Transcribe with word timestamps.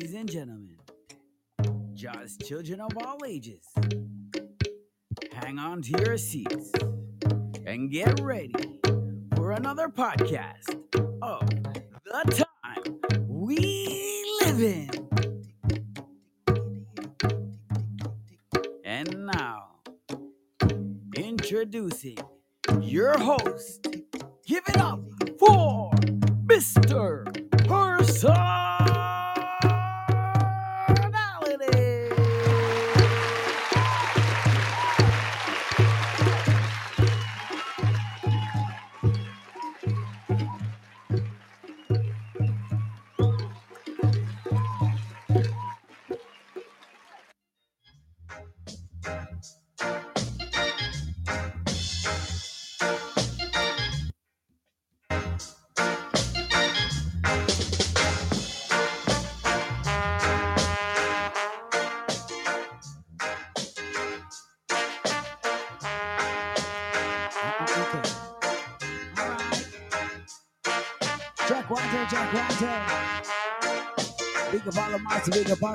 Ladies 0.00 0.14
and 0.14 0.30
gentlemen, 0.30 0.76
just 1.92 2.46
children 2.46 2.80
of 2.80 2.96
all 3.04 3.18
ages, 3.26 3.64
hang 5.32 5.58
on 5.58 5.82
to 5.82 5.90
your 6.04 6.16
seats 6.16 6.70
and 7.66 7.90
get 7.90 8.20
ready 8.20 8.78
for 9.34 9.50
another 9.50 9.88
podcast 9.88 10.78
of 11.20 11.48
the 12.04 12.46
time 12.46 13.00
we 13.26 14.24
live 14.42 14.62
in. 14.62 14.88
And 18.84 19.26
now, 19.26 19.80
introducing 21.16 22.18
your 22.80 23.18
host. 23.18 23.84
Give 24.46 24.62
it 24.68 24.76
up 24.76 25.00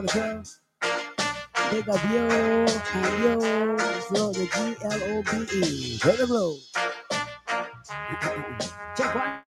monsters, 0.04 0.60
big 1.72 1.90
up 1.90 2.02
you 2.12 2.20
and 2.20 3.24
you. 3.24 3.80
So 4.16 4.34
the 4.34 4.46
G 4.54 4.78
L 4.84 5.04
O 5.04 5.24
B 5.24 5.32
E. 5.58 6.00
Hit 6.04 6.18
the 6.20 6.28
blow. 6.28 6.58
Check 8.98 9.16
one. 9.16 9.44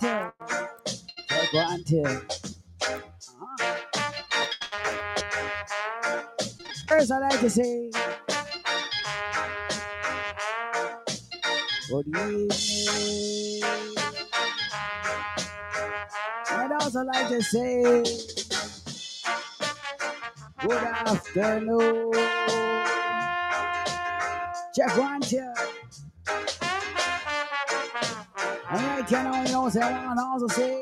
Two. 0.00 0.32
Check 1.28 1.52
one, 1.54 1.84
two. 1.84 2.02
Uh-huh. 2.04 3.82
First, 6.88 7.12
I 7.12 7.18
like 7.20 7.40
to 7.40 7.50
say 7.50 7.90
say 17.50 18.02
good 20.60 20.72
afternoon. 20.72 22.12
Check 24.74 24.96
one, 24.98 25.20
two. 25.20 25.52
All 28.68 28.78
right, 28.78 29.06
know, 29.22 29.42
you 29.44 29.52
know, 29.52 29.68
say 29.68 29.80
I 29.80 30.14
also 30.18 30.48
say 30.48 30.75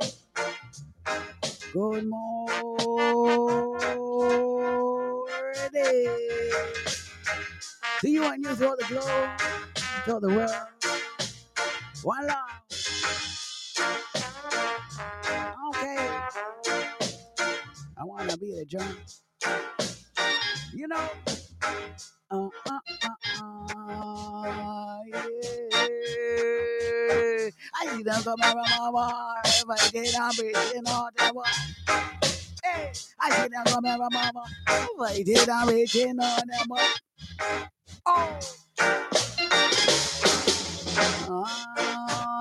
Did, 30.36 30.54
breaking 30.54 30.82
all 30.88 31.08
the 31.16 31.32
war. 31.34 31.44
Hey, 32.64 32.92
I 33.20 33.30
see 33.30 33.48
them 33.48 33.64
come 33.66 33.84
around 33.86 34.00
my 34.12 34.30
bar. 34.32 34.44
If 34.68 35.00
I 35.00 35.22
did, 35.22 35.48
I'm 35.48 35.66
breaking 35.68 36.16
all 36.20 36.36
the 36.38 36.66
war. 36.68 36.80
Oh. 41.28 41.46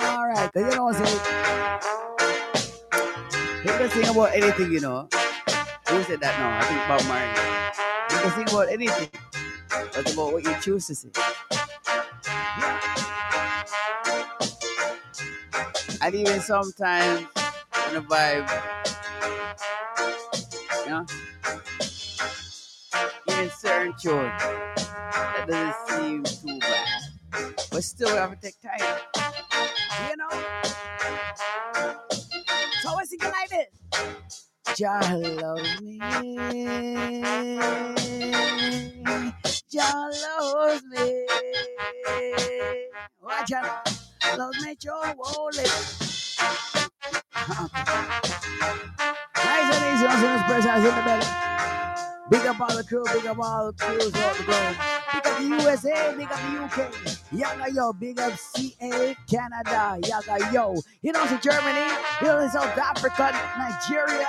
All 0.04 0.28
right. 0.28 0.50
You 0.56 0.62
know 0.62 0.86
what 0.86 0.96
I'm 0.98 1.06
saying? 1.06 1.22
You 3.66 3.72
can 3.72 3.90
sing 3.92 4.08
about 4.10 4.34
anything, 4.36 4.72
you 4.74 4.82
know. 4.82 5.10
Who 5.90 6.04
said 6.04 6.22
that 6.22 6.40
now? 6.40 6.60
I 6.60 6.66
think 6.66 6.88
Bob 6.88 7.08
Marley. 7.08 7.52
You 8.12 8.18
can 8.22 8.32
sing 8.48 8.50
about 8.56 8.70
anything. 8.72 9.10
It's 9.98 10.14
about 10.14 10.34
what 10.34 10.44
you 10.44 10.56
choose 10.62 10.88
to 10.88 10.96
sing. 10.96 11.12
And 16.02 16.16
even 16.16 16.42
sometimes 16.42 17.28
when 17.94 18.02
the 18.02 18.10
vibe, 18.10 18.50
you 20.86 20.92
know, 20.92 21.06
even 23.30 23.50
certain 23.52 23.94
tunes 24.02 24.42
that 25.12 25.46
doesn't 25.48 25.76
seem 25.90 26.24
too 26.24 26.60
bad. 26.60 27.02
But 27.72 27.84
still 27.84 28.12
we 28.12 28.18
have 28.18 28.32
to 28.32 28.38
take 28.42 28.56
time. 28.62 28.80
You 30.10 30.18
know? 30.18 30.30
So 32.82 32.90
I 32.96 33.04
sing 33.06 33.20
it 33.22 33.32
like 33.32 33.50
this. 33.50 33.70
Jah 34.78 35.18
loves 35.42 35.82
me. 35.82 36.00
Jah 39.72 40.10
loves 40.24 40.84
me. 40.86 41.26
Watch 43.22 43.52
out. 43.52 43.90
Loves 44.38 44.66
me, 44.66 44.76
Joe 44.80 45.14
Woolley. 45.18 45.70
Nice 49.36 49.76
and 49.76 49.96
easy 49.96 50.06
on 50.06 50.18
some 50.22 50.40
expressions 50.40 50.86
in 50.86 50.96
the 50.96 51.02
belly. 51.04 51.28
Big 52.30 52.46
up 52.48 52.62
all 52.62 52.76
the 52.76 52.84
crew, 52.84 53.04
big 53.14 53.26
up 53.26 53.38
all 53.40 53.72
the 53.72 53.74
crews 53.74 54.16
all 54.16 54.34
the 54.34 54.44
globe. 54.44 54.76
Big 55.14 55.28
up 55.28 55.38
the 55.38 55.44
USA, 55.44 56.16
big 56.16 56.32
up 56.32 56.40
the 56.40 56.64
UK. 56.64 56.92
Yaga 57.34 57.74
yo, 57.74 57.92
big 57.94 58.20
up 58.20 58.34
CA, 58.38 59.16
Canada. 59.30 60.00
Yaga 60.08 60.54
yo. 60.54 60.76
You 61.02 61.12
know, 61.12 61.26
so 61.26 61.38
Germany, 61.38 61.92
you 62.22 62.28
know, 62.28 62.48
South 62.48 62.78
Africa, 62.78 63.38
Nigeria, 63.58 64.28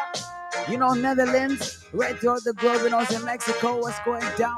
you 0.68 0.76
know, 0.76 0.92
Netherlands, 0.92 1.84
right 1.92 2.18
throughout 2.18 2.42
the 2.44 2.52
globe, 2.54 2.82
you 2.82 2.90
know, 2.90 3.04
so 3.04 3.24
Mexico, 3.24 3.78
what's 3.78 4.00
going 4.00 4.24
down? 4.36 4.56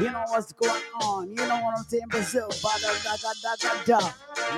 You 0.00 0.10
know 0.12 0.24
what's 0.28 0.52
going 0.52 0.82
on. 1.02 1.30
You 1.30 1.36
know 1.36 1.60
what 1.62 1.78
I'm 1.78 1.84
saying? 1.84 2.08
Brazil, 2.10 2.48
bada, 2.50 3.04
da, 3.04 3.16
da, 3.16 3.32
da, 3.42 3.56
da, 3.86 4.00
da. 4.00 4.12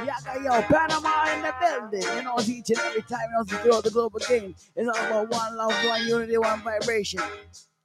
Yaga 0.05 0.45
yo, 0.45 0.63
Panama 0.63 1.33
in 1.35 1.43
the 1.43 1.55
building. 1.61 2.17
You 2.17 2.23
know, 2.25 2.37
it's 2.39 2.49
each 2.49 2.71
and 2.71 2.81
every 2.81 3.03
time, 3.03 3.21
you 3.31 3.39
know, 3.39 3.45
throughout 3.45 3.85
the 3.85 3.91
globe 3.91 4.17
again. 4.17 4.55
It's 4.77 4.89
all 4.89 5.07
about 5.07 5.31
one 5.31 5.57
love, 5.57 5.75
one 5.87 6.07
unity, 6.09 6.39
one 6.39 6.63
vibration. 6.63 7.21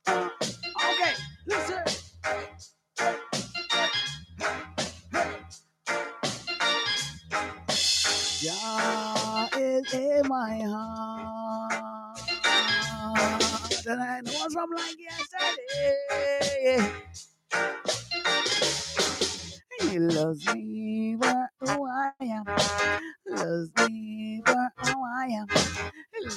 Uh, 0.07 0.29
okay, 0.91 1.13
listen. 1.47 1.83
Jah 8.41 9.49
is 9.57 9.93
in 9.93 10.27
my 10.27 10.59
heart, 10.65 11.79
and 13.87 14.01
I 14.01 14.21
know 14.21 14.31
it's 14.45 14.53
from 14.53 14.71
like 14.75 14.97
yesterday. 14.99 16.91
He 19.81 19.99
loves 19.99 20.45
me 20.53 21.17
for 21.21 21.49
who 21.61 21.87
I 21.87 22.11
am, 22.21 22.45
loves 23.29 23.71
me 23.89 24.41
for 24.45 24.69
how 24.77 25.03
I 25.03 25.25
am, 25.27 25.47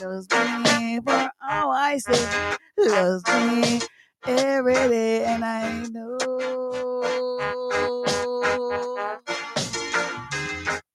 loves 0.03 0.29
me 0.31 1.01
for 1.01 1.31
how 1.41 1.71
I 1.71 1.99
say, 1.99 2.57
loves 2.79 3.23
me 3.29 3.81
every 4.27 4.75
day, 4.75 5.25
and 5.25 5.45
I 5.45 5.85
know. 5.91 6.19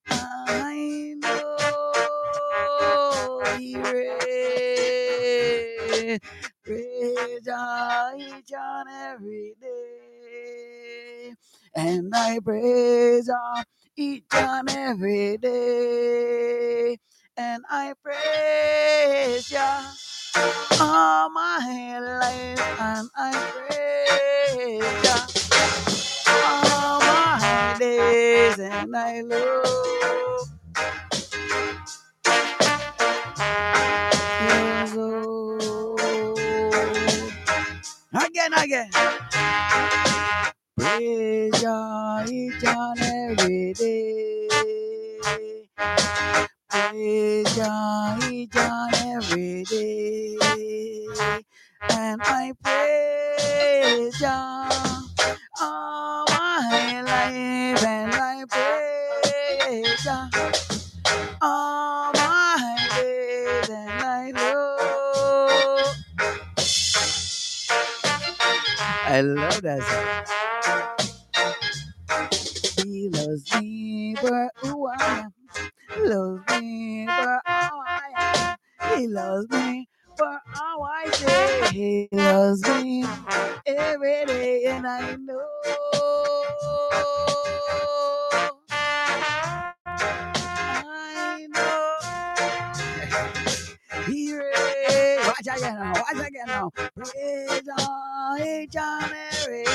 I 0.10 1.14
know 1.18 3.42
he 3.58 3.76
Jah 7.46 8.14
each 8.18 8.54
and 8.54 8.90
every 8.90 9.56
day. 9.62 10.11
And 11.76 12.14
I 12.16 12.40
praise 12.44 13.28
Jah 13.28 13.64
each 13.98 14.26
and 14.34 14.70
every 14.72 15.38
day. 15.38 16.98
and 17.38 17.64
I 17.70 17.94
praise 18.04 19.52
ya 19.52 19.82
all 20.80 21.30
my 21.32 22.00
life, 22.00 22.62
and 22.80 23.10
I 23.18 23.32
praise 23.54 25.04
ya 25.04 25.18
all 26.46 27.00
my 27.02 27.78
days, 27.80 28.60
and 28.60 28.96
I 28.96 29.22
love 29.22 30.48
you 34.40 34.60
oh. 35.00 35.98
so. 38.14 38.20
Again, 38.28 38.54
again. 38.54 38.92
Praise 40.78 41.64
ya 41.64 42.26
each 42.30 42.64
and 42.66 43.00
every 43.02 43.74
day. 43.74 44.50
Praise 46.70 47.58
ya 47.58 48.18
each 48.30 48.56
and 48.56 48.96
every 49.16 49.64
day. 49.64 50.38
And 51.90 52.22
I 52.24 52.54
praise 52.64 54.22
ya 54.22 54.70
all 55.62 56.26
my 56.30 57.02
life. 57.08 57.84
And 57.86 58.14
I 58.14 58.46
praise 58.52 60.06
ya 60.06 60.30
all 61.42 62.12
my 62.14 62.90
days. 62.98 63.70
And 63.70 63.92
I 64.04 64.32
love. 64.36 65.96
I 68.94 69.22
love 69.22 69.62
that 69.64 69.84
song. 69.84 70.31
Me 73.82 74.16
for 74.18 74.52
who 74.62 74.88
I 74.88 75.20
am. 75.26 75.34
He 75.96 76.02
Loves 76.10 76.44
me 76.62 77.06
for 77.08 77.42
how 77.46 77.82
I 77.88 78.12
am. 78.18 79.00
He 79.00 79.08
loves 79.08 79.50
me 79.52 79.88
for 80.18 80.40
how 80.54 80.82
I 80.84 81.10
say. 81.12 81.72
He 81.72 82.10
loves 82.14 82.62
me 82.70 83.06
every 83.68 84.26
day, 84.26 84.66
and 84.68 84.88
I 84.88 85.16
know. 85.18 85.42
I 90.86 91.48
know. 91.50 91.98
He. 94.08 94.34
Watch 95.28 95.42
again 95.58 95.76
now. 95.76 95.94
Watch 95.94 96.28
again 96.28 96.48
now. 96.48 96.72
Praise 96.96 97.70
on 97.80 98.42
each 98.42 98.76
and 98.78 99.14
every. 99.34 99.66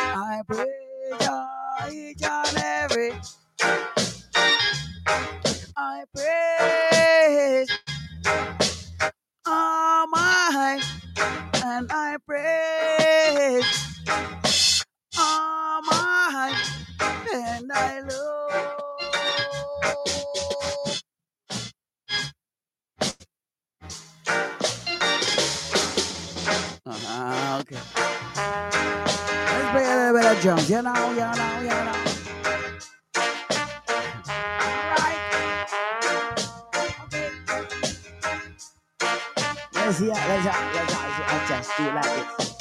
I 0.00 0.42
praise 0.48 0.85
on 1.12 1.92
each 1.92 2.22
and 2.22 2.58
every. 2.58 3.12
I 5.76 6.04
praise 6.14 7.70
all 9.46 10.06
my 10.08 10.80
and 11.64 11.88
I 11.92 12.18
praise 12.26 13.85
play 30.40 30.50
a 30.50 30.54
little 30.54 30.66
bit 30.66 30.66
of 30.66 30.66
drums. 30.66 30.70
You 30.70 30.82
know, 30.82 31.10
you 31.10 31.20
know, 31.20 31.60
you 31.60 31.68
know. 31.68 31.92
Let's 39.74 39.98
see. 39.98 40.08
Let's 40.08 40.44
hear, 40.44 40.54
let's 40.74 40.92
let's 41.32 41.48
just 41.48 41.76
do 41.76 41.84
like 41.84 42.38
this. 42.38 42.55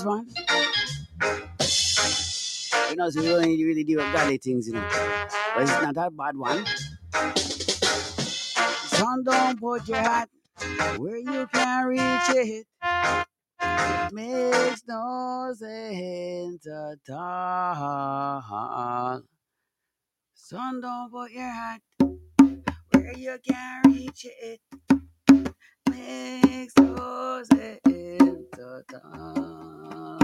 This 0.00 0.06
one? 0.06 0.26
You 2.90 2.96
know, 2.96 3.10
so 3.10 3.20
we 3.20 3.32
only 3.34 3.64
really 3.64 3.84
do 3.84 3.96
godly 3.96 4.38
things, 4.38 4.66
you 4.66 4.74
know. 4.74 4.88
But 5.54 5.62
it's 5.62 5.70
not 5.72 5.96
a 5.96 6.10
bad 6.10 6.36
one. 6.36 6.64
Son, 8.86 9.22
don't 9.24 9.60
put 9.60 9.86
your 9.88 9.98
hat 9.98 10.28
where 10.96 11.18
you 11.18 11.46
can 11.52 11.86
reach 11.86 12.30
it. 12.30 12.66
It 13.62 14.12
makes 14.12 14.82
no 14.88 15.52
sense 15.54 16.66
at 16.66 17.14
all. 17.14 18.42
Son, 20.34 20.80
don't 20.80 21.10
put 21.10 21.30
your 21.30 21.50
hat 21.50 21.80
where 22.92 23.16
you 23.16 23.38
can 23.46 23.82
reach 23.86 24.26
it. 24.42 24.60
Makes 25.88 26.76
no 26.78 27.42
sense 27.44 28.19
at 28.60 29.02
all. 29.14 30.19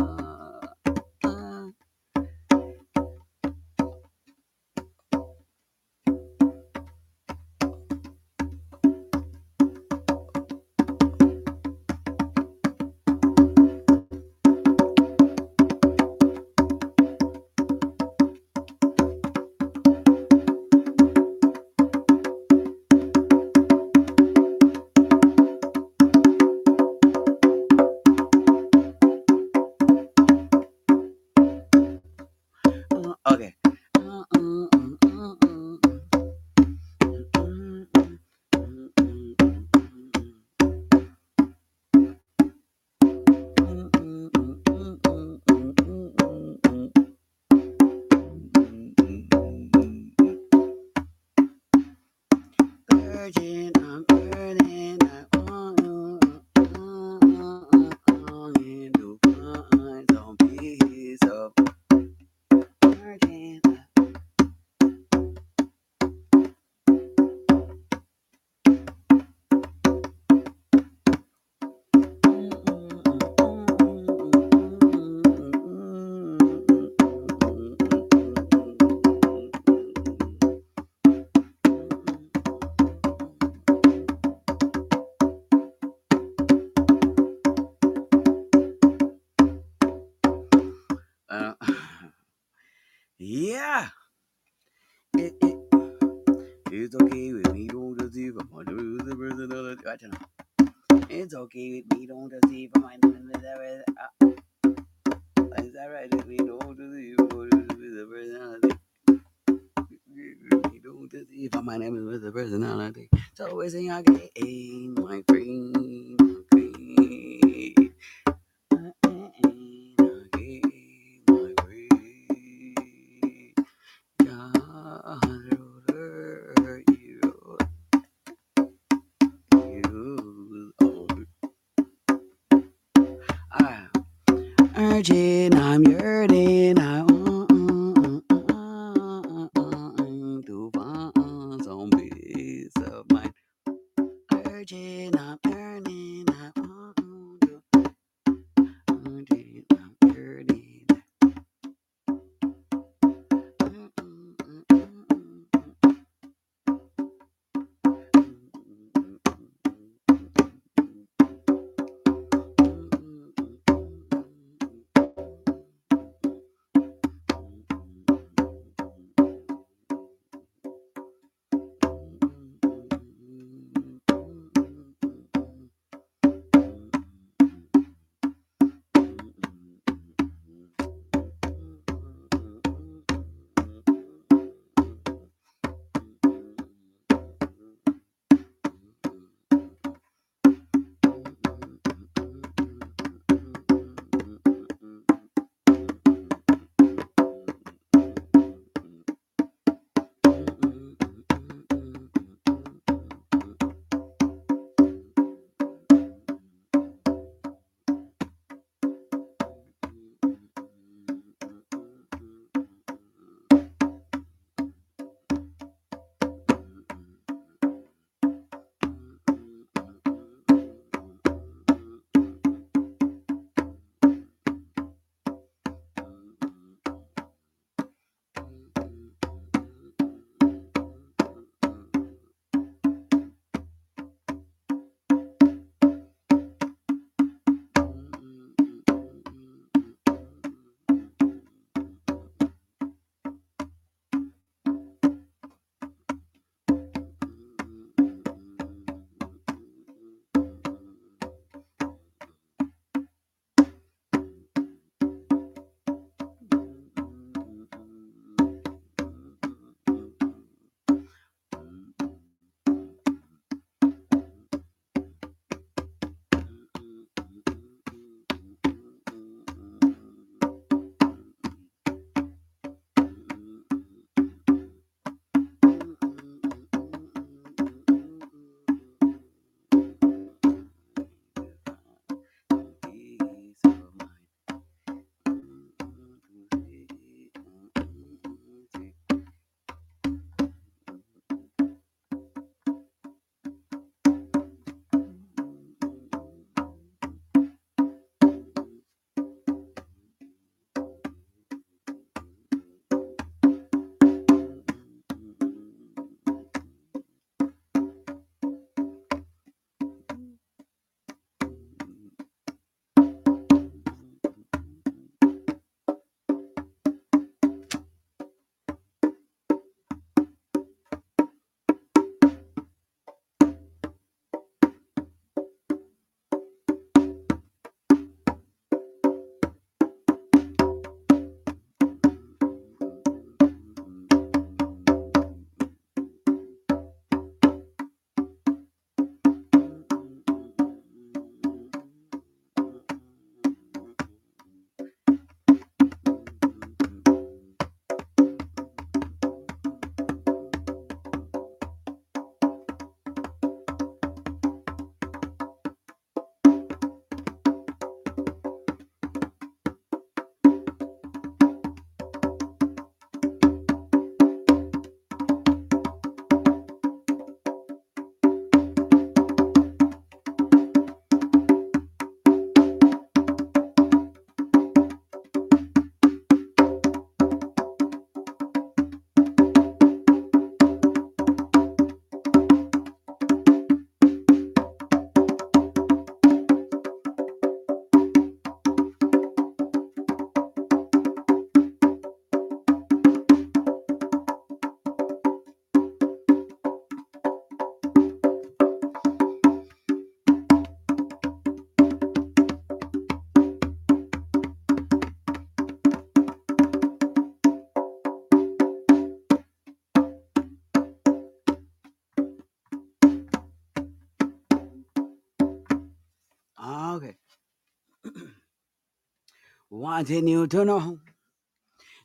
Wanting 419.96 420.28
you 420.28 420.46
to 420.46 420.62
know 420.62 420.98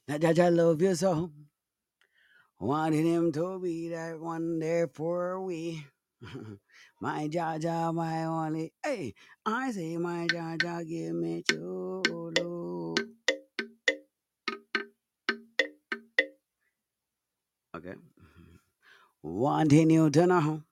that 0.07 0.21
Jah 0.21 0.33
Jah 0.33 0.49
love 0.49 0.81
you 0.81 0.95
so. 0.95 1.29
Wanting 2.57 3.05
him 3.05 3.33
to 3.33 3.59
be 3.59 3.89
that 3.89 4.17
one 4.17 4.59
there 4.59 4.87
for 4.87 5.41
we. 5.41 5.85
my 7.01 7.27
Jah, 7.27 7.91
my 7.93 8.23
only. 8.23 8.71
Hey, 8.81 9.13
I 9.45 9.71
say 9.71 9.97
my 9.97 10.25
Jah, 10.31 10.55
give 10.87 11.15
me 11.15 11.43
chulu. 11.43 12.95
Okay. 17.75 17.95
Wanting 19.21 19.89
you 19.89 20.09
to 20.11 20.27
know. 20.27 20.63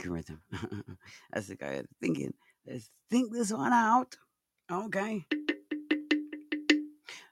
Thinking 0.00 0.12
rhythm. 0.12 0.40
That's 1.32 1.48
the 1.48 1.56
guy 1.56 1.82
thinking. 2.00 2.32
Let's 2.66 2.90
think 3.10 3.32
this 3.32 3.52
one 3.52 3.72
out. 3.72 4.16
Okay. 4.70 5.26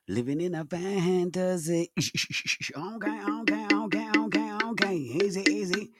Living 0.09 0.41
in 0.41 0.55
a 0.55 0.65
fantasy. 0.65 1.91
okay, 1.99 3.21
okay, 3.41 3.67
okay, 3.73 4.11
okay, 4.17 4.53
okay. 4.65 4.95
Easy, 4.95 5.45
easy. 5.49 5.91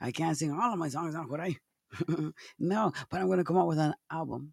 I 0.00 0.10
can't 0.10 0.36
sing 0.36 0.52
all 0.52 0.72
of 0.72 0.78
my 0.78 0.88
songs 0.88 1.14
now, 1.14 1.24
could 1.24 1.40
I? 1.40 1.56
no, 2.58 2.92
but 3.10 3.20
I'm 3.20 3.28
gonna 3.28 3.44
come 3.44 3.58
out 3.58 3.68
with 3.68 3.78
an 3.78 3.94
album. 4.10 4.52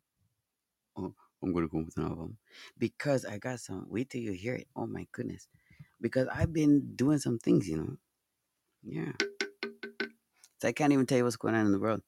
Oh, 0.98 1.14
I'm 1.42 1.54
gonna 1.54 1.70
come 1.70 1.82
up 1.82 1.86
with 1.86 1.98
an 1.98 2.06
album 2.06 2.38
because 2.78 3.26
I 3.26 3.38
got 3.38 3.60
some. 3.60 3.86
Wait 3.90 4.10
till 4.10 4.22
you 4.22 4.34
hear 4.34 4.56
it. 4.56 4.68
Oh 4.76 4.88
my 4.88 5.08
goodness! 5.12 5.48
Because 6.02 6.28
I've 6.28 6.54
been 6.54 6.96
doing 6.96 7.20
some 7.20 7.40
things, 7.40 7.68
you 7.68 7.78
know. 7.78 7.98
Yeah. 8.84 9.35
So 10.60 10.68
I 10.68 10.72
can't 10.74 10.94
even 10.94 11.06
tell 11.06 11.18
you 11.18 11.24
what's 11.24 11.38
going 11.38 11.56
on 11.56 11.66
in 11.66 11.72
the 11.72 11.80
world. 11.80 12.02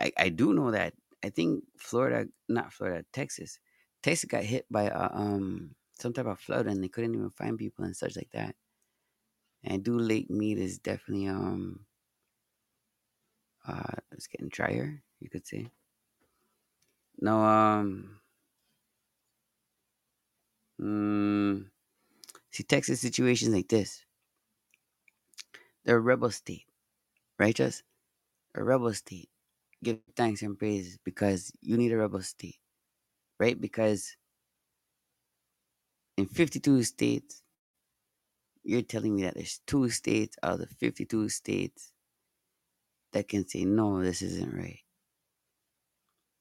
I, 0.00 0.12
I 0.18 0.28
do 0.30 0.52
know 0.54 0.70
that 0.70 0.94
I 1.24 1.30
think 1.30 1.64
Florida, 1.78 2.28
not 2.48 2.72
Florida, 2.72 3.04
Texas, 3.12 3.58
Texas 4.02 4.28
got 4.28 4.44
hit 4.44 4.66
by 4.70 4.84
a, 4.84 5.10
um 5.12 5.74
some 5.98 6.12
type 6.14 6.26
of 6.26 6.40
flood 6.40 6.66
and 6.66 6.82
they 6.82 6.88
couldn't 6.88 7.14
even 7.14 7.30
find 7.30 7.58
people 7.58 7.84
and 7.84 7.96
such 7.96 8.16
like 8.16 8.30
that. 8.32 8.54
And 9.64 9.84
do 9.84 9.98
Lake 9.98 10.30
Mead 10.30 10.58
is 10.58 10.78
definitely 10.78 11.28
um 11.28 11.86
uh 13.66 13.96
it's 14.12 14.26
getting 14.26 14.48
drier, 14.48 15.02
you 15.20 15.30
could 15.30 15.46
say. 15.46 15.68
No, 17.20 17.40
um 17.42 18.20
mm, 20.80 21.66
see 22.50 22.62
Texas 22.64 23.00
situations 23.00 23.54
like 23.54 23.68
this. 23.68 24.04
They're 25.84 25.98
a 25.98 26.00
rebel 26.00 26.30
state, 26.30 26.66
righteous? 27.40 27.82
A 28.54 28.62
rebel 28.62 28.94
state. 28.94 29.30
Give 29.82 29.98
thanks 30.16 30.42
and 30.42 30.58
praise 30.58 30.98
because 31.04 31.52
you 31.62 31.76
need 31.78 31.92
a 31.92 31.96
rebel 31.96 32.22
state, 32.22 32.58
right? 33.40 33.60
Because 33.60 34.16
in 36.18 36.26
52 36.26 36.82
states, 36.84 37.42
you're 38.62 38.82
telling 38.82 39.16
me 39.16 39.22
that 39.22 39.34
there's 39.34 39.60
two 39.66 39.88
states 39.88 40.36
out 40.42 40.54
of 40.54 40.60
the 40.60 40.66
52 40.66 41.30
states 41.30 41.92
that 43.12 43.28
can 43.28 43.48
say, 43.48 43.64
no, 43.64 44.02
this 44.02 44.22
isn't 44.22 44.54
right. 44.54 44.80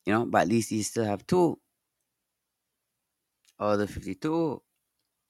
You 0.05 0.13
know, 0.13 0.25
but 0.25 0.43
at 0.43 0.47
least 0.49 0.71
you 0.71 0.83
still 0.83 1.05
have 1.05 1.25
two 1.27 1.59
out 3.59 3.73
of 3.73 3.79
the 3.79 3.88
52. 3.88 4.62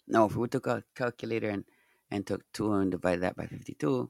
Now, 0.07 0.25
if 0.25 0.35
we 0.35 0.47
took 0.47 0.67
a 0.67 0.83
calculator 0.95 1.49
and, 1.49 1.65
and 2.09 2.25
took 2.25 2.41
two 2.53 2.73
and 2.73 2.91
divided 2.91 3.21
that 3.21 3.35
by 3.35 3.45
52, 3.45 4.09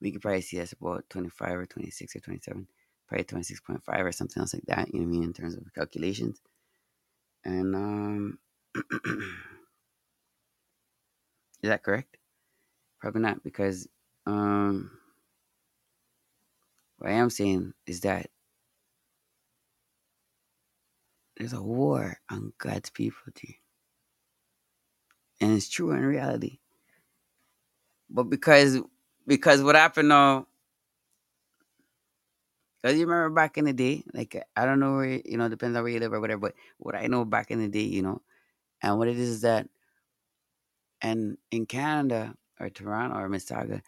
we 0.00 0.12
could 0.12 0.22
probably 0.22 0.42
see 0.42 0.58
that's 0.58 0.72
about 0.72 1.04
25 1.10 1.58
or 1.58 1.66
26 1.66 2.16
or 2.16 2.20
27, 2.20 2.66
probably 3.08 3.24
26.5 3.24 3.80
or 4.06 4.12
something 4.12 4.40
else 4.40 4.54
like 4.54 4.64
that, 4.66 4.92
you 4.94 5.00
know 5.00 5.06
what 5.06 5.10
I 5.10 5.12
mean, 5.12 5.24
in 5.24 5.32
terms 5.32 5.56
of 5.56 5.64
calculations. 5.74 6.40
And, 7.44 7.74
um, 7.76 8.38
is 11.62 11.70
that 11.70 11.82
correct? 11.84 12.18
Probably 13.00 13.22
not, 13.22 13.42
because, 13.44 13.88
um, 14.26 14.90
what 16.98 17.10
I 17.10 17.14
am 17.14 17.30
saying 17.30 17.74
is 17.86 18.00
that 18.02 18.28
there's 21.36 21.52
a 21.54 21.62
war 21.62 22.18
on 22.30 22.52
God's 22.58 22.90
people, 22.90 23.32
too. 23.34 23.54
And 25.40 25.52
it's 25.54 25.68
true 25.68 25.92
in 25.92 26.04
reality. 26.04 26.58
But 28.10 28.24
because 28.24 28.80
because 29.30 29.62
what 29.62 29.76
happened 29.76 30.10
though, 30.10 30.48
because 32.82 32.98
you 32.98 33.06
remember 33.06 33.30
back 33.34 33.58
in 33.58 33.66
the 33.66 33.72
day, 33.72 34.04
like 34.14 34.42
I 34.56 34.66
don't 34.66 34.80
know 34.80 34.96
where 34.96 35.20
you 35.24 35.38
know, 35.38 35.48
depends 35.48 35.76
on 35.76 35.84
where 35.84 35.92
you 35.92 36.00
live 36.00 36.12
or 36.12 36.20
whatever, 36.20 36.40
but 36.40 36.54
what 36.78 36.96
I 36.96 37.06
know 37.06 37.24
back 37.24 37.52
in 37.52 37.60
the 37.60 37.68
day, 37.68 37.84
you 37.84 38.02
know, 38.02 38.22
and 38.82 38.98
what 38.98 39.08
it 39.08 39.18
is 39.18 39.28
is 39.30 39.40
that 39.42 39.68
and 41.02 41.38
in 41.50 41.66
Canada 41.66 42.34
or 42.60 42.70
Toronto 42.70 43.16
or 43.18 43.28
Mississauga, 43.28 43.82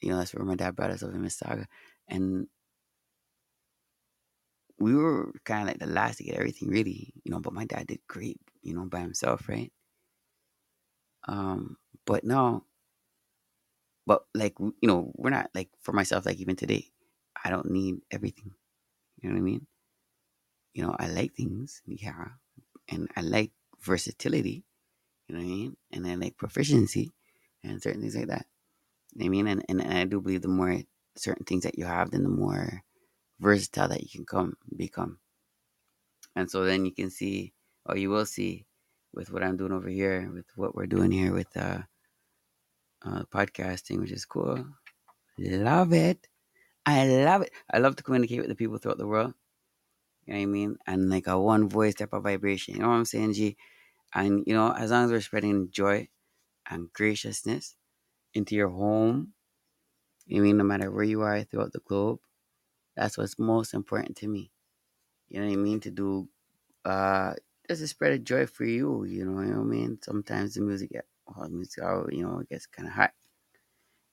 you 0.00 0.10
know, 0.10 0.18
that's 0.18 0.34
where 0.34 0.44
my 0.44 0.56
dad 0.56 0.76
brought 0.76 0.90
us 0.90 1.02
over 1.02 1.14
in 1.14 1.22
Mississauga. 1.22 1.66
And 2.08 2.48
we 4.78 4.94
were 4.94 5.32
kind 5.44 5.62
of 5.62 5.68
like 5.68 5.78
the 5.78 5.86
last 5.86 6.18
to 6.18 6.24
get 6.24 6.36
everything 6.36 6.70
ready, 6.70 7.14
you 7.24 7.32
know, 7.32 7.40
but 7.40 7.54
my 7.54 7.64
dad 7.64 7.86
did 7.88 8.00
great, 8.08 8.40
you 8.62 8.74
know, 8.74 8.84
by 8.86 9.00
himself, 9.00 9.48
right? 9.48 9.72
Um, 11.28 11.76
but 12.06 12.24
no, 12.24 12.64
but 14.06 14.24
like 14.34 14.54
you 14.58 14.88
know, 14.88 15.12
we're 15.16 15.30
not 15.30 15.50
like 15.54 15.70
for 15.82 15.92
myself, 15.92 16.26
like 16.26 16.38
even 16.38 16.56
today, 16.56 16.90
I 17.44 17.50
don't 17.50 17.70
need 17.70 17.96
everything. 18.10 18.52
You 19.20 19.30
know 19.30 19.34
what 19.34 19.40
I 19.40 19.44
mean? 19.44 19.66
You 20.74 20.82
know, 20.84 20.96
I 20.98 21.08
like 21.08 21.34
things, 21.34 21.82
yeah, 21.86 22.28
and 22.88 23.08
I 23.16 23.22
like 23.22 23.52
versatility. 23.80 24.64
You 25.28 25.34
know 25.36 25.42
what 25.42 25.46
I 25.46 25.50
mean? 25.50 25.76
And 25.92 26.06
I 26.06 26.14
like 26.14 26.36
proficiency 26.36 27.12
and 27.64 27.82
certain 27.82 28.00
things 28.00 28.16
like 28.16 28.28
that. 28.28 28.46
You 29.14 29.20
know 29.20 29.26
I 29.26 29.28
mean? 29.30 29.46
And, 29.48 29.64
and 29.68 29.82
and 29.82 29.98
I 29.98 30.04
do 30.04 30.20
believe 30.20 30.42
the 30.42 30.48
more 30.48 30.78
certain 31.16 31.44
things 31.44 31.64
that 31.64 31.78
you 31.78 31.84
have, 31.84 32.10
then 32.10 32.22
the 32.22 32.28
more 32.28 32.82
versatile 33.40 33.88
that 33.88 34.02
you 34.02 34.08
can 34.10 34.26
come 34.26 34.56
become. 34.76 35.18
And 36.36 36.50
so 36.50 36.64
then 36.64 36.84
you 36.84 36.92
can 36.92 37.10
see, 37.10 37.54
or 37.86 37.96
you 37.96 38.10
will 38.10 38.26
see, 38.26 38.66
with 39.14 39.30
what 39.32 39.42
I'm 39.42 39.56
doing 39.56 39.72
over 39.72 39.88
here, 39.88 40.30
with 40.32 40.46
what 40.56 40.74
we're 40.74 40.86
doing 40.86 41.10
here 41.10 41.32
with 41.32 41.56
uh, 41.56 41.78
uh 43.04 43.22
podcasting, 43.32 44.00
which 44.00 44.12
is 44.12 44.24
cool. 44.24 44.64
Love 45.38 45.92
it. 45.92 46.26
I 46.86 47.06
love 47.06 47.42
it. 47.42 47.52
I 47.72 47.78
love 47.78 47.96
to 47.96 48.02
communicate 48.02 48.40
with 48.40 48.48
the 48.48 48.54
people 48.56 48.78
throughout 48.78 48.98
the 48.98 49.06
world. 49.06 49.34
You 50.26 50.34
know 50.34 50.40
what 50.40 50.42
I 50.44 50.46
mean? 50.46 50.76
And 50.86 51.10
like 51.10 51.26
a 51.26 51.40
one 51.40 51.68
voice 51.68 51.94
type 51.94 52.12
of 52.12 52.24
vibration. 52.24 52.74
You 52.74 52.82
know 52.82 52.88
what 52.88 52.94
I'm 52.94 53.04
saying, 53.04 53.34
G? 53.34 53.56
And 54.14 54.44
you 54.46 54.54
know, 54.54 54.72
as 54.72 54.90
long 54.90 55.04
as 55.06 55.10
we're 55.12 55.20
spreading 55.20 55.70
joy 55.70 56.08
and 56.70 56.92
graciousness 56.92 57.76
into 58.34 58.54
your 58.54 58.70
home, 58.70 59.34
you 60.26 60.36
know 60.38 60.42
I 60.42 60.46
mean, 60.46 60.56
no 60.58 60.64
matter 60.64 60.90
where 60.90 61.04
you 61.04 61.22
are 61.22 61.42
throughout 61.44 61.72
the 61.72 61.80
globe, 61.80 62.20
that's 62.96 63.18
what's 63.18 63.38
most 63.38 63.74
important 63.74 64.16
to 64.18 64.28
me. 64.28 64.52
You 65.28 65.40
know 65.40 65.46
what 65.46 65.52
I 65.54 65.56
mean? 65.56 65.80
To 65.80 65.90
do 65.90 66.28
uh 66.84 67.34
just 67.68 67.82
to 67.82 67.88
spread 67.88 68.12
a 68.12 68.18
joy 68.18 68.46
for 68.46 68.64
you, 68.64 69.04
you 69.04 69.24
know 69.24 69.32
what 69.32 69.46
I 69.46 69.64
mean? 69.64 69.98
Sometimes 70.02 70.54
the 70.54 70.62
music 70.62 70.92
well, 71.26 71.48
the 71.48 71.54
music 71.54 71.82
you 72.12 72.22
know, 72.22 72.40
it 72.40 72.48
gets 72.48 72.66
kinda 72.66 72.90
hot. 72.90 73.12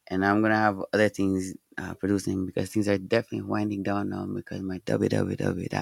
And 0.07 0.25
I'm 0.25 0.41
gonna 0.41 0.55
have 0.55 0.81
other 0.93 1.09
things 1.09 1.53
uh, 1.77 1.93
producing 1.95 2.45
because 2.45 2.69
things 2.69 2.87
are 2.87 2.97
definitely 2.97 3.41
winding 3.47 3.83
down 3.83 4.09
now 4.09 4.25
because 4.25 4.61
my 4.61 4.79
www.mpro.ca 4.79 5.73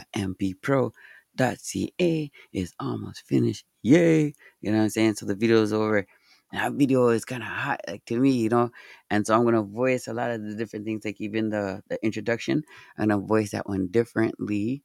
is 2.53 2.73
almost 2.79 3.25
finished. 3.27 3.65
Yay! 3.81 4.33
You 4.61 4.71
know 4.71 4.77
what 4.77 4.83
I'm 4.83 4.89
saying? 4.89 5.15
So 5.15 5.25
the 5.25 5.35
video 5.35 5.61
is 5.63 5.73
over. 5.73 6.05
And 6.53 6.59
that 6.61 6.73
video 6.73 7.07
is 7.09 7.25
kind 7.25 7.41
of 7.43 7.47
hot, 7.49 7.79
like 7.87 8.03
to 8.05 8.19
me, 8.19 8.31
you 8.31 8.49
know. 8.49 8.71
And 9.09 9.25
so 9.25 9.33
I'm 9.35 9.43
gonna 9.45 9.63
voice 9.63 10.07
a 10.07 10.13
lot 10.13 10.31
of 10.31 10.43
the 10.43 10.55
different 10.55 10.85
things, 10.85 11.03
like 11.05 11.19
even 11.21 11.49
the 11.49 11.81
the 11.89 12.03
introduction. 12.05 12.63
I'm 12.97 13.07
gonna 13.09 13.21
voice 13.25 13.51
that 13.51 13.67
one 13.69 13.87
differently. 13.87 14.83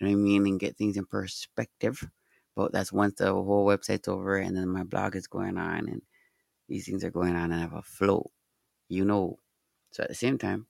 You 0.00 0.06
know 0.06 0.12
what 0.12 0.18
I 0.20 0.22
mean? 0.22 0.46
And 0.46 0.60
get 0.60 0.76
things 0.76 0.96
in 0.96 1.06
perspective 1.06 2.08
But 2.56 2.72
that's 2.72 2.92
once 2.92 3.14
the 3.14 3.32
whole 3.32 3.66
website's 3.66 4.08
over 4.08 4.36
and 4.36 4.56
then 4.56 4.68
my 4.68 4.84
blog 4.84 5.16
is 5.16 5.26
going 5.26 5.58
on 5.58 5.88
and 5.88 6.02
these 6.68 6.86
things 6.86 7.04
are 7.04 7.10
going 7.10 7.34
on 7.34 7.50
and 7.50 7.54
I 7.54 7.58
have 7.58 7.74
a 7.74 7.82
flow, 7.82 8.30
you 8.88 9.04
know. 9.04 9.38
So 9.90 10.02
at 10.04 10.08
the 10.08 10.14
same 10.14 10.38
time, 10.38 10.66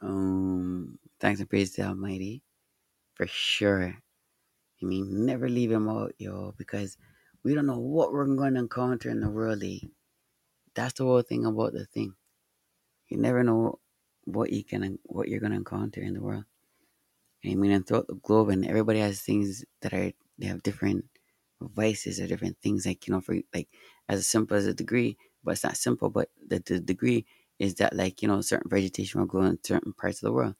um, 0.00 0.98
thanks 1.20 1.40
and 1.40 1.48
praise 1.48 1.74
the 1.74 1.82
Almighty 1.82 2.42
for 3.14 3.26
sure. 3.26 3.94
I 4.82 4.84
mean, 4.84 5.26
never 5.26 5.48
leave 5.48 5.70
him 5.70 5.88
out, 5.88 6.12
yo, 6.18 6.54
because 6.56 6.96
we 7.44 7.54
don't 7.54 7.66
know 7.66 7.78
what 7.78 8.12
we're 8.12 8.26
going 8.26 8.54
to 8.54 8.60
encounter 8.60 9.10
in 9.10 9.20
the 9.20 9.30
world. 9.30 9.62
Eh? 9.62 9.78
That's 10.74 10.94
the 10.94 11.04
whole 11.04 11.22
thing 11.22 11.44
about 11.44 11.72
the 11.72 11.84
thing. 11.84 12.14
You 13.08 13.18
never 13.18 13.44
know 13.44 13.78
what 14.24 14.50
you 14.50 14.64
can, 14.64 14.98
what 15.04 15.28
you're 15.28 15.40
going 15.40 15.52
to 15.52 15.58
encounter 15.58 16.00
in 16.00 16.14
the 16.14 16.22
world. 16.22 16.44
I 17.44 17.54
mean, 17.54 17.72
and 17.72 17.86
throughout 17.86 18.06
the 18.06 18.14
globe, 18.14 18.50
and 18.50 18.66
everybody 18.66 19.00
has 19.00 19.20
things 19.20 19.64
that 19.82 19.92
are 19.92 20.12
they 20.38 20.46
have 20.46 20.62
different 20.62 21.06
vices 21.60 22.20
or 22.20 22.26
different 22.26 22.58
things. 22.62 22.86
Like 22.86 23.06
you 23.06 23.12
know, 23.14 23.20
for 23.20 23.36
like 23.54 23.68
as 24.08 24.26
simple 24.26 24.56
as 24.56 24.66
a 24.66 24.74
degree, 24.74 25.16
but 25.44 25.52
it's 25.52 25.64
not 25.64 25.76
simple. 25.76 26.10
But 26.10 26.30
the, 26.46 26.58
the 26.60 26.80
degree 26.80 27.26
is 27.58 27.74
that 27.76 27.94
like 27.94 28.22
you 28.22 28.28
know, 28.28 28.40
certain 28.40 28.70
vegetation 28.70 29.20
will 29.20 29.26
grow 29.26 29.44
in 29.44 29.58
certain 29.64 29.92
parts 29.92 30.22
of 30.22 30.26
the 30.28 30.32
world. 30.32 30.54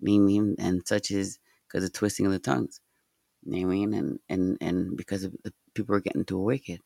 I 0.00 0.04
mean, 0.04 0.56
and 0.58 0.86
such 0.86 1.10
is 1.10 1.38
because 1.66 1.84
of 1.84 1.92
twisting 1.92 2.26
of 2.26 2.32
the 2.32 2.38
tongues. 2.38 2.80
You 3.44 3.52
know 3.52 3.68
I 3.68 3.70
mean? 3.70 3.94
And 3.94 4.20
and 4.28 4.58
and 4.60 4.96
because 4.96 5.24
of 5.24 5.34
the 5.44 5.52
people 5.74 5.94
are 5.96 6.00
getting 6.00 6.24
too 6.24 6.38
wicked. 6.38 6.80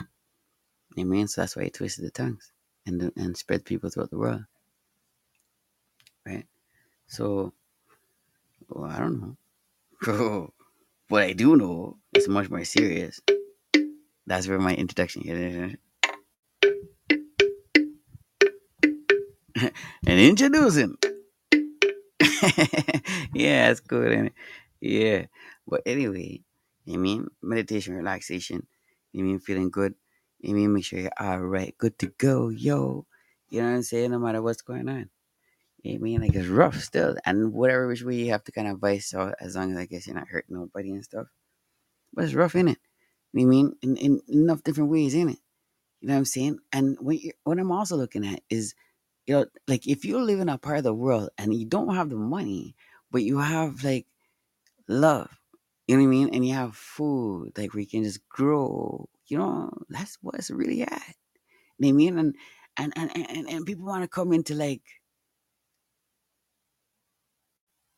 You 0.97 1.05
know 1.05 1.11
I 1.11 1.17
mean? 1.17 1.29
So 1.29 1.43
that's 1.43 1.57
why 1.57 1.65
he 1.65 1.71
twisted 1.71 2.05
the 2.05 2.11
tongues 2.11 2.53
and 2.87 3.13
and 3.17 3.37
spread 3.37 3.65
people 3.65 3.91
throughout 3.91 4.11
the 4.11 4.19
world. 4.19 4.45
Right? 6.27 6.47
So 7.07 7.55
well, 8.69 8.91
I 8.91 8.99
don't 8.99 9.37
know. 10.03 10.53
what 11.13 11.25
I 11.25 11.35
do 11.35 11.57
know 11.57 11.99
is 12.17 12.27
much 12.27 12.49
more 12.49 12.65
serious. 12.65 13.21
That's 14.27 14.49
where 14.49 14.59
my 14.59 14.75
introduction 14.75 15.21
is. 15.27 15.77
and 20.07 20.19
introducing. 20.19 20.97
yeah, 23.35 23.69
that's 23.69 23.81
good, 23.81 24.33
Yeah. 24.81 25.27
But 25.69 25.83
anyway, 25.85 26.41
you 26.87 26.99
mean 26.99 27.29
meditation, 27.43 27.95
relaxation, 27.95 28.67
you 29.13 29.23
mean 29.23 29.39
feeling 29.39 29.69
good, 29.69 29.95
you 30.41 30.55
mean 30.55 30.73
make 30.73 30.87
sure 30.87 30.99
you're 30.99 31.11
all 31.21 31.41
right, 31.41 31.77
good 31.77 31.99
to 31.99 32.07
go, 32.17 32.49
yo. 32.49 33.05
You 33.51 33.61
know 33.61 33.69
what 33.69 33.75
I'm 33.75 33.83
saying? 33.83 34.13
No 34.13 34.19
matter 34.19 34.41
what's 34.41 34.63
going 34.63 34.89
on. 34.89 35.11
I 35.85 35.99
mean? 35.99 36.21
Like 36.21 36.35
it's 36.35 36.49
rough 36.49 36.81
still. 36.81 37.17
And 37.25 37.53
whatever 37.53 37.89
which 37.89 38.03
way 38.03 38.17
you 38.17 38.31
have 38.33 38.45
to 38.45 38.53
kind 38.53 38.69
of 38.69 38.79
vice 38.79 39.15
out 39.15 39.35
as 39.41 39.57
long 39.57 39.73
as 39.73 39.79
I 39.79 39.87
guess 39.87 40.07
you're 40.07 40.17
not 40.17 40.29
hurting 40.29 40.57
nobody 40.57 40.91
and 40.93 41.05
stuff. 41.05 41.27
But 42.15 42.25
it's 42.25 42.35
rough, 42.35 42.55
in 42.55 42.69
it. 42.69 42.79
You 43.33 43.47
I 43.47 43.49
mean? 43.49 43.75
In, 43.83 43.97
in 43.97 44.21
enough 44.29 44.63
different 44.63 44.91
ways, 44.91 45.15
in 45.15 45.31
it. 45.31 45.39
You 46.01 46.09
know 46.09 46.15
what 46.15 46.19
I'm 46.19 46.25
saying? 46.25 46.59
And 46.73 46.97
what, 47.01 47.21
you 47.21 47.33
what 47.45 47.59
I'm 47.59 47.73
also 47.73 47.97
looking 47.97 48.27
at 48.27 48.43
is, 48.51 48.75
you 49.27 49.35
know, 49.35 49.47
like 49.69 49.87
if 49.87 50.05
you 50.05 50.21
live 50.21 50.41
in 50.41 50.49
a 50.49 50.59
part 50.59 50.79
of 50.79 50.85
the 50.85 50.95
world 50.95 51.31
and 51.39 51.55
you 51.55 51.65
don't 51.65 51.95
have 51.95 52.11
the 52.11 52.17
money, 52.17 52.75
but 53.11 53.23
you 53.23 53.39
have 53.39 53.85
like 53.85 54.07
love, 54.89 55.31
you 55.87 55.97
know 55.97 56.03
what 56.03 56.09
I 56.09 56.11
mean? 56.11 56.31
And 56.35 56.47
you 56.47 56.55
have 56.55 56.75
food, 56.75 57.53
like 57.57 57.73
where 57.73 57.81
you 57.81 57.87
can 57.87 58.03
just 58.03 58.29
grow, 58.29 59.09
you 59.27 59.39
know, 59.39 59.71
that's 59.89 60.19
what 60.23 60.35
it's 60.35 60.51
really 60.51 60.83
at. 60.83 61.15
You 61.79 61.87
know 61.87 61.89
what 61.89 61.89
I 61.89 61.93
mean? 61.93 62.19
And 62.19 62.37
and 62.77 62.93
and, 62.97 63.11
and, 63.31 63.49
and 63.49 63.67
people 63.67 63.87
want 63.87 64.03
to 64.03 64.09
come 64.09 64.33
into 64.33 64.55
like 64.55 64.83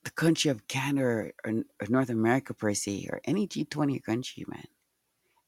the 0.04 0.10
country 0.10 0.50
of 0.50 0.68
Canada 0.68 1.06
or, 1.06 1.32
or, 1.44 1.52
or 1.52 1.86
North 1.88 2.10
America 2.10 2.54
per 2.54 2.74
se, 2.74 3.08
or 3.10 3.20
any 3.24 3.46
G20 3.48 4.02
country, 4.02 4.44
man, 4.48 4.66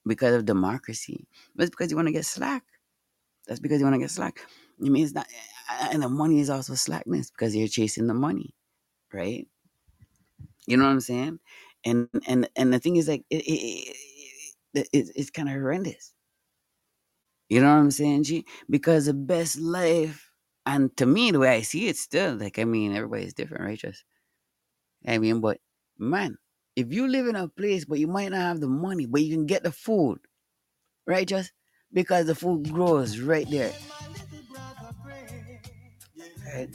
because 0.06 0.34
of 0.34 0.44
democracy. 0.44 1.26
That's 1.54 1.70
because 1.70 1.90
you 1.90 1.96
want 1.96 2.08
to 2.08 2.12
get 2.12 2.26
slack. 2.26 2.64
That's 3.46 3.60
because 3.60 3.78
you 3.80 3.84
want 3.84 3.94
to 3.94 4.00
get 4.00 4.10
slack. 4.10 4.40
I 4.84 4.88
mean, 4.88 5.04
it's 5.04 5.14
not, 5.14 5.26
and 5.92 6.02
the 6.02 6.08
money 6.08 6.40
is 6.40 6.50
also 6.50 6.74
slackness 6.74 7.30
because 7.30 7.54
you're 7.54 7.68
chasing 7.68 8.06
the 8.06 8.14
money, 8.14 8.54
right? 9.12 9.46
You 10.66 10.76
know 10.76 10.84
what 10.84 10.90
I'm 10.90 11.00
saying? 11.00 11.38
And 11.84 12.08
and 12.26 12.48
and 12.56 12.72
the 12.72 12.80
thing 12.80 12.96
is, 12.96 13.08
like, 13.08 13.24
it, 13.30 13.42
it, 13.42 13.96
it, 14.74 14.88
it 14.92 15.10
it's 15.14 15.30
kind 15.30 15.48
of 15.48 15.54
horrendous. 15.54 16.12
You 17.48 17.60
know 17.60 17.68
what 17.68 17.80
I'm 17.80 17.90
saying, 17.92 18.24
G? 18.24 18.44
Because 18.68 19.06
the 19.06 19.14
best 19.14 19.58
life, 19.58 20.32
and 20.66 20.94
to 20.96 21.06
me, 21.06 21.30
the 21.30 21.38
way 21.38 21.50
I 21.50 21.62
see 21.62 21.86
it, 21.86 21.96
still, 21.96 22.34
like, 22.34 22.58
I 22.58 22.64
mean, 22.64 22.94
everybody's 22.96 23.34
different, 23.34 23.62
right? 23.64 23.78
Just 23.78 24.04
I 25.06 25.18
mean, 25.18 25.40
but 25.40 25.60
man, 25.98 26.38
if 26.74 26.92
you 26.92 27.06
live 27.08 27.26
in 27.26 27.36
a 27.36 27.48
place 27.48 27.84
but 27.84 27.98
you 27.98 28.08
might 28.08 28.30
not 28.30 28.40
have 28.40 28.60
the 28.60 28.68
money, 28.68 29.06
but 29.06 29.22
you 29.22 29.34
can 29.34 29.46
get 29.46 29.62
the 29.62 29.72
food, 29.72 30.18
right? 31.06 31.26
Just 31.26 31.52
because 31.92 32.26
the 32.26 32.34
food 32.34 32.70
grows 32.72 33.18
right 33.20 33.48
there. 33.50 33.72
Right? 36.54 36.68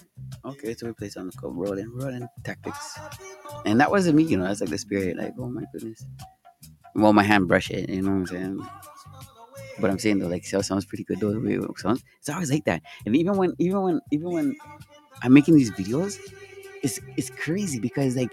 Okay, 0.44 0.74
so 0.76 0.88
we 0.88 0.94
play 0.94 1.10
something 1.10 1.38
called 1.40 1.58
Rolling, 1.58 1.92
Rolling 1.94 2.28
Tactics. 2.44 3.00
And 3.66 3.80
that 3.80 3.92
wasn't 3.92 4.16
me, 4.16 4.24
you 4.24 4.38
know, 4.38 4.46
that's 4.46 4.62
like 4.62 4.70
the 4.70 4.78
spirit, 4.78 5.18
like, 5.18 5.34
oh 5.38 5.50
my 5.50 5.64
goodness. 5.72 6.04
Well, 6.96 7.14
my 7.14 7.24
hand 7.24 7.48
brush 7.48 7.70
it, 7.70 7.90
you 7.90 8.02
know 8.02 8.12
what 8.12 8.18
I'm 8.18 8.28
saying? 8.28 8.68
But 9.80 9.90
I'm 9.90 10.00
saying 10.00 10.20
though, 10.20 10.28
like, 10.28 10.44
it 10.52 10.64
sounds 10.64 10.86
pretty 10.86 11.04
good 11.04 11.20
though. 11.20 11.30
It 11.30 11.80
sounds, 11.80 12.04
it's 12.20 12.30
always 12.30 12.52
like 12.52 12.66
that. 12.66 12.82
And 13.06 13.16
even 13.16 13.38
when, 13.38 13.54
even 13.60 13.82
when, 13.82 14.02
even 14.12 14.32
when 14.32 14.56
I'm 15.22 15.34
making 15.34 15.56
these 15.56 15.72
videos, 15.72 16.18
it's 16.84 17.00
it's 17.18 17.30
crazy 17.30 17.80
because 17.80 18.16
like 18.16 18.32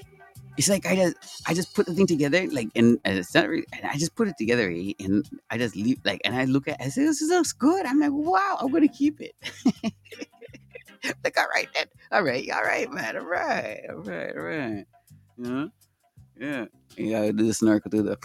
it's 0.56 0.68
like 0.68 0.86
I 0.86 0.96
just 0.96 1.16
I 1.46 1.54
just 1.54 1.74
put 1.74 1.86
the 1.86 1.94
thing 1.94 2.06
together 2.06 2.46
like 2.50 2.68
and, 2.74 2.98
and 3.04 3.18
it's 3.18 3.34
not 3.34 3.48
really, 3.48 3.66
and 3.72 3.86
I 3.86 3.96
just 3.96 4.16
put 4.16 4.28
it 4.28 4.36
together 4.36 4.70
eh, 4.70 4.92
and 4.98 5.28
I 5.50 5.56
just 5.56 5.76
leave 5.76 5.98
like 6.04 6.20
and 6.24 6.34
I 6.34 6.44
look 6.44 6.66
at 6.68 6.80
I 6.80 6.88
say 6.88 7.04
this 7.04 7.22
looks 7.22 7.52
good. 7.52 7.86
I'm 7.86 8.00
like 8.00 8.10
wow 8.12 8.58
I'm 8.60 8.72
gonna 8.72 8.88
keep 8.88 9.20
it. 9.20 9.34
Like 11.24 11.38
all 11.38 11.46
right 11.54 11.68
then. 11.74 11.86
All 12.10 12.24
right 12.24 12.50
all 12.50 12.62
right 12.62 12.90
man. 12.92 13.16
All 13.16 13.24
right 13.24 13.80
all 13.88 13.96
right 13.98 14.36
all 14.36 14.42
right. 14.42 14.86
You 15.38 15.44
know? 15.44 15.70
Yeah. 16.38 16.64
You 16.96 17.12
gotta 17.12 17.32
do 17.32 17.46
the 17.46 17.54
snorkel 17.54 17.90
through 17.90 18.02
the 18.02 18.18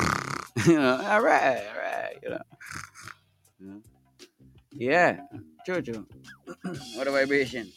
you 0.67 0.79
know? 0.79 0.99
All 1.03 1.21
right 1.21 1.63
all 1.69 1.81
right 1.81 2.17
you 2.23 2.29
know? 2.31 3.81
Yeah. 4.73 5.21
Jojo. 5.67 6.05
What 6.95 7.07
a 7.07 7.11
vibration. 7.11 7.71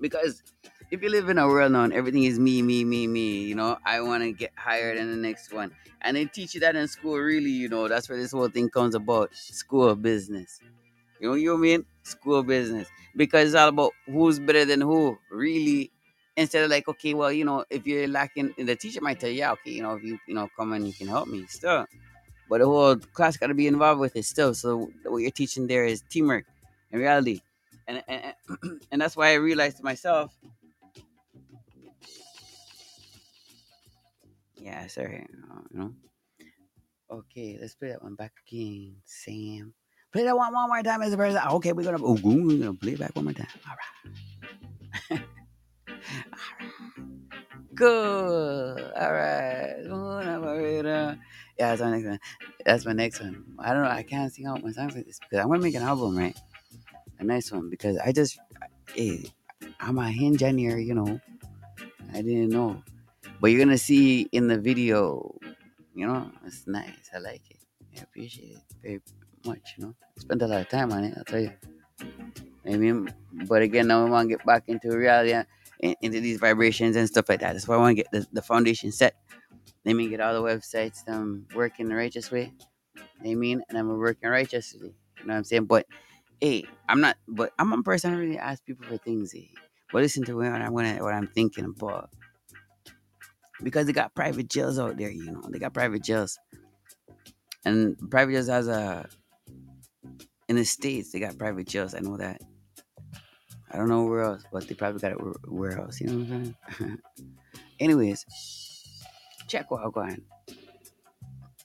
Because 0.00 0.42
if 0.90 1.02
you 1.02 1.08
live 1.08 1.28
in 1.28 1.38
a 1.38 1.46
world 1.46 1.72
now 1.72 1.84
and 1.84 1.92
everything 1.92 2.24
is 2.24 2.38
me, 2.38 2.62
me, 2.62 2.84
me, 2.84 3.06
me, 3.06 3.42
you 3.44 3.54
know, 3.54 3.78
I 3.84 4.00
want 4.00 4.22
to 4.22 4.32
get 4.32 4.52
higher 4.56 4.94
than 4.96 5.10
the 5.10 5.16
next 5.16 5.52
one. 5.52 5.74
And 6.00 6.16
they 6.16 6.26
teach 6.26 6.54
you 6.54 6.60
that 6.60 6.76
in 6.76 6.86
school, 6.88 7.16
really, 7.16 7.50
you 7.50 7.68
know, 7.68 7.88
that's 7.88 8.08
where 8.08 8.18
this 8.18 8.32
whole 8.32 8.48
thing 8.48 8.68
comes 8.70 8.94
about 8.94 9.34
school 9.34 9.94
business. 9.96 10.60
You 11.20 11.34
know, 11.36 11.52
what 11.54 11.58
I 11.58 11.62
mean? 11.62 11.86
School 12.02 12.42
business. 12.42 12.88
Because 13.16 13.48
it's 13.48 13.56
all 13.56 13.68
about 13.68 13.92
who's 14.06 14.38
better 14.38 14.64
than 14.64 14.80
who, 14.80 15.18
really. 15.30 15.90
Instead 16.36 16.64
of 16.64 16.70
like, 16.70 16.86
okay, 16.86 17.14
well, 17.14 17.32
you 17.32 17.44
know, 17.44 17.64
if 17.70 17.86
you're 17.86 18.06
lacking, 18.08 18.54
the 18.58 18.76
teacher 18.76 19.00
might 19.00 19.18
tell 19.18 19.30
you, 19.30 19.36
yeah, 19.38 19.52
okay, 19.52 19.70
you 19.70 19.82
know, 19.82 19.94
if 19.94 20.02
you, 20.04 20.18
you 20.28 20.34
know, 20.34 20.48
come 20.56 20.72
and 20.74 20.86
you 20.86 20.92
can 20.92 21.08
help 21.08 21.28
me 21.28 21.46
still. 21.46 21.86
But 22.48 22.60
the 22.60 22.66
whole 22.66 22.96
class 22.96 23.36
got 23.36 23.48
to 23.48 23.54
be 23.54 23.66
involved 23.66 24.00
with 24.00 24.16
it 24.16 24.24
still. 24.24 24.54
So 24.54 24.90
what 25.04 25.18
you're 25.18 25.30
teaching 25.30 25.66
there 25.66 25.84
is 25.84 26.02
teamwork 26.08 26.44
in 26.92 27.00
reality. 27.00 27.40
And, 27.88 28.02
and, 28.08 28.34
and 28.92 29.00
that's 29.00 29.16
why 29.16 29.30
I 29.30 29.34
realized 29.34 29.78
to 29.78 29.82
myself, 29.84 30.36
Yeah, 34.66 34.88
sorry. 34.88 35.24
You 35.70 35.78
know. 35.78 35.92
Okay, 37.08 37.56
let's 37.60 37.76
play 37.76 37.90
that 37.90 38.02
one 38.02 38.16
back 38.16 38.32
again, 38.42 38.96
Sam. 39.04 39.72
Play 40.12 40.24
that 40.24 40.36
one 40.36 40.52
one 40.52 40.68
more 40.68 40.82
time 40.82 41.02
as 41.02 41.12
a 41.12 41.16
person. 41.16 41.40
Okay, 41.40 41.72
we're 41.72 41.84
gonna 41.84 42.02
oh, 42.02 42.18
we're 42.20 42.58
gonna 42.58 42.74
play 42.74 42.94
it 42.94 42.98
back 42.98 43.14
one 43.14 43.26
more 43.26 43.32
time. 43.32 43.46
All 43.62 43.76
right. 43.78 43.86
All 45.12 45.16
right. 45.16 45.26
Good. 47.76 48.92
All 48.96 49.12
right. 49.12 49.76
Yeah, 51.58 51.76
that's 51.76 51.80
my 51.80 51.90
next 51.90 52.06
one. 52.06 52.20
That's 52.64 52.84
my 52.84 52.92
next 52.92 53.20
one. 53.20 53.44
I 53.60 53.72
don't 53.72 53.84
know. 53.84 53.90
I 53.90 54.02
can't 54.02 54.32
sing 54.32 54.46
out 54.46 54.64
my 54.64 54.72
songs 54.72 54.96
like 54.96 55.06
this 55.06 55.20
because 55.20 55.44
I'm 55.44 55.48
gonna 55.48 55.62
make 55.62 55.76
an 55.76 55.84
album, 55.84 56.18
right? 56.18 56.36
A 57.20 57.24
nice 57.24 57.52
one 57.52 57.70
because 57.70 57.98
I 57.98 58.10
just, 58.10 58.40
hey, 58.94 59.30
eh, 59.62 59.68
I'm 59.78 59.98
a 59.98 60.10
hinge 60.10 60.42
engineer, 60.42 60.78
you 60.78 60.94
know. 60.94 61.20
I 62.12 62.22
didn't 62.22 62.48
know. 62.48 62.82
But 63.40 63.50
you're 63.50 63.64
gonna 63.64 63.78
see 63.78 64.28
in 64.32 64.48
the 64.48 64.58
video, 64.58 65.34
you 65.94 66.06
know, 66.06 66.30
it's 66.44 66.66
nice. 66.66 67.10
I 67.14 67.18
like 67.18 67.42
it. 67.50 67.58
I 67.98 68.02
appreciate 68.02 68.52
it 68.52 68.62
very 68.82 69.00
much, 69.44 69.74
you 69.76 69.84
know. 69.84 69.94
I 70.16 70.20
spent 70.20 70.42
a 70.42 70.46
lot 70.46 70.60
of 70.60 70.68
time 70.68 70.92
on 70.92 71.04
it, 71.04 71.14
I'll 71.16 71.24
tell 71.24 71.40
you. 71.40 71.52
I 72.66 72.76
mean, 72.76 73.12
but 73.46 73.62
again, 73.62 73.86
now 73.86 74.04
we 74.04 74.10
want 74.10 74.28
to 74.28 74.36
get 74.36 74.44
back 74.44 74.64
into 74.68 74.96
reality, 74.96 75.32
uh, 75.32 75.44
into 75.80 76.20
these 76.20 76.38
vibrations 76.38 76.96
and 76.96 77.08
stuff 77.08 77.28
like 77.28 77.40
that. 77.40 77.52
That's 77.52 77.68
why 77.68 77.76
I 77.76 77.78
want 77.78 77.96
to 77.96 78.02
get 78.02 78.10
the, 78.10 78.26
the 78.32 78.42
foundation 78.42 78.90
set. 78.90 79.14
Let 79.84 79.94
me 79.94 80.08
get 80.08 80.20
all 80.20 80.34
the 80.34 80.42
websites 80.42 81.08
um, 81.08 81.46
working 81.54 81.88
the 81.88 81.94
righteous 81.94 82.30
way. 82.30 82.52
I 83.24 83.34
mean, 83.34 83.62
and 83.68 83.78
I'm 83.78 83.88
working 83.96 84.28
righteously. 84.28 84.94
You 85.20 85.26
know 85.26 85.34
what 85.34 85.38
I'm 85.38 85.44
saying? 85.44 85.66
But 85.66 85.86
hey, 86.40 86.64
I'm 86.88 87.00
not. 87.00 87.16
But 87.28 87.52
I'm 87.58 87.72
a 87.72 87.82
person 87.82 88.12
who 88.12 88.18
really 88.18 88.38
ask 88.38 88.64
people 88.64 88.86
for 88.86 88.96
things. 88.98 89.32
Eh? 89.34 89.46
But 89.92 90.02
listen 90.02 90.24
to 90.24 90.36
what 90.36 90.46
I'm 90.46 90.74
gonna, 90.74 90.96
what 91.02 91.14
I'm 91.14 91.28
thinking 91.28 91.64
about 91.64 92.10
because 93.62 93.86
they 93.86 93.92
got 93.92 94.14
private 94.14 94.48
jails 94.48 94.78
out 94.78 94.96
there, 94.96 95.10
you 95.10 95.30
know. 95.30 95.42
They 95.48 95.58
got 95.58 95.74
private 95.74 96.02
jails. 96.02 96.38
And 97.64 97.96
private 98.10 98.32
jails 98.32 98.48
has 98.48 98.68
a 98.68 99.08
in 100.48 100.56
the 100.56 100.64
states 100.64 101.10
they 101.10 101.20
got 101.20 101.38
private 101.38 101.66
jails. 101.66 101.94
I 101.94 102.00
know 102.00 102.16
that. 102.16 102.40
I 103.70 103.78
don't 103.78 103.88
know 103.88 104.04
where 104.04 104.22
else, 104.22 104.44
but 104.52 104.68
they 104.68 104.74
probably 104.74 105.00
got 105.00 105.12
it 105.12 105.18
where, 105.48 105.78
else. 105.78 106.00
You 106.00 106.06
know 106.06 106.18
what 106.18 106.32
I'm 106.32 106.56
saying? 106.78 106.98
Anyways, 107.80 108.24
check 109.48 109.70
what 109.70 109.82
I'm 109.84 109.90
going. 109.90 110.22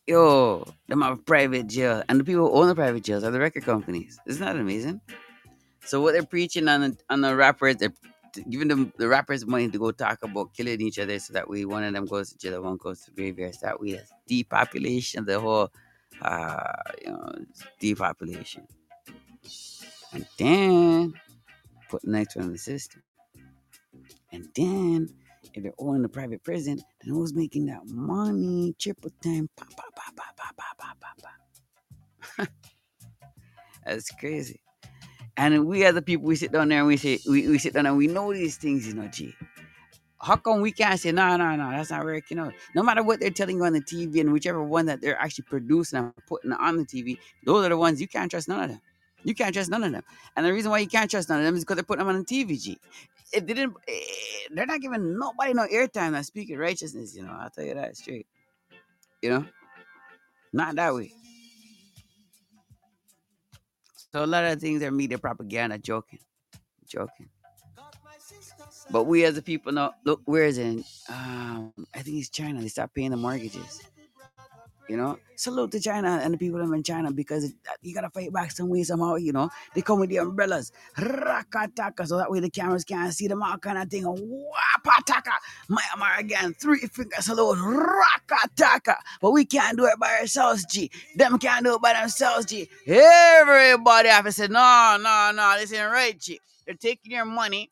Yo, 0.07 0.67
them 0.87 1.01
have 1.03 1.25
private 1.25 1.67
jail, 1.67 2.03
and 2.09 2.19
the 2.19 2.23
people 2.23 2.49
who 2.49 2.53
own 2.53 2.67
the 2.67 2.75
private 2.75 3.03
jails 3.03 3.23
are 3.23 3.31
the 3.31 3.39
record 3.39 3.63
companies. 3.63 4.19
Isn't 4.25 4.43
that 4.43 4.55
amazing? 4.55 4.99
So 5.85 6.01
what 6.01 6.13
they're 6.13 6.25
preaching 6.25 6.67
on 6.67 6.81
the, 6.81 6.97
on 7.09 7.21
the 7.21 7.35
rappers, 7.35 7.77
they're 7.77 7.93
giving 8.49 8.67
them 8.67 8.93
the 8.97 9.07
rappers 9.07 9.45
money 9.45 9.69
to 9.69 9.77
go 9.77 9.91
talk 9.91 10.19
about 10.23 10.53
killing 10.53 10.81
each 10.81 10.99
other 10.99 11.19
so 11.19 11.33
that 11.33 11.49
way 11.49 11.65
one 11.65 11.83
of 11.83 11.93
them 11.93 12.05
goes 12.05 12.31
to 12.31 12.37
jail, 12.37 12.61
one 12.61 12.77
goes 12.77 13.01
to 13.01 13.11
graveyard. 13.11 13.55
So 13.55 13.67
that 13.67 13.79
way, 13.79 13.93
that's 13.93 14.11
depopulation, 14.27 15.25
the 15.25 15.39
whole, 15.39 15.71
uh, 16.21 16.73
you 17.03 17.11
know, 17.11 17.33
depopulation. 17.79 18.67
And 20.13 20.27
then 20.37 21.13
put 21.89 22.01
the 22.01 22.11
next 22.11 22.35
one 22.35 22.45
in 22.45 22.51
the 22.53 22.57
system. 22.57 23.01
And 24.31 24.47
then 24.55 25.09
if 25.53 25.63
they're 25.63 25.73
all 25.77 25.93
in 25.93 26.01
the 26.01 26.09
private 26.09 26.43
prison, 26.43 26.81
then 27.01 27.13
who's 27.13 27.33
making 27.33 27.65
that 27.67 27.85
money? 27.85 28.73
Triple 28.79 29.11
time. 29.23 29.49
Bah, 29.57 29.65
bah, 29.75 29.83
bah, 29.95 30.11
bah, 30.15 30.51
bah, 30.57 30.63
bah, 30.77 30.93
bah, 30.99 31.13
bah. 32.37 32.45
That's 33.85 34.11
crazy. 34.11 34.61
And 35.37 35.65
we 35.65 35.85
as 35.85 35.95
the 35.95 36.01
people, 36.01 36.25
we 36.25 36.35
sit 36.35 36.51
down 36.51 36.69
there 36.69 36.79
and 36.79 36.87
we 36.87 36.97
say, 36.97 37.19
we, 37.27 37.47
we 37.47 37.57
sit 37.57 37.73
down 37.73 37.85
and 37.85 37.97
we 37.97 38.07
know 38.07 38.33
these 38.33 38.57
things, 38.57 38.87
you 38.87 38.93
know, 38.93 39.07
G. 39.07 39.33
How 40.19 40.35
come 40.35 40.61
we 40.61 40.71
can't 40.71 40.99
say, 40.99 41.11
no, 41.11 41.35
no, 41.37 41.55
no, 41.55 41.71
that's 41.71 41.89
not 41.89 42.03
working 42.03 42.37
out? 42.37 42.53
No 42.75 42.83
matter 42.83 43.01
what 43.01 43.19
they're 43.19 43.31
telling 43.31 43.57
you 43.57 43.65
on 43.65 43.73
the 43.73 43.81
TV 43.81 44.19
and 44.21 44.31
whichever 44.31 44.61
one 44.61 44.85
that 44.85 45.01
they're 45.01 45.19
actually 45.19 45.45
producing 45.49 45.99
and 45.99 46.13
putting 46.27 46.51
on 46.51 46.77
the 46.77 46.85
TV, 46.85 47.17
those 47.43 47.65
are 47.65 47.69
the 47.69 47.77
ones 47.77 47.99
you 47.99 48.07
can't 48.07 48.29
trust 48.29 48.47
none 48.47 48.63
of 48.63 48.69
them. 48.69 48.81
You 49.23 49.33
can't 49.33 49.53
trust 49.53 49.69
none 49.71 49.83
of 49.83 49.91
them. 49.91 50.03
And 50.35 50.45
the 50.45 50.53
reason 50.53 50.69
why 50.69 50.79
you 50.79 50.87
can't 50.87 51.09
trust 51.09 51.29
none 51.29 51.39
of 51.39 51.45
them 51.45 51.55
is 51.55 51.63
because 51.63 51.77
they're 51.77 51.83
putting 51.83 52.05
them 52.05 52.15
on 52.15 52.19
the 52.19 52.25
TV, 52.25 52.61
G. 52.61 52.77
They 53.33 53.39
didn't, 53.39 53.75
eh, 53.87 53.93
they're 54.51 54.65
not 54.65 54.81
giving 54.81 55.17
nobody 55.17 55.53
no 55.53 55.65
airtime 55.67 56.11
that's 56.11 56.27
speaking 56.27 56.57
righteousness, 56.57 57.15
you 57.15 57.23
know. 57.23 57.31
I'll 57.31 57.49
tell 57.49 57.63
you 57.63 57.73
that 57.75 57.95
straight. 57.95 58.27
You 59.21 59.29
know? 59.29 59.45
Not 60.53 60.75
that 60.75 60.93
way. 60.93 61.13
So 64.13 64.23
a 64.23 64.27
lot 64.27 64.45
of 64.45 64.59
things 64.59 64.83
are 64.83 64.91
media 64.91 65.17
propaganda, 65.17 65.77
joking, 65.77 66.19
joking. 66.87 67.29
But 68.89 69.05
we 69.05 69.23
as 69.25 69.37
a 69.37 69.41
people 69.41 69.71
know, 69.71 69.91
look, 70.05 70.21
where 70.25 70.45
is 70.45 70.57
it? 70.57 70.85
Um, 71.09 71.73
I 71.95 72.01
think 72.01 72.17
it's 72.17 72.29
China. 72.29 72.61
They 72.61 72.67
stopped 72.67 72.93
paying 72.93 73.11
the 73.11 73.17
mortgages. 73.17 73.81
You 74.91 74.97
know, 74.97 75.19
salute 75.37 75.71
to 75.71 75.79
China 75.79 76.19
and 76.21 76.33
the 76.33 76.37
people 76.37 76.59
in 76.59 76.83
China 76.83 77.13
because 77.13 77.53
you 77.81 77.93
gotta 77.95 78.09
fight 78.09 78.33
back 78.33 78.51
some 78.51 78.67
way 78.67 78.83
somehow. 78.83 79.15
You 79.15 79.31
know, 79.31 79.49
they 79.73 79.81
come 79.81 80.01
with 80.01 80.09
the 80.09 80.17
umbrellas, 80.17 80.73
rakataka, 80.97 82.05
so 82.05 82.17
that 82.17 82.29
way 82.29 82.41
the 82.41 82.49
cameras 82.49 82.83
can't 82.83 83.13
see 83.13 83.29
them 83.29 83.41
all 83.41 83.57
kind 83.57 83.77
of 83.77 83.89
thing. 83.89 84.03
Wapataka, 84.03 85.31
Myanmar 85.69 86.19
again, 86.19 86.53
three 86.59 86.79
finger 86.79 87.21
salute, 87.21 87.57
rakataka. 87.57 88.97
But 89.21 89.31
we 89.31 89.45
can't 89.45 89.77
do 89.77 89.85
it 89.85 89.97
by 89.97 90.19
ourselves, 90.19 90.65
G. 90.65 90.91
Them 91.15 91.39
can't 91.39 91.63
do 91.63 91.75
it 91.75 91.81
by 91.81 91.93
themselves, 91.93 92.47
G. 92.47 92.67
Everybody 92.85 94.09
have 94.09 94.25
to 94.25 94.33
say, 94.33 94.47
no, 94.47 94.97
no, 95.01 95.31
no, 95.33 95.55
this 95.57 95.71
ain't 95.71 95.89
right, 95.89 96.19
G. 96.19 96.37
They're 96.65 96.75
taking 96.75 97.13
your 97.13 97.23
money. 97.23 97.71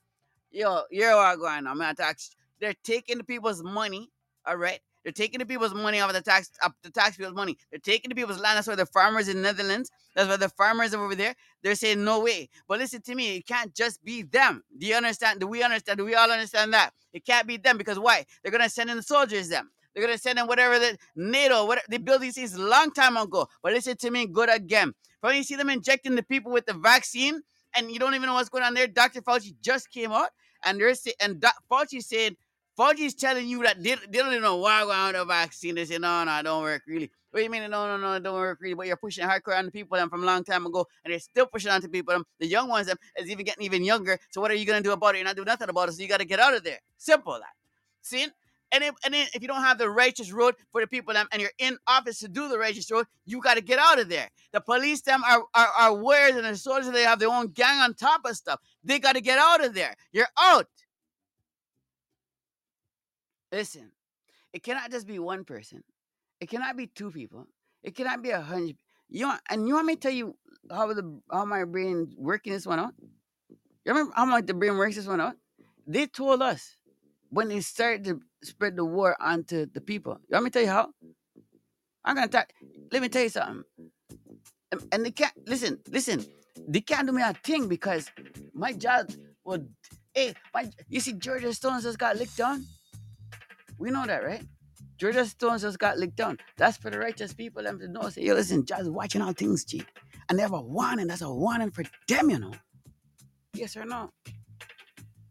Yo, 0.51 0.83
you're 0.89 1.35
going 1.35 1.67
on, 1.67 1.77
man. 1.77 1.97
Tax. 1.97 2.31
They're 2.61 2.73
taking 2.81 3.17
the 3.17 3.25
people's 3.25 3.61
money. 3.61 4.09
All 4.47 4.55
right. 4.55 4.79
They're 5.09 5.25
taking 5.25 5.39
the 5.39 5.45
people's 5.47 5.73
money 5.73 5.99
off 6.01 6.11
of 6.11 6.15
the 6.15 6.21
tax, 6.21 6.51
up 6.63 6.75
the 6.83 6.91
tax 6.91 7.17
people's 7.17 7.33
money. 7.33 7.57
They're 7.71 7.79
taking 7.79 8.09
the 8.09 8.15
people's 8.15 8.39
land. 8.39 8.57
That's 8.57 8.67
why 8.67 8.75
the 8.75 8.85
farmers 8.85 9.27
in 9.27 9.41
Netherlands. 9.41 9.89
That's 10.15 10.29
why 10.29 10.37
the 10.37 10.49
farmers 10.49 10.93
over 10.93 11.15
there. 11.15 11.33
They're 11.63 11.73
saying 11.73 12.03
no 12.03 12.19
way. 12.19 12.47
But 12.67 12.77
listen 12.77 13.01
to 13.01 13.15
me. 13.15 13.37
It 13.37 13.47
can't 13.47 13.73
just 13.73 14.03
be 14.03 14.21
them. 14.21 14.61
Do 14.77 14.85
you 14.85 14.93
understand? 14.93 15.39
Do 15.39 15.47
we 15.47 15.63
understand? 15.63 15.97
Do 15.97 16.05
we 16.05 16.13
all 16.13 16.31
understand 16.31 16.73
that? 16.73 16.91
It 17.11 17.25
can't 17.25 17.47
be 17.47 17.57
them 17.57 17.75
because 17.75 17.97
why? 17.97 18.23
They're 18.43 18.51
gonna 18.51 18.69
send 18.69 18.91
in 18.91 18.97
the 18.97 19.01
soldiers. 19.01 19.49
Them. 19.49 19.71
They're 19.95 20.05
gonna 20.05 20.19
send 20.19 20.37
in 20.37 20.45
whatever 20.45 20.77
the 20.77 20.95
NATO. 21.15 21.65
What 21.65 21.81
they 21.89 21.97
built 21.97 22.21
these 22.21 22.35
things 22.35 22.55
long 22.55 22.91
time 22.91 23.17
ago. 23.17 23.47
But 23.63 23.73
listen 23.73 23.97
to 23.97 24.11
me. 24.11 24.27
Good 24.27 24.53
again. 24.53 24.93
When 25.21 25.35
you 25.35 25.41
see 25.41 25.55
them 25.55 25.71
injecting 25.71 26.13
the 26.13 26.23
people 26.23 26.51
with 26.51 26.67
the 26.67 26.73
vaccine, 26.73 27.41
and 27.75 27.89
you 27.91 27.97
don't 27.97 28.13
even 28.13 28.27
know 28.27 28.35
what's 28.35 28.49
going 28.49 28.63
on 28.63 28.75
there. 28.75 28.85
Dr. 28.85 29.21
Fauci 29.23 29.55
just 29.59 29.89
came 29.89 30.11
out, 30.11 30.29
and 30.63 30.79
they're 30.79 30.93
saying, 30.93 31.15
and 31.19 31.39
Doc, 31.39 31.55
Fauci 31.71 32.03
said 32.03 32.35
Fauci's 32.79 33.13
telling 33.13 33.45
you 33.45 33.61
that 33.63 33.83
they, 33.83 33.97
don't 34.09 34.29
even 34.29 34.41
know 34.41 34.55
why 34.55 34.85
we're 34.85 34.93
on 34.93 35.11
the 35.11 35.25
vaccine. 35.25 35.75
They 35.75 35.83
say, 35.83 35.97
no, 35.97 36.23
no, 36.23 36.39
it 36.39 36.43
don't 36.43 36.63
work 36.63 36.83
really. 36.87 37.11
What 37.29 37.39
do 37.39 37.43
you 37.43 37.49
mean, 37.49 37.69
no, 37.69 37.87
no, 37.87 37.97
no, 37.97 38.13
it 38.13 38.23
don't 38.23 38.33
work 38.35 38.57
really? 38.61 38.73
But 38.73 38.87
you're 38.87 38.95
pushing 38.95 39.27
hardcore 39.27 39.57
on 39.57 39.65
the 39.65 39.71
people 39.71 39.97
them 39.97 40.09
from 40.09 40.23
a 40.23 40.25
long 40.25 40.45
time 40.45 40.65
ago, 40.65 40.87
and 41.03 41.11
they're 41.11 41.19
still 41.19 41.45
pushing 41.45 41.71
on 41.71 41.81
to 41.81 41.89
people 41.89 42.13
them. 42.13 42.23
The 42.39 42.47
young 42.47 42.69
ones 42.69 42.87
them 42.87 42.95
is 43.17 43.29
even 43.29 43.43
getting 43.43 43.65
even 43.65 43.83
younger. 43.83 44.17
So 44.31 44.39
what 44.39 44.49
are 44.49 44.55
you 44.55 44.65
gonna 44.65 44.81
do 44.81 44.93
about 44.93 45.15
it? 45.15 45.17
You're 45.17 45.25
not 45.25 45.35
doing 45.35 45.45
nothing 45.45 45.67
about 45.67 45.89
it. 45.89 45.91
So 45.91 46.01
you 46.01 46.07
got 46.07 46.21
to 46.21 46.25
get 46.25 46.39
out 46.39 46.55
of 46.55 46.63
there. 46.63 46.79
Simple 46.97 47.33
that. 47.33 47.53
See? 48.01 48.27
And 48.71 48.83
if, 48.83 48.95
and 49.03 49.13
then 49.13 49.27
if 49.33 49.41
you 49.41 49.47
don't 49.47 49.61
have 49.61 49.77
the 49.77 49.89
righteous 49.89 50.31
road 50.31 50.55
for 50.71 50.79
the 50.79 50.87
people 50.87 51.13
them, 51.13 51.27
and 51.33 51.41
you're 51.41 51.51
in 51.57 51.77
office 51.87 52.19
to 52.19 52.29
do 52.29 52.47
the 52.47 52.57
righteous 52.57 52.89
road, 52.91 53.07
you 53.25 53.41
got 53.41 53.55
to 53.55 53.61
get 53.61 53.79
out 53.79 53.99
of 53.99 54.09
there. 54.09 54.29
The 54.53 54.61
police 54.61 55.01
them 55.01 55.23
are 55.25 55.43
are, 55.53 55.69
are 55.77 55.95
warriors 55.95 56.37
and 56.37 56.45
the 56.45 56.55
soldiers. 56.55 56.91
They 56.91 57.01
have 57.01 57.19
their 57.19 57.29
own 57.29 57.47
gang 57.47 57.79
on 57.79 57.93
top 57.95 58.21
of 58.25 58.37
stuff. 58.37 58.61
They 58.83 58.99
got 58.99 59.15
to 59.15 59.21
get 59.21 59.37
out 59.37 59.65
of 59.65 59.73
there. 59.73 59.95
You're 60.13 60.27
out. 60.39 60.67
Listen, 63.51 63.91
it 64.53 64.63
cannot 64.63 64.91
just 64.91 65.07
be 65.07 65.19
one 65.19 65.45
person. 65.45 65.83
It 66.39 66.49
cannot 66.49 66.77
be 66.77 66.87
two 66.87 67.11
people. 67.11 67.47
It 67.83 67.95
cannot 67.95 68.21
be 68.21 68.29
a 68.31 68.41
hundred. 68.41 68.77
You 69.09 69.27
want, 69.27 69.41
and 69.49 69.67
you 69.67 69.73
want 69.75 69.87
me 69.87 69.95
to 69.95 70.01
tell 70.01 70.11
you 70.11 70.35
how 70.71 70.93
the 70.93 71.21
how 71.31 71.45
my 71.45 71.65
brain 71.65 72.13
working 72.17 72.53
this 72.53 72.65
one 72.67 72.79
out? 72.79 72.93
You 73.85 73.93
remember 73.93 74.13
how 74.15 74.25
my 74.25 74.41
the 74.41 74.53
brain 74.53 74.77
works 74.77 74.95
this 74.95 75.07
one 75.07 75.21
out? 75.21 75.35
They 75.87 76.05
told 76.07 76.41
us 76.41 76.75
when 77.29 77.49
they 77.49 77.61
started 77.61 78.03
to 78.05 78.21
spread 78.43 78.75
the 78.75 78.85
war 78.85 79.15
onto 79.19 79.65
the 79.65 79.81
people. 79.81 80.19
You 80.29 80.35
want 80.35 80.45
me 80.45 80.49
to 80.51 80.53
tell 80.53 80.63
you 80.63 80.71
how? 80.71 80.89
I'm 82.05 82.15
gonna 82.15 82.27
talk. 82.27 82.51
Let 82.91 83.01
me 83.01 83.09
tell 83.09 83.23
you 83.23 83.29
something. 83.29 83.63
And- 84.71 85.05
they 85.05 85.11
can't 85.11 85.33
listen. 85.47 85.79
Listen, 85.89 86.25
they 86.67 86.81
can't 86.81 87.07
do 87.07 87.13
me 87.13 87.23
a 87.23 87.33
thing 87.33 87.67
because 87.67 88.11
my 88.53 88.73
job 88.73 89.11
would. 89.45 89.67
Hey, 90.13 90.33
my 90.53 90.69
you 90.89 90.99
see, 90.99 91.13
Georgia 91.13 91.53
Stones 91.53 91.83
just 91.83 91.99
got 91.99 92.17
licked 92.17 92.37
down. 92.37 92.65
We 93.79 93.89
know 93.91 94.05
that, 94.05 94.23
right? 94.23 94.43
Georgia 94.97 95.25
Stones 95.25 95.61
just 95.61 95.79
got 95.79 95.97
licked 95.97 96.17
down. 96.17 96.37
That's 96.57 96.75
for 96.75 96.89
the 96.89 96.99
righteous 96.99 97.33
people 97.33 97.63
them 97.63 97.79
to 97.79 97.87
know. 97.87 98.09
Say, 98.09 98.23
yo, 98.23 98.33
listen, 98.33 98.65
just 98.65 98.91
watching 98.91 99.21
all 99.21 99.31
things, 99.31 99.63
G. 99.63 99.81
And 100.29 100.37
they 100.37 100.43
have 100.43 100.51
a 100.51 100.61
warning. 100.61 101.07
That's 101.07 101.21
a 101.21 101.33
warning 101.33 101.71
for 101.71 101.85
them, 102.09 102.29
you 102.29 102.39
know. 102.39 102.51
Yes 103.53 103.77
or 103.77 103.85
no? 103.85 104.11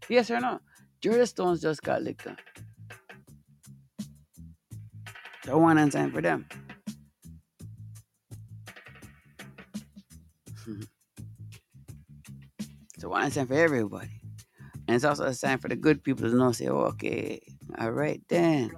Yes 0.09 0.31
or 0.31 0.41
no? 0.41 0.61
Georgia 1.03 1.27
Stones 1.27 1.61
just 1.61 1.83
got 1.83 2.03
licked 2.03 2.25
down. 2.25 2.39
A 5.47 5.59
warning 5.59 5.91
sign 5.91 6.11
for 6.11 6.23
them. 6.23 6.47
it's 12.95 13.05
a 13.05 13.09
warning 13.09 13.31
sign 13.31 13.47
for 13.47 13.55
everybody. 13.55 14.11
And 14.87 14.95
it's 14.97 15.05
also 15.05 15.25
a 15.25 15.35
sign 15.35 15.59
for 15.59 15.69
the 15.69 15.77
good 15.77 16.03
people 16.03 16.29
to 16.29 16.35
know, 16.35 16.53
say, 16.53 16.69
oh, 16.69 16.85
okay, 16.93 17.41
all 17.79 17.91
right 17.91 18.23
then. 18.29 18.71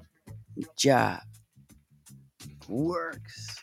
Job 0.76 1.20
works. 2.68 3.56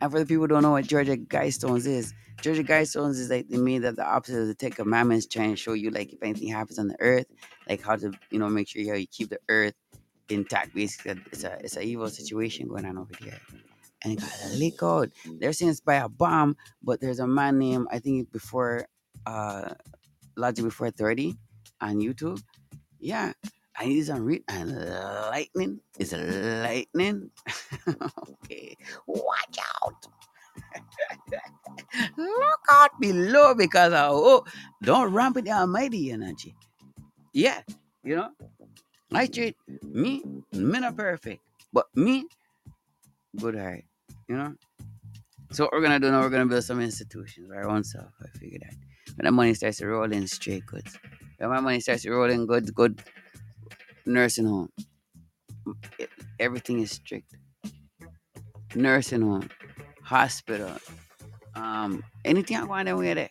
And 0.00 0.10
for 0.10 0.18
the 0.18 0.26
people 0.26 0.42
who 0.42 0.48
don't 0.48 0.62
know 0.62 0.72
what 0.72 0.86
Georgia 0.86 1.16
Guidestones 1.16 1.86
is, 1.86 2.12
Georgia 2.40 2.64
Guidestones 2.64 3.12
is 3.12 3.30
like 3.30 3.48
they 3.48 3.56
mean 3.56 3.82
that 3.82 3.94
the 3.94 4.04
opposite 4.04 4.40
of 4.40 4.48
the 4.48 4.54
Ten 4.54 4.72
Commandments, 4.72 5.26
trying 5.26 5.50
to 5.50 5.56
show 5.56 5.74
you 5.74 5.90
like 5.90 6.12
if 6.12 6.22
anything 6.22 6.48
happens 6.48 6.78
on 6.78 6.88
the 6.88 6.96
earth, 7.00 7.26
like 7.68 7.82
how 7.82 7.94
to 7.94 8.12
you 8.30 8.38
know 8.40 8.48
make 8.48 8.68
sure 8.68 8.84
how 8.88 8.96
you 8.98 9.06
keep 9.06 9.30
the 9.30 9.38
earth 9.48 9.74
intact. 10.28 10.74
Basically, 10.74 11.22
it's 11.30 11.44
a 11.44 11.56
it's 11.60 11.76
a 11.76 11.82
evil 11.82 12.08
situation 12.08 12.66
going 12.66 12.84
on 12.84 12.98
over 12.98 13.12
there, 13.20 13.38
and 14.02 14.14
it 14.14 14.20
got 14.20 14.50
leak 14.56 14.82
out. 14.82 15.10
They're 15.38 15.52
saying 15.52 15.70
it's 15.70 15.80
by 15.80 15.96
a 15.96 16.08
bomb, 16.08 16.56
but 16.82 17.00
there's 17.00 17.20
a 17.20 17.28
man 17.28 17.58
named 17.60 17.86
I 17.92 18.00
think 18.00 18.32
before 18.32 18.86
uh 19.24 19.74
Logic 20.36 20.64
Before 20.64 20.90
Thirty 20.90 21.36
on 21.80 21.96
YouTube. 22.00 22.42
Yeah, 22.98 23.34
I 23.76 23.86
need 23.86 24.04
some 24.04 24.24
read 24.24 24.44
and 24.48 24.76
uh, 24.76 25.28
lightning 25.30 25.80
is 25.98 26.12
lightning. 26.12 27.30
okay, 27.88 28.76
watch 29.06 29.58
out. 29.82 30.06
Look 32.16 32.60
out 32.70 33.00
below 33.00 33.54
because 33.54 33.92
I 33.92 34.08
oh 34.08 34.44
don't 34.82 35.12
ramp 35.12 35.36
with 35.36 35.46
the 35.46 35.52
almighty 35.52 36.10
energy. 36.10 36.54
Yeah, 37.32 37.62
you 38.04 38.16
know. 38.16 38.30
I 39.14 39.26
treat 39.26 39.56
me, 39.82 40.22
me 40.52 40.78
not 40.80 40.96
perfect. 40.96 41.42
But 41.72 41.86
me, 41.94 42.26
good 43.38 43.56
heart. 43.56 43.84
You 44.28 44.36
know? 44.36 44.54
So 45.50 45.64
what 45.64 45.72
we're 45.72 45.82
gonna 45.82 46.00
do 46.00 46.10
now, 46.10 46.20
we're 46.20 46.30
gonna 46.30 46.46
build 46.46 46.64
some 46.64 46.80
institutions 46.80 47.48
by 47.48 47.56
our 47.56 47.68
own 47.68 47.84
self. 47.84 48.12
I 48.22 48.38
figure 48.38 48.58
that. 48.60 48.74
When 49.16 49.26
the 49.26 49.30
money 49.30 49.52
starts 49.54 49.78
to 49.78 49.86
roll 49.86 50.10
in 50.10 50.26
straight 50.26 50.64
goods. 50.66 50.98
When 51.36 51.50
my 51.50 51.60
money 51.60 51.80
starts 51.80 52.06
rolling 52.06 52.40
roll 52.40 52.40
in 52.40 52.46
good, 52.46 52.74
good 52.74 53.02
nursing 54.06 54.46
home. 54.46 54.70
Everything 56.40 56.80
is 56.80 56.92
strict. 56.92 57.36
nursing 58.74 59.22
home, 59.22 59.48
hospital, 60.02 60.72
um, 61.54 62.02
anything 62.24 62.56
I 62.56 62.64
want 62.64 62.88
anywhere 62.88 63.14
there. 63.14 63.30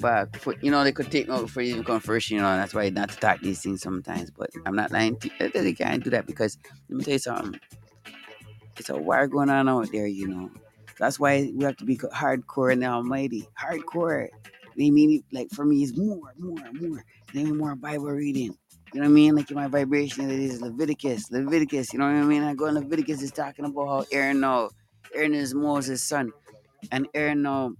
But 0.00 0.36
for, 0.36 0.54
you 0.62 0.70
know, 0.70 0.84
they 0.84 0.92
could 0.92 1.10
take 1.10 1.28
note 1.28 1.50
for 1.50 1.62
you 1.62 1.82
conversion, 1.82 2.36
you 2.36 2.42
know, 2.42 2.56
that's 2.56 2.74
why 2.74 2.88
not 2.90 3.10
to 3.10 3.16
talk 3.16 3.40
these 3.40 3.62
things 3.62 3.82
sometimes. 3.82 4.30
But 4.30 4.50
I'm 4.64 4.76
not 4.76 4.92
lying 4.92 5.18
to 5.18 5.30
you. 5.40 5.50
They 5.50 5.74
can't 5.74 6.02
do 6.02 6.10
that 6.10 6.26
because 6.26 6.56
let 6.88 6.98
me 6.98 7.04
tell 7.04 7.12
you 7.14 7.18
something. 7.18 7.60
It's 8.78 8.88
a 8.88 8.96
war 8.96 9.26
going 9.28 9.50
on 9.50 9.68
out 9.68 9.92
there, 9.92 10.06
you 10.06 10.28
know. 10.28 10.50
That's 11.00 11.18
why 11.18 11.50
we 11.54 11.64
have 11.64 11.78
to 11.78 11.84
be 11.86 11.96
hardcore 11.96 12.72
in 12.72 12.80
the 12.80 12.86
Almighty. 12.86 13.48
Hardcore. 13.58 14.28
They 14.76 14.90
mean 14.90 15.24
like 15.32 15.50
for 15.50 15.64
me, 15.64 15.82
it's 15.82 15.96
more, 15.96 16.34
more, 16.38 16.72
more. 16.74 17.04
Then 17.34 17.56
more 17.56 17.74
Bible 17.74 18.10
reading. 18.10 18.56
You 18.92 19.00
know 19.00 19.06
what 19.06 19.12
I 19.12 19.14
mean? 19.14 19.34
Like 19.34 19.50
in 19.50 19.56
my 19.56 19.66
vibration, 19.66 20.30
it 20.30 20.38
is 20.38 20.60
Leviticus, 20.60 21.30
Leviticus. 21.30 21.92
You 21.92 22.00
know 22.00 22.04
what 22.04 22.14
I 22.14 22.24
mean? 22.24 22.42
I 22.42 22.54
go 22.54 22.66
in 22.66 22.74
Leviticus 22.74 23.22
is 23.22 23.32
talking 23.32 23.64
about 23.64 23.86
how 23.86 24.04
Aaron 24.12 24.44
Aaron 25.14 25.34
is 25.34 25.54
Moses' 25.54 26.02
son, 26.02 26.32
and 26.92 27.08
Aaron 27.14 27.42
now 27.42 27.72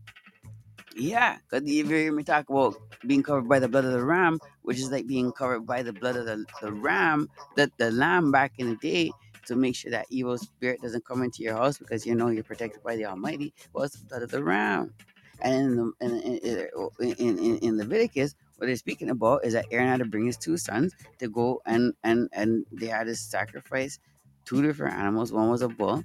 yeah, 0.96 1.38
because 1.38 1.68
you 1.68 1.86
hear 1.86 2.12
me 2.12 2.22
talk 2.24 2.48
about 2.48 2.74
being 3.06 3.22
covered 3.22 3.48
by 3.48 3.58
the 3.58 3.68
blood 3.68 3.84
of 3.84 3.92
the 3.92 4.04
ram, 4.04 4.38
which 4.62 4.78
is 4.78 4.90
like 4.90 5.06
being 5.06 5.30
covered 5.32 5.66
by 5.66 5.82
the 5.82 5.92
blood 5.92 6.16
of 6.16 6.26
the, 6.26 6.44
the 6.60 6.72
ram, 6.72 7.28
that 7.56 7.70
the 7.78 7.90
lamb 7.90 8.32
back 8.32 8.52
in 8.58 8.70
the 8.70 8.76
day 8.76 9.10
to 9.46 9.56
make 9.56 9.76
sure 9.76 9.90
that 9.90 10.06
evil 10.10 10.38
spirit 10.38 10.80
doesn't 10.82 11.04
come 11.04 11.22
into 11.22 11.42
your 11.42 11.54
house 11.54 11.78
because 11.78 12.06
you 12.06 12.14
know 12.14 12.28
you're 12.28 12.44
protected 12.44 12.82
by 12.82 12.96
the 12.96 13.06
Almighty 13.06 13.54
was 13.72 13.92
the 13.92 14.04
blood 14.06 14.22
of 14.22 14.30
the 14.30 14.42
ram. 14.42 14.94
And 15.40 15.54
in, 15.64 15.76
the, 15.76 16.90
in, 17.00 17.12
in, 17.14 17.38
in, 17.38 17.58
in 17.58 17.78
Leviticus, 17.78 18.34
what 18.56 18.66
they're 18.66 18.76
speaking 18.76 19.10
about 19.10 19.44
is 19.44 19.54
that 19.54 19.66
Aaron 19.70 19.88
had 19.88 19.98
to 20.00 20.04
bring 20.04 20.26
his 20.26 20.36
two 20.36 20.58
sons 20.58 20.94
to 21.18 21.28
go 21.28 21.62
and 21.66 21.94
and 22.04 22.28
and 22.32 22.66
they 22.72 22.86
had 22.86 23.04
to 23.04 23.16
sacrifice 23.16 23.98
two 24.44 24.62
different 24.62 24.94
animals. 24.96 25.32
One 25.32 25.50
was 25.50 25.62
a 25.62 25.68
bull, 25.68 26.04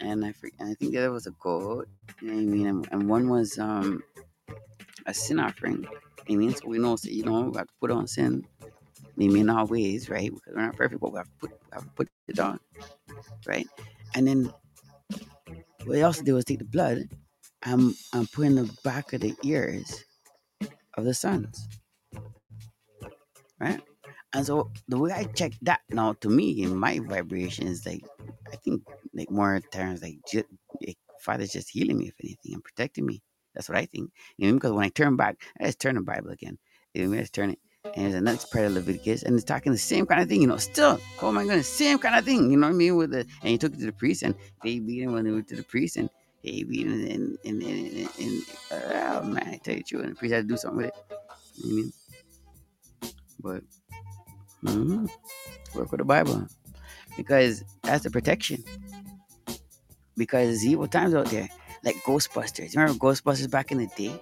and 0.00 0.24
I 0.24 0.34
and 0.58 0.70
I 0.70 0.74
think 0.74 0.92
the 0.92 0.98
other 0.98 1.12
was 1.12 1.26
a 1.26 1.30
goat. 1.40 1.88
You 2.20 2.28
know 2.28 2.34
what 2.34 2.42
I 2.42 2.44
mean? 2.44 2.66
And, 2.66 2.88
and 2.92 3.08
one 3.08 3.28
was 3.30 3.58
um 3.58 4.02
a 5.06 5.14
sin 5.14 5.40
offering. 5.40 5.86
It 6.26 6.36
means 6.36 6.64
we 6.64 6.78
know, 6.78 6.96
so, 6.96 7.08
you 7.08 7.24
know, 7.24 7.42
we 7.42 7.58
have 7.58 7.66
to 7.66 7.72
put 7.80 7.90
on 7.90 8.06
sin. 8.06 8.46
Maybe 9.16 9.40
in 9.40 9.50
our 9.50 9.66
ways, 9.66 10.10
right? 10.10 10.30
Because 10.32 10.54
we're 10.54 10.66
not 10.66 10.76
perfect, 10.76 11.00
but 11.00 11.12
we 11.12 11.18
have 11.18 11.38
put, 11.38 11.50
we 11.50 11.56
have 11.72 11.94
put 11.94 12.08
it 12.28 12.38
on, 12.38 12.60
right? 13.46 13.66
And 14.14 14.26
then 14.26 14.52
what 15.84 16.02
also 16.02 16.22
do 16.22 16.36
is 16.36 16.44
take 16.44 16.58
the 16.60 16.64
blood 16.64 17.08
and, 17.64 17.94
and 18.12 18.30
put 18.32 18.46
in 18.46 18.56
the 18.56 18.70
back 18.84 19.12
of 19.12 19.20
the 19.20 19.34
ears 19.44 20.04
of 20.96 21.04
the 21.04 21.14
sons, 21.14 21.68
right? 23.60 23.80
And 24.32 24.46
so 24.46 24.70
the 24.88 24.98
way 24.98 25.12
I 25.12 25.24
check 25.24 25.52
that 25.62 25.80
now, 25.90 26.14
to 26.20 26.28
me, 26.28 26.62
in 26.62 26.76
my 26.76 27.00
vibrations, 27.00 27.86
like 27.86 28.04
I 28.52 28.56
think 28.56 28.82
like 29.14 29.30
more 29.30 29.60
terms 29.72 30.02
like, 30.02 30.18
just, 30.30 30.46
like 30.86 30.98
Father's 31.20 31.52
just 31.52 31.70
healing 31.70 31.98
me, 31.98 32.08
if 32.08 32.14
anything, 32.22 32.54
and 32.54 32.64
protecting 32.64 33.06
me 33.06 33.22
that's 33.54 33.68
what 33.68 33.78
I 33.78 33.86
think. 33.86 34.10
You 34.36 34.48
know, 34.48 34.54
because 34.54 34.72
when 34.72 34.84
I 34.84 34.88
turn 34.88 35.16
back, 35.16 35.36
I 35.60 35.66
just 35.66 35.80
turn 35.80 35.96
the 35.96 36.02
Bible 36.02 36.30
again. 36.30 36.58
You 36.94 37.06
know, 37.06 37.16
I 37.16 37.20
just 37.20 37.34
turn 37.34 37.50
it. 37.50 37.58
And 37.84 38.06
there's 38.06 38.14
another 38.14 38.38
part 38.50 38.64
of 38.64 38.72
Leviticus, 38.72 39.22
and 39.24 39.34
it's 39.34 39.44
talking 39.44 39.70
the 39.70 39.78
same 39.78 40.06
kind 40.06 40.22
of 40.22 40.28
thing, 40.28 40.40
you 40.40 40.46
know, 40.46 40.56
still, 40.56 40.98
oh 41.20 41.30
my 41.30 41.44
goodness, 41.44 41.68
same 41.68 41.98
kind 41.98 42.16
of 42.16 42.24
thing, 42.24 42.50
you 42.50 42.56
know 42.56 42.68
what 42.68 42.74
I 42.74 42.76
mean? 42.76 42.96
With 42.96 43.10
the 43.10 43.26
and 43.42 43.50
he 43.50 43.58
took 43.58 43.74
it 43.74 43.78
to 43.80 43.86
the 43.86 43.92
priest, 43.92 44.22
and 44.22 44.34
they 44.62 44.78
beat 44.78 45.02
him 45.02 45.12
when 45.12 45.24
they 45.24 45.30
went 45.30 45.48
to 45.48 45.56
the 45.56 45.62
priest, 45.62 45.96
and 45.96 46.08
they 46.42 46.62
beat 46.62 46.86
him, 46.86 46.92
and, 46.92 47.38
and, 47.44 47.62
and, 47.62 47.62
and, 47.62 48.08
and 48.18 48.42
oh 48.72 49.22
man, 49.24 49.48
I 49.48 49.60
tell 49.62 49.74
you 49.74 49.80
the 49.80 49.84
truth, 49.84 50.02
and 50.04 50.12
the 50.12 50.16
priest 50.16 50.34
had 50.34 50.48
to 50.48 50.48
do 50.48 50.56
something 50.56 50.78
with 50.78 50.86
it. 50.86 50.94
You 51.56 51.64
know 51.64 51.74
what 51.74 51.92
I 53.42 53.52
mean? 53.52 53.62
But 54.64 54.72
mm-hmm, 54.72 55.78
work 55.78 55.90
with 55.92 55.98
the 55.98 56.04
Bible 56.04 56.46
because 57.18 57.62
that's 57.82 58.04
the 58.04 58.10
protection. 58.10 58.64
Because 60.16 60.64
evil 60.64 60.86
times 60.86 61.14
out 61.14 61.26
there 61.26 61.48
like 61.84 61.96
Ghostbusters. 61.96 62.74
Remember 62.76 62.98
Ghostbusters 62.98 63.50
back 63.50 63.72
in 63.72 63.78
the 63.78 63.88
day? 63.88 64.18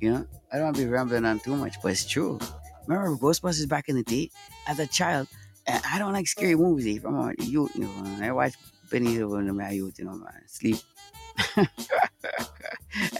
You 0.00 0.12
know, 0.12 0.26
I 0.52 0.56
don't 0.56 0.64
want 0.66 0.76
to 0.76 0.84
be 0.84 0.88
rambling 0.90 1.24
on 1.24 1.40
too 1.40 1.56
much, 1.56 1.76
but 1.82 1.92
it's 1.92 2.06
true. 2.06 2.38
Remember 2.86 3.16
Ghostbusters 3.16 3.68
back 3.68 3.88
in 3.88 3.96
the 3.96 4.02
day? 4.02 4.30
As 4.66 4.78
a 4.78 4.86
child, 4.86 5.28
I 5.66 5.98
don't 5.98 6.12
like 6.12 6.26
scary 6.26 6.56
movies. 6.56 6.96
Eh, 6.96 7.00
From 7.00 7.16
a 7.16 7.34
youth, 7.42 7.74
you 7.74 7.82
know, 7.82 8.18
I 8.20 8.32
watch 8.32 8.54
Benny 8.90 9.14
Hill 9.14 9.30
when 9.30 9.48
I'm 9.48 9.60
youth, 9.72 9.98
you 9.98 10.04
know, 10.04 10.14
man, 10.14 10.42
sleep. 10.46 10.76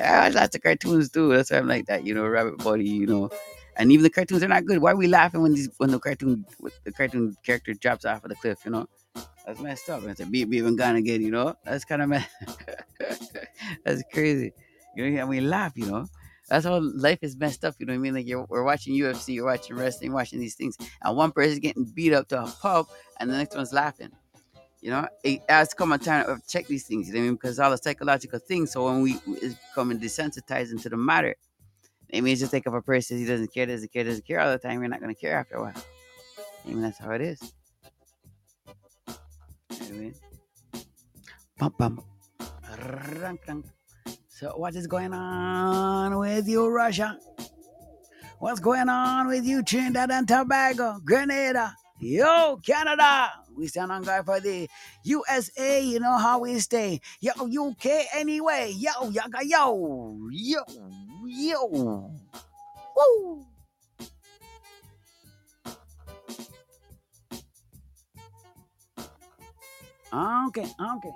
I 0.01 0.27
watch 0.27 0.35
lots 0.35 0.57
of 0.57 0.63
cartoons 0.63 1.11
too. 1.11 1.29
That's 1.35 1.51
why 1.51 1.59
I'm 1.59 1.69
like 1.69 1.87
that, 1.87 2.05
you 2.07 2.15
know, 2.15 2.27
Rabbit 2.27 2.59
Buddy, 2.59 2.85
you 2.85 3.07
know. 3.07 3.31
And 3.77 3.91
even 3.91 4.05
the 4.05 4.11
cartoons 4.11 4.43
are 4.45 4.49
not 4.49 4.65
good. 4.67 4.79
Why 4.79 4.93
are 4.93 4.97
we 4.97 5.09
laughing 5.09 5.43
when 5.43 5.55
these 5.55 5.69
when 5.79 5.91
the 5.91 5.99
cartoon 5.99 6.45
the 6.85 6.93
cartoon 6.93 7.37
character 7.45 7.75
drops 7.75 8.05
off 8.05 8.23
of 8.25 8.29
the 8.31 8.37
cliff? 8.37 8.61
You 8.65 8.71
know, 8.71 8.87
that's 9.47 9.61
messed 9.61 9.91
up. 9.91 10.05
It's 10.05 10.21
a 10.21 10.27
beep 10.27 10.51
beep 10.51 10.65
and 10.65 10.79
gone 10.79 10.97
again, 10.97 11.23
you 11.23 11.31
know? 11.31 11.57
That's 11.65 11.85
kind 11.85 12.03
of 12.03 12.09
messed 12.11 12.29
That's 13.85 14.03
crazy. 14.13 14.53
You 14.97 15.11
know, 15.11 15.21
and 15.21 15.29
we 15.29 15.41
laugh, 15.41 15.73
you 15.77 15.87
know? 15.87 16.07
That's 16.49 16.67
how 16.67 16.79
life 16.81 17.21
is 17.23 17.37
messed 17.37 17.65
up, 17.65 17.75
you 17.79 17.87
know 17.87 17.93
what 17.93 17.99
I 17.99 18.01
mean? 18.01 18.15
Like 18.15 18.27
you're, 18.27 18.45
we're 18.49 18.65
watching 18.65 18.95
UFC, 18.95 19.35
you're 19.35 19.47
watching 19.47 19.77
wrestling, 19.77 20.13
watching 20.13 20.41
these 20.41 20.55
things, 20.55 20.77
and 21.03 21.17
one 21.17 21.33
person's 21.33 21.61
getting 21.61 21.85
beat 21.85 22.13
up 22.13 22.29
to 22.29 22.43
a 22.43 22.47
pulp, 22.47 22.89
and 23.19 23.31
the 23.31 23.37
next 23.37 23.57
one's 23.57 23.73
laughing. 23.73 24.11
You 24.81 24.91
know, 24.91 25.09
it 25.23 25.41
has 25.49 25.73
come 25.73 25.93
a 25.93 25.99
time 25.99 26.27
to 26.27 26.39
check 26.47 26.67
these 26.67 26.87
things, 26.87 27.09
you 27.09 27.15
know 27.15 27.21
what 27.21 27.25
I 27.25 27.29
mean? 27.29 27.35
Because 27.37 27.59
all 27.59 27.71
the 27.71 27.79
psychological 27.79 28.39
things. 28.39 28.73
So 28.73 28.85
when 28.85 29.01
we 29.01 29.13
is 29.41 29.55
becoming 29.55 29.99
desensitized 29.99 30.73
into 30.73 30.91
the 30.91 30.97
matter, 30.99 31.35
it 32.11 32.21
means 32.21 32.41
just 32.41 32.51
think 32.51 32.67
of 32.67 32.75
a 32.75 32.83
person 32.83 33.19
he 33.19 33.25
doesn't 33.25 33.53
care, 33.53 33.65
doesn't 33.65 33.91
care, 33.91 34.05
doesn't 34.05 34.27
care 34.27 34.41
all 34.41 34.53
the 34.53 34.59
time. 34.59 34.81
You're 34.81 34.89
not 34.89 35.01
to 35.01 35.15
care 35.15 35.39
after 35.39 35.57
a 35.57 35.63
while. 35.63 35.85
I 36.65 36.69
mean, 36.69 36.83
that's 36.83 36.99
how 36.99 37.13
it 37.13 37.23
is. 37.23 37.41
You 39.89 39.95
mean? 39.95 40.15
Bum, 41.59 41.75
bum. 41.79 42.05
So, 44.37 44.51
what 44.57 44.75
is 44.75 44.89
going 44.89 45.15
on 45.15 46.19
with 46.19 46.49
you, 46.49 46.67
Russia? 46.69 47.17
What's 48.41 48.59
going 48.59 48.89
on 48.89 49.29
with 49.29 49.45
you, 49.45 49.63
Trinidad 49.63 50.11
and 50.11 50.27
Tobago, 50.27 50.99
Grenada? 51.05 51.77
Yo, 52.01 52.57
Canada! 52.67 53.31
We 53.57 53.69
stand 53.69 53.93
on 53.93 54.03
guard 54.03 54.25
for 54.25 54.41
the 54.41 54.69
USA, 55.05 55.85
you 55.85 56.01
know 56.01 56.19
how 56.19 56.41
we 56.41 56.59
stay. 56.59 57.01
Yo, 57.21 57.31
UK 57.47 57.87
anyway. 58.13 58.75
Yo, 58.77 59.09
yaga, 59.11 59.39
yo, 59.47 60.19
yo, 60.33 60.65
yo. 61.25 62.11
Woo! 62.97 63.47
Okay, 70.13 70.67
okay. 70.81 71.15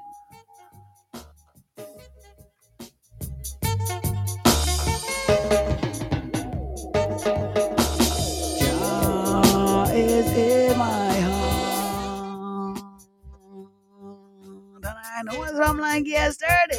I 15.19 15.23
know 15.23 15.43
it's 15.43 15.57
from 15.57 15.79
like 15.81 16.07
yesterday. 16.07 16.79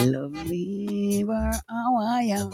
Love 0.00 0.32
me 0.48 1.22
where 1.22 1.52
I 2.00 2.22
am. 2.34 2.50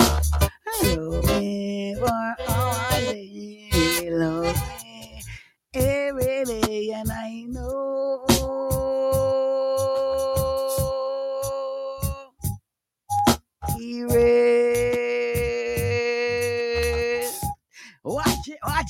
Love 0.85 1.25
me 1.41 1.95
for 1.99 2.07
all 2.07 2.37
I. 2.49 3.71
Love 4.11 4.57
me 4.83 5.23
every 5.73 6.45
day, 6.45 6.91
and 6.97 7.11
I 7.11 7.45
know. 7.49 8.27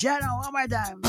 Now, 0.01 0.39
one 0.39 0.53
more 0.53 0.67
time. 0.67 1.01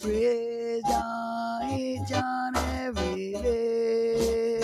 Praise 0.00 0.82
God 0.82 1.70
each 1.70 2.10
and 2.10 2.56
every 2.56 3.32
day. 3.34 4.58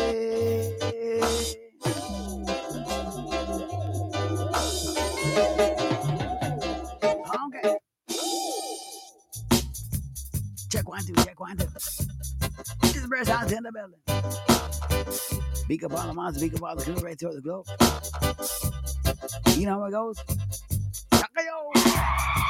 Okay. 7.46 7.76
Check 10.68 10.88
one, 10.88 11.04
two, 11.04 11.14
check 11.14 11.38
one, 11.38 11.56
two. 11.56 11.66
This 12.82 12.96
is 12.96 13.06
Bear 13.06 13.24
Sounds 13.24 13.52
in 13.52 13.62
the 13.62 13.70
building. 13.70 14.00
Big 15.68 15.84
up 15.84 15.92
all 15.92 16.06
the 16.08 16.12
monsters, 16.12 16.42
big 16.42 16.54
up 16.56 16.62
all 16.62 16.74
the 16.74 16.82
crew 16.82 16.94
right 16.94 17.18
through 17.18 17.34
the 17.34 17.40
globe. 17.40 17.66
You 19.56 19.66
know 19.66 19.78
how 19.78 19.84
it 19.84 19.92
goes? 19.92 20.18
Chaka-yo! 21.12 22.43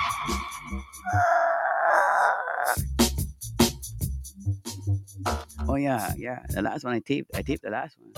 Oh 5.67 5.77
yeah, 5.77 6.13
yeah. 6.17 6.41
The 6.51 6.63
last 6.63 6.85
one 6.85 6.95
I 6.95 7.01
taped, 7.01 7.31
I 7.35 7.43
taped 7.43 7.63
the 7.63 7.71
last 7.71 7.97
one. 7.99 8.13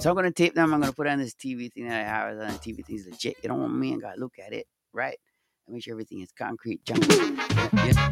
So 0.00 0.10
I'm 0.10 0.16
gonna 0.16 0.30
tape 0.32 0.54
them. 0.54 0.72
I'm 0.72 0.80
gonna 0.80 0.92
put 0.92 1.06
on 1.06 1.18
this 1.18 1.34
TV 1.34 1.72
thing 1.72 1.88
that 1.88 2.00
I 2.00 2.08
have. 2.08 2.30
On 2.32 2.38
the 2.38 2.58
TV 2.58 2.84
thing's 2.84 3.06
legit. 3.06 3.36
You 3.42 3.48
don't 3.48 3.60
want 3.60 3.74
me 3.74 3.92
and 3.92 4.02
gotta 4.02 4.18
look 4.18 4.34
at 4.44 4.52
it, 4.52 4.66
right? 4.92 5.16
And 5.66 5.74
make 5.74 5.84
sure 5.84 5.92
everything 5.92 6.20
is 6.20 6.32
concrete 6.32 6.84
junk. 6.84 7.06
Yeah. 7.08 8.10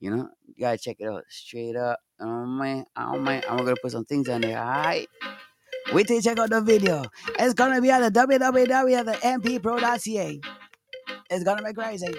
You 0.00 0.10
know, 0.10 0.28
you 0.46 0.60
gotta 0.60 0.78
check 0.78 0.96
it 0.98 1.06
out 1.06 1.24
straight 1.28 1.76
up. 1.76 2.00
Oh 2.20 2.46
man, 2.46 2.86
oh 2.96 3.18
man, 3.18 3.42
I'm 3.48 3.58
gonna 3.58 3.74
put 3.82 3.92
some 3.92 4.04
things 4.04 4.28
on 4.28 4.40
there. 4.40 4.58
All 4.58 4.64
right. 4.64 5.08
Wait 5.92 6.06
till 6.06 6.16
you 6.16 6.22
check 6.22 6.38
out 6.38 6.50
the 6.50 6.60
video. 6.60 7.04
It's 7.38 7.54
gonna 7.54 7.80
be 7.80 7.90
at 7.90 8.00
the 8.00 8.20
www 8.20 8.98
at 8.98 9.06
the 9.06 9.12
mpro.ca. 9.12 10.40
It's 11.30 11.44
gonna 11.44 11.62
be 11.62 11.72
crazy. 11.72 12.14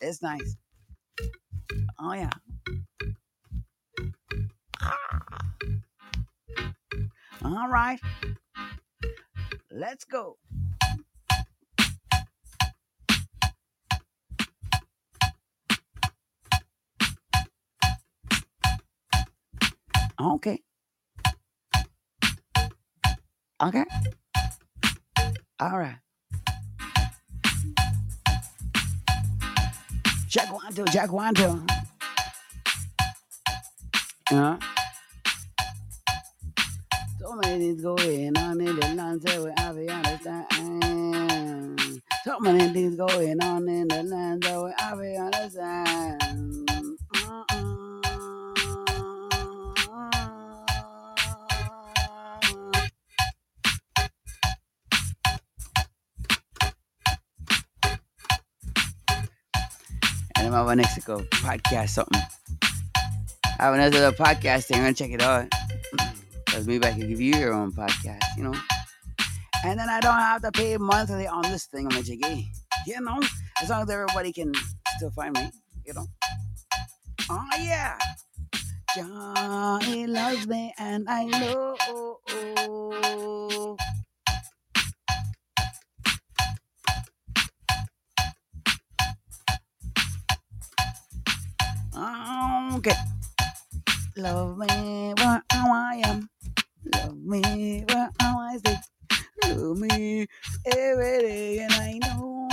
It's 0.00 0.22
nice. 0.22 0.56
Oh 1.98 2.12
yeah. 2.12 2.30
All 7.44 7.68
right. 7.68 7.98
Let's 9.70 10.04
go. 10.04 10.36
Okay. 20.20 20.60
Okay. 23.62 23.84
All 25.60 25.78
right. 25.78 25.96
Check 30.28 30.52
one, 30.52 30.74
check 30.86 31.12
one, 31.12 31.34
two. 31.34 31.64
Uh-huh. 34.32 34.58
So 37.20 37.34
many 37.36 37.58
things 37.58 37.82
going 37.82 38.36
on 38.38 38.60
in 38.60 38.76
the 38.80 38.94
land, 38.96 39.22
so 39.28 39.44
we 39.44 39.50
have 39.56 39.76
to 39.76 39.88
understand. 39.92 41.80
So 42.24 42.40
many 42.40 42.72
things 42.72 42.96
going 42.96 43.40
on 43.42 43.68
in 43.68 43.88
the 43.88 44.02
land, 44.02 44.44
so 44.44 44.64
we 44.64 44.72
have 44.78 44.98
to 44.98 45.16
understand. 45.18 46.21
I'm 60.52 60.66
over 60.66 60.76
next 60.76 60.98
podcast 60.98 61.88
something. 61.88 62.20
I 63.58 63.64
have 63.64 63.72
another 63.72 63.98
little 64.00 64.12
podcast 64.12 64.66
thing. 64.66 64.76
I'm 64.76 64.82
gonna 64.82 64.92
check 64.92 65.10
it 65.10 65.22
out. 65.22 65.50
Because 66.44 66.66
maybe 66.66 66.86
I 66.86 66.90
can 66.90 67.08
give 67.08 67.22
you 67.22 67.34
your 67.36 67.54
own 67.54 67.72
podcast, 67.72 68.20
you 68.36 68.44
know. 68.44 68.54
And 69.64 69.80
then 69.80 69.88
I 69.88 69.98
don't 70.00 70.12
have 70.12 70.42
to 70.42 70.52
pay 70.52 70.76
monthly 70.76 71.26
on 71.26 71.40
this 71.44 71.64
thing 71.64 71.86
on 71.86 71.94
my 71.94 72.02
jiggy. 72.02 72.50
You 72.86 73.00
know? 73.00 73.18
As 73.62 73.70
long 73.70 73.80
as 73.80 73.88
everybody 73.88 74.30
can 74.30 74.52
still 74.96 75.10
find 75.12 75.34
me, 75.34 75.50
you 75.86 75.94
know. 75.94 76.06
Oh 77.30 77.48
yeah. 77.58 77.96
Johnny 78.94 80.06
loves 80.06 80.46
me 80.46 80.74
and 80.76 81.08
I 81.08 81.24
know. 81.24 81.76
Okay. 92.84 92.98
Love 94.16 94.58
me 94.58 95.14
how 95.18 95.40
I 95.72 96.02
am. 96.04 96.28
Love 96.94 97.16
me 97.24 97.84
how 97.88 98.10
I 98.20 98.58
say. 98.64 98.78
Love 99.44 99.78
me 99.78 100.26
every 100.66 101.18
day 101.20 101.58
and 101.60 101.72
I 101.74 102.00
know. 102.02 102.48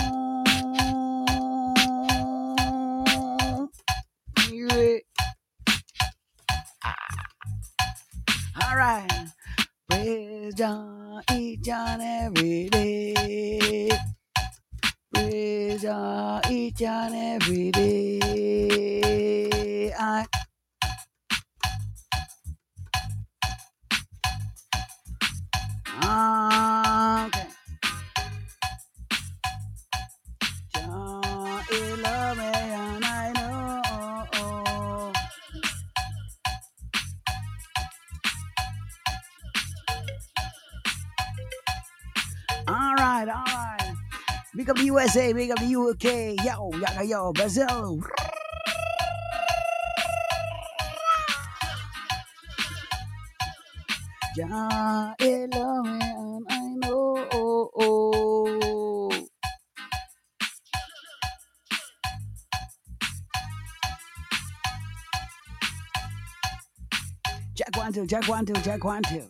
Yeah. 4.51 4.99
All 8.63 8.75
right. 8.77 9.27
Praise 9.89 10.55
John 10.55 11.23
each 11.33 11.67
and 11.69 12.01
every 12.01 12.69
day. 12.69 13.89
Praise 15.13 15.81
John 15.83 16.41
each 16.51 16.81
and 16.83 17.15
every 17.41 17.71
day. 17.71 19.58
I 19.97 20.25
Okay. 26.03 27.47
Love 32.01 32.37
me 32.37 32.43
and 32.45 33.05
I 33.05 33.33
know. 33.35 35.11
All 42.67 42.95
right, 42.95 43.27
all 43.29 43.45
right. 43.45 43.93
Big 44.55 44.69
up 44.69 44.77
the 44.77 44.85
USA, 44.85 45.33
big 45.33 45.51
up 45.51 45.59
the 45.59 45.75
UK. 45.75 46.45
Yo, 46.45 46.71
yo, 46.73 47.01
yo, 47.03 47.33
Brazil. 47.33 48.01
Love 54.39 55.85
me 55.85 55.99
and 56.01 56.45
I 56.49 56.67
know. 56.77 57.17
Jack 67.55 67.75
one 67.77 67.93
two, 67.93 68.05
Jack 68.07 68.27
one 68.29 68.45
two, 68.45 68.53
Jack 68.61 68.83
one 68.85 69.03
two. 69.03 69.27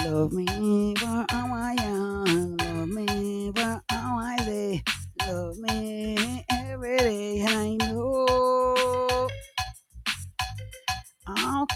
Love 0.00 0.32
me 0.32 0.94
for 0.96 1.26
how 1.30 1.54
I 1.54 1.76
am, 1.80 2.56
love 2.56 2.88
me 2.88 3.52
for 3.54 3.82
how 3.90 4.18
I 4.18 4.36
say, 4.38 4.82
love 5.26 5.58
me 5.58 6.44
every 6.50 6.96
day. 6.98 7.44
I 7.46 7.76
know. 7.76 9.11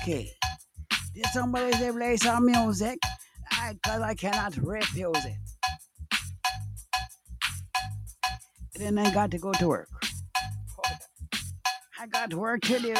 Okay, 0.02 0.32
did 1.14 1.26
somebody 1.32 1.72
say 1.72 1.90
play 1.90 2.16
some 2.16 2.46
music? 2.46 2.98
Because 3.72 4.02
I, 4.02 4.14
cannot 4.14 4.56
refuse 4.56 5.24
it. 5.24 5.34
Then 8.74 8.98
I 8.98 9.12
got 9.12 9.30
to 9.32 9.38
go 9.38 9.52
to 9.52 9.68
work. 9.68 9.88
I 11.98 12.06
got 12.06 12.34
work 12.34 12.60
to 12.62 12.78
do. 12.78 12.94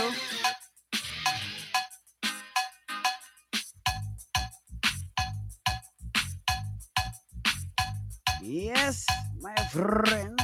Yes, 8.42 9.04
my 9.40 9.54
friend. 9.70 10.40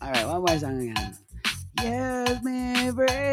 All 0.00 0.10
right, 0.10 0.26
one 0.26 0.40
more 0.40 0.58
song 0.58 0.80
again. 0.80 1.23
Yes, 1.82 2.40
my 2.42 2.92
friends. 2.94 3.32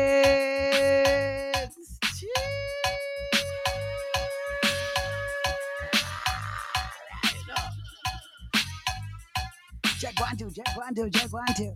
Check 9.99 10.19
one, 10.19 10.37
two, 10.37 10.51
check 10.51 10.77
one, 10.77 10.95
two, 10.95 11.09
check 11.11 11.31
one, 11.31 11.45
two. 11.55 11.73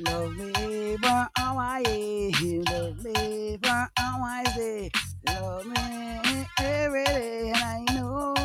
Love 0.00 0.32
me 0.36 0.96
for 0.98 1.28
how 1.36 1.58
I 1.58 1.82
am, 1.86 2.62
love 2.64 3.04
me 3.04 3.58
for 3.62 3.90
how 3.96 4.22
I 4.22 4.44
say, 4.56 4.90
love 5.26 5.66
me 5.66 6.46
every 6.60 7.04
day, 7.04 7.52
and 7.54 7.56
I 7.90 7.94
know. 7.94 8.37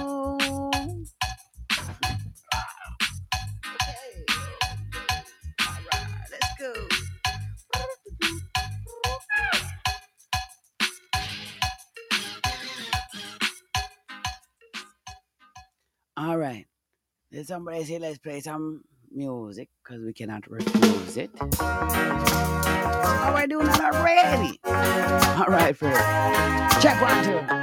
Did 17.34 17.48
somebody 17.48 17.84
say 17.84 17.98
let's 17.98 18.20
play 18.20 18.40
some 18.42 18.84
music 19.12 19.68
because 19.84 20.04
we 20.04 20.14
cannot 20.14 20.48
refuse 20.48 21.18
it? 21.18 21.32
How 21.60 23.34
are 23.34 23.42
we 23.42 23.48
doing 23.48 23.66
that 23.66 23.96
already? 23.96 24.60
All 24.64 25.48
right, 25.48 25.76
Fred. 25.76 25.96
Check 26.80 27.02
one, 27.02 27.24
two. 27.24 27.63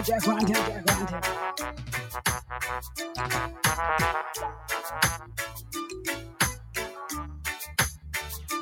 Jack 0.00 0.26
Wanted, 0.26 0.48
Jack 0.48 0.86
Wanted, 0.86 0.88
Jack 0.88 0.88
Wanted. 0.88 1.52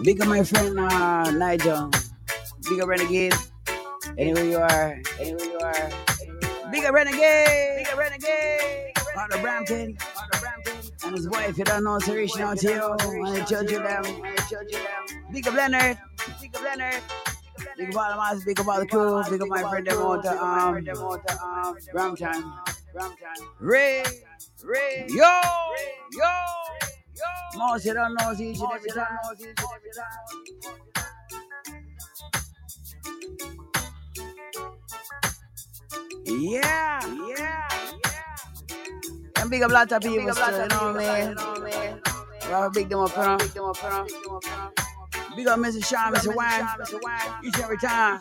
Big 0.03 0.20
up 0.20 0.26
my 0.26 0.43
friend 0.43 0.81
uh, 0.81 1.31
Nigel. 1.31 1.89
Big 2.68 2.81
up 2.81 2.89
Renegade. 2.89 3.35
Anywhere 4.18 4.45
you 4.45 4.59
are, 4.59 5.01
anywhere 5.20 5.45
you 5.45 5.59
are. 5.61 5.91
Big 6.72 6.85
up 6.85 6.95
Renegade. 6.95 7.76
Big 7.76 7.87
up 7.87 7.97
Renegade. 7.97 8.93
On 9.16 9.28
the 9.31 9.39
Brampton. 9.39 9.97
On 10.20 10.28
the 10.33 10.39
Brampton. 10.41 10.74
And 11.05 11.14
his 11.14 11.28
wife, 11.28 11.57
you 11.57 11.64
don't 11.64 11.85
know, 11.85 12.01
reaching 12.09 12.43
out 12.43 12.59
to 12.59 12.68
you. 12.68 12.93
And 12.93 13.28
I 13.28 13.45
judge 13.45 13.70
you 13.70 13.78
I 13.78 14.37
judge 14.51 14.72
you 14.72 14.78
them. 14.78 15.33
Big 15.33 15.47
up 15.47 15.55
Leonard. 15.55 15.97
Big 16.41 16.57
up 16.57 16.62
Leonard. 16.64 17.03
Big 17.81 17.97
up 17.97 18.03
all 18.03 18.11
the 18.11 18.16
mass, 18.16 18.45
big 18.45 18.61
up 18.61 18.68
all 18.68 18.78
the 18.78 18.87
crew, 18.87 19.22
big 19.31 19.41
up 19.41 19.49
my 19.49 19.62
friend 19.62 19.87
them 19.87 20.03
out 20.03 20.22
to 20.22 20.45
um, 20.45 20.76
um, 20.76 21.78
Brampton. 21.95 22.53
Ray, 23.59 24.05
Ray, 24.62 25.07
yo, 25.09 25.41
yo, 26.12 26.31
yo. 27.16 27.59
Most 27.59 27.87
you 27.87 27.95
don't 27.95 28.14
know 28.16 28.33
each 28.39 28.59
and 28.61 28.72
every 28.74 28.91
time. 28.91 29.18
Yeah, 36.26 37.01
yeah, 37.07 37.68
yeah. 38.05 39.41
And 39.41 39.51
big 39.51 39.62
up 39.62 39.70
lot 39.70 39.91
of 39.91 40.03
people, 40.03 40.35
still, 40.35 40.62
you 40.62 40.68
know 40.68 40.93
what 40.93 41.03
I 41.03 41.31
mean? 41.31 42.72
Big 42.74 42.89
them 42.91 43.01
up, 43.01 43.39
big 43.39 43.53
them 43.53 43.64
up, 43.64 44.45
Big 45.37 45.47
up 45.47 45.59
Mr. 45.59 45.85
Sean, 45.85 46.12
Mr. 46.12 46.35
Wine, 46.35 46.66
each 47.45 47.55
and 47.55 47.64
every 47.64 47.78
time. 47.78 48.20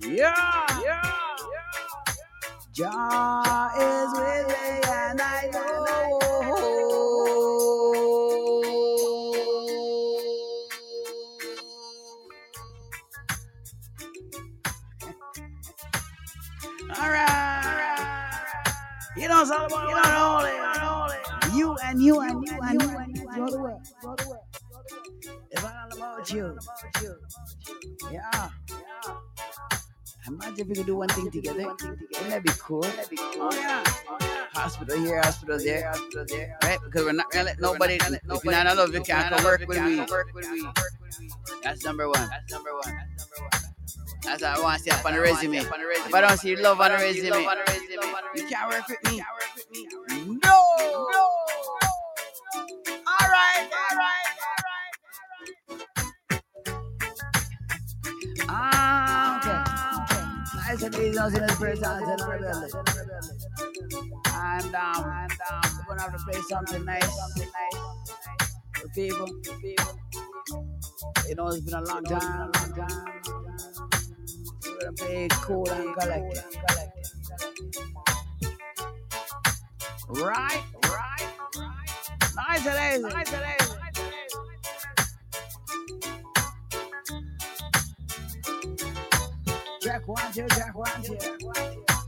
Yeah, 0.00 0.82
yeah. 0.84 1.02
Jah 2.72 3.70
is 3.76 4.12
with 4.18 4.48
me 4.48 4.80
and 4.88 5.20
I 5.20 5.50
know. 5.52 5.70
All 16.96 17.10
right. 17.10 18.46
You 19.16 19.28
know 19.28 19.42
it's 19.42 19.50
all 19.50 19.66
about 19.66 19.88
you 19.88 21.52
know, 21.52 21.56
you 21.58 21.76
and 21.84 22.02
you 22.02 22.20
and 22.20 22.46
you 22.46 22.58
and 22.62 22.82
you 22.82 22.98
and 22.98 23.16
you. 23.16 23.26
Go 23.36 23.46
to 23.46 23.58
work. 23.58 23.78
Go 24.02 24.14
to 24.14 24.28
work. 24.28 24.28
It's 24.28 24.28
all 24.28 24.29
about 26.20 26.32
you. 26.32 26.58
Yeah. 28.10 28.48
Imagine 30.26 30.58
if 30.58 30.66
we 30.68 30.74
could 30.74 30.86
do 30.86 30.96
one 30.96 31.08
thing 31.08 31.30
together. 31.30 31.66
Wouldn't 31.66 32.28
that 32.28 32.42
be 32.42 32.50
cool? 32.58 32.82
That'd 32.82 33.08
be 33.10 33.16
cool. 33.16 33.48
Oh, 33.50 33.50
yeah. 33.52 33.82
Hospital 34.52 34.98
here, 34.98 35.20
hospital 35.22 35.58
there, 35.58 35.88
hospital 35.88 36.24
there. 36.28 36.58
Right? 36.62 36.78
Because 36.84 37.04
we're 37.04 37.12
not 37.12 37.30
gonna 37.30 37.44
let 37.44 37.60
nobody, 37.60 37.94
if 37.94 38.02
you're 38.10 38.52
not 38.52 38.66
in 38.66 38.76
love, 38.76 38.92
you 38.92 39.00
can't 39.00 39.44
work 39.44 39.66
with 39.66 39.80
me. 39.80 40.04
That's 41.62 41.84
number 41.84 42.06
one. 42.08 42.28
That's 42.28 42.52
number 42.52 42.70
one. 42.72 42.98
That's 44.22 44.42
what 44.42 44.58
I 44.58 44.62
want 44.62 44.78
to 44.78 44.84
see 44.84 44.90
up 44.90 45.04
on 45.06 45.14
the 45.14 45.20
resume. 45.20 45.56
If 45.56 46.14
I 46.14 46.20
don't 46.20 46.38
see 46.38 46.54
love 46.56 46.80
on 46.80 46.90
the 46.90 46.96
resume, 46.96 47.46
you 48.36 48.46
can't 48.48 48.70
work 48.70 48.88
with 48.88 49.02
me. 49.10 49.22
No! 50.44 51.08
No! 51.12 51.29
Ah, 58.52 59.38
okay. 59.38 60.56
Nice 60.56 60.82
and 60.82 60.94
easy, 60.96 61.10
nothing 61.12 61.42
is 61.42 61.56
present 61.56 62.02
and 62.02 62.20
rebellion. 62.28 62.70
And 64.34 64.74
um, 64.74 65.04
and 65.04 65.32
um, 65.52 65.62
we're 65.78 65.84
gonna 65.96 66.02
have 66.02 66.12
to 66.16 66.24
play 66.24 66.40
something 66.48 66.84
nice, 66.84 67.16
something 67.16 67.48
people. 68.94 69.28
You 71.28 71.34
know, 71.36 71.48
it's 71.48 71.60
been 71.60 71.74
a 71.74 71.82
long 71.82 72.04
time, 72.04 72.50
long 72.54 72.88
time. 72.88 73.22
We're 74.64 74.78
gonna 74.80 74.92
play 74.96 75.28
cool 75.30 75.70
and 75.70 75.94
collected. 75.94 76.44
Right, 80.08 80.62
right, 80.84 81.28
right. 81.56 81.90
Nice 82.36 82.66
and 82.66 83.04
easy, 83.04 83.14
nice 83.14 83.32
and 83.32 83.44
easy. 83.60 83.69
Jack 90.16 90.74
one, 90.74 91.02
two, 91.02 91.16
Jack 91.16 91.42
one, 91.42 91.99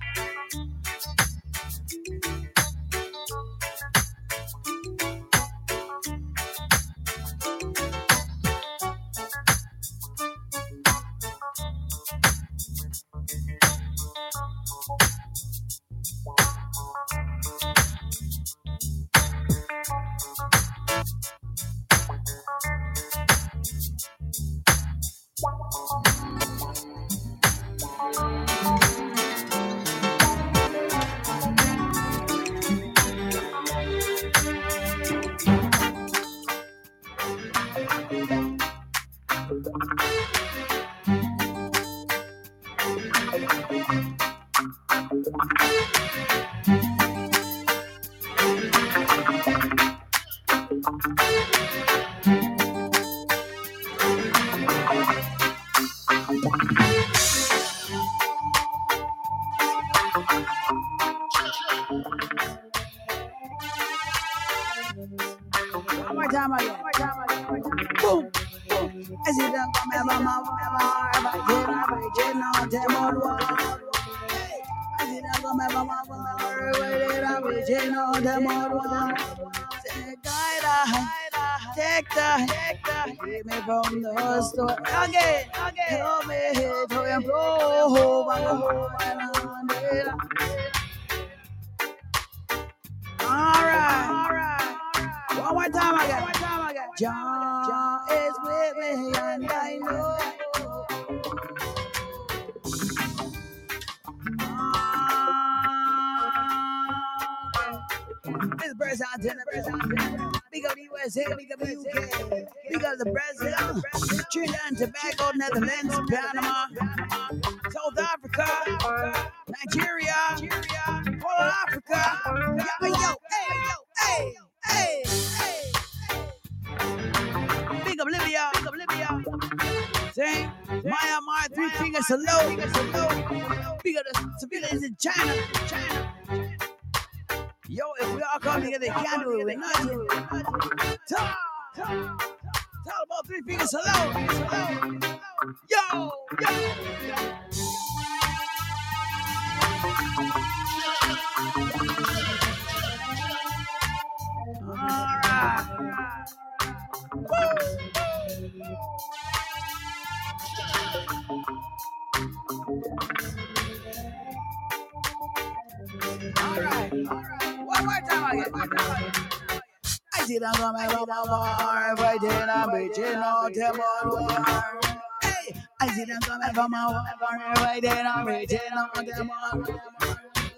store. 85.10 85.61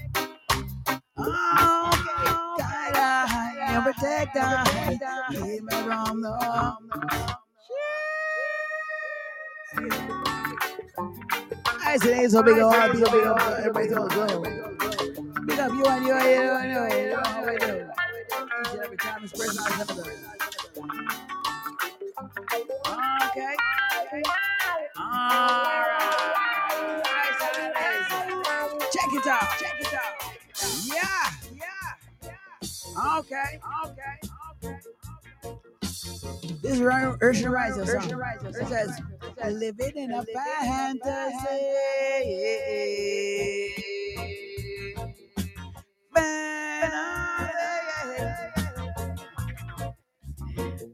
Okay, 1.20 2.34
guide 2.60 2.98
us 2.98 3.32
and 3.62 3.84
protect 3.86 4.38
us. 4.38 4.70
Keep 5.32 5.64
me 5.64 5.72
from 5.84 6.22
the. 6.22 6.34
I 11.86 11.98
said, 11.98 12.20
ain't 12.20 12.32
so 12.32 12.44
big 12.44 12.58
of 12.60 12.74
a 12.74 12.94
big 12.94 13.26
up, 13.26 13.41
everybody's 13.60 13.94
all 13.94 14.08
go. 14.10 14.44
Big 15.46 15.60
up 15.60 15.72
you 15.74 15.86
and 15.86 16.06
you 16.06 16.14
and 16.14 16.28
you 16.28 16.52
and 16.52 16.72
you 16.72 16.80
and 16.80 17.62
you. 17.62 17.91
Each 18.62 18.74
and 18.74 18.82
every 18.84 18.98
time 18.98 19.24
it's 19.24 19.34
personal 19.34 19.68
episode. 19.82 20.00
Okay. 20.00 20.32
Check 29.04 29.14
it 29.14 29.28
out. 29.28 29.49
Check 29.60 29.76
it 29.82 29.93
out. 29.93 30.14
Yeah. 30.86 31.30
Yeah. 32.24 33.18
Okay. 33.20 33.60
Okay. 33.86 34.16
Okay. 34.66 34.80
This 36.62 36.74
is 36.74 36.82
Ur- 36.82 37.18
Ursula 37.22 37.49
Riser 37.49 37.86
song. 37.86 38.22
It 38.45 38.68
says, 38.68 38.99
living 39.51 39.91
in 39.97 40.12
a 40.14 40.24
fantasy. 40.24 41.04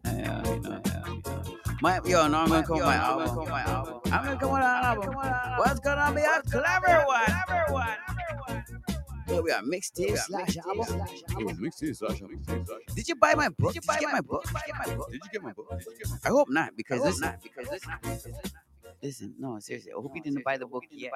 Yeah, 0.05 0.43
you 0.45 0.59
know, 0.61 0.81
yeah, 0.85 1.05
you 1.07 1.21
know. 1.23 1.43
My, 1.81 1.99
yo, 2.05 2.27
no, 2.27 2.39
I'm 2.39 2.49
gonna 2.49 2.63
call 2.63 2.79
my 2.79 2.95
album. 2.95 4.01
I'm 4.11 4.25
gonna 4.39 4.53
with 4.53 4.61
an 4.61 4.63
album. 4.63 5.13
What's 5.57 5.79
gonna 5.79 6.13
be 6.15 6.21
a 6.21 6.41
clever 6.49 7.05
one? 7.07 7.48
Yeah, 9.39 9.43
we 9.43 9.51
are 9.51 9.61
mixtape 9.61 10.17
slash 10.17 10.57
album. 10.57 11.69
Did 12.95 13.07
you 13.07 13.15
buy 13.15 13.35
my 13.35 13.49
book? 13.49 13.73
Did 13.73 13.83
you 13.83 13.87
buy 13.87 13.99
my 14.11 14.21
book? 14.21 14.43
Did 14.43 14.51
you 14.53 14.61
get 14.61 14.73
my 14.77 14.91
book? 14.91 15.09
Did 15.11 15.21
you 15.23 15.29
get 15.31 15.41
my 15.43 15.53
book? 15.53 15.69
Did 15.69 15.85
you 15.87 16.05
get 16.05 16.25
I 16.25 16.29
hope 16.29 16.49
not, 16.49 16.75
because 16.75 16.99
I 16.99 17.03
hope 17.03 17.07
listen, 17.07 17.21
not, 17.21 17.41
because 17.43 17.67
listen, 17.69 17.93
listen, 19.01 19.35
no, 19.39 19.59
seriously. 19.59 19.91
I 19.91 20.01
hope 20.01 20.11
you 20.15 20.21
didn't 20.23 20.43
buy 20.43 20.57
the 20.57 20.67
book 20.67 20.83
yet. 20.91 21.11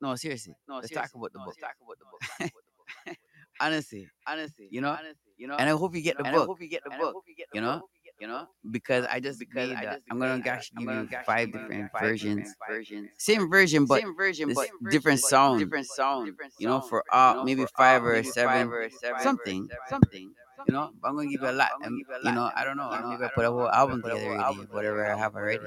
No, 0.00 0.14
seriously. 0.16 0.54
No, 0.68 0.76
Let's 0.76 0.90
talk 0.90 1.10
about 1.14 1.32
the 1.32 1.38
book. 1.38 1.54
let's 1.58 1.58
talk 1.58 1.76
about 1.82 1.96
the 1.98 2.04
book. 2.44 3.16
Honestly, 3.60 4.06
Honestly, 4.26 4.68
You 4.70 4.82
know? 4.82 4.90
honestly, 4.90 5.32
you 5.38 5.46
know, 5.46 5.56
and 5.56 5.66
I 5.68 5.72
hope 5.72 5.94
you 5.94 6.02
get 6.02 6.18
the 6.18 6.24
and 6.24 6.34
I 6.34 6.38
book 6.38 6.46
hope 6.48 6.60
you 6.60 6.68
get 6.68 6.84
the 6.84 6.90
book. 6.90 7.24
you 7.26 7.34
get 7.34 7.48
you 7.54 7.60
the 7.62 7.66
know, 7.66 7.78
book, 7.80 7.90
you 8.18 8.26
know, 8.26 8.46
because 8.70 9.04
I 9.10 9.20
just 9.20 9.38
because 9.38 9.68
made 9.68 9.76
I 9.76 9.82
just 9.84 10.02
I'm 10.10 10.18
gonna 10.18 10.34
I'm 10.34 10.42
give 10.42 10.86
gonna 10.86 11.02
you 11.02 11.18
five 11.24 11.52
different 11.52 11.90
versions. 12.00 12.54
versions. 12.68 13.10
Same 13.18 13.50
version, 13.50 13.84
but 13.86 14.00
Same 14.00 14.16
version, 14.16 14.52
but 14.54 14.68
different 14.90 15.20
sound. 15.20 15.60
different 15.60 15.86
sound. 15.86 16.32
you 16.58 16.66
know, 16.66 16.80
for 16.80 17.04
all 17.12 17.44
maybe 17.44 17.66
five 17.76 18.02
or 18.04 18.22
seven, 18.22 18.68
or 18.68 18.88
something, 19.20 19.68
something. 19.88 20.30
you 20.66 20.72
know. 20.72 20.90
But 21.00 21.08
I'm 21.08 21.16
gonna 21.16 21.28
give 21.28 21.42
you 21.42 21.48
a 21.48 21.52
lot, 21.52 21.70
and 21.82 21.98
you 21.98 22.32
know, 22.32 22.50
I 22.56 22.64
don't 22.64 22.76
know, 22.76 22.90
or 22.90 23.08
maybe 23.10 23.24
I 23.24 23.28
put 23.34 23.44
a 23.44 23.50
whole 23.50 23.68
album 23.68 24.02
together 24.02 24.38
already, 24.38 24.66
whatever 24.70 25.04
I 25.06 25.16
have 25.16 25.34
already. 25.36 25.58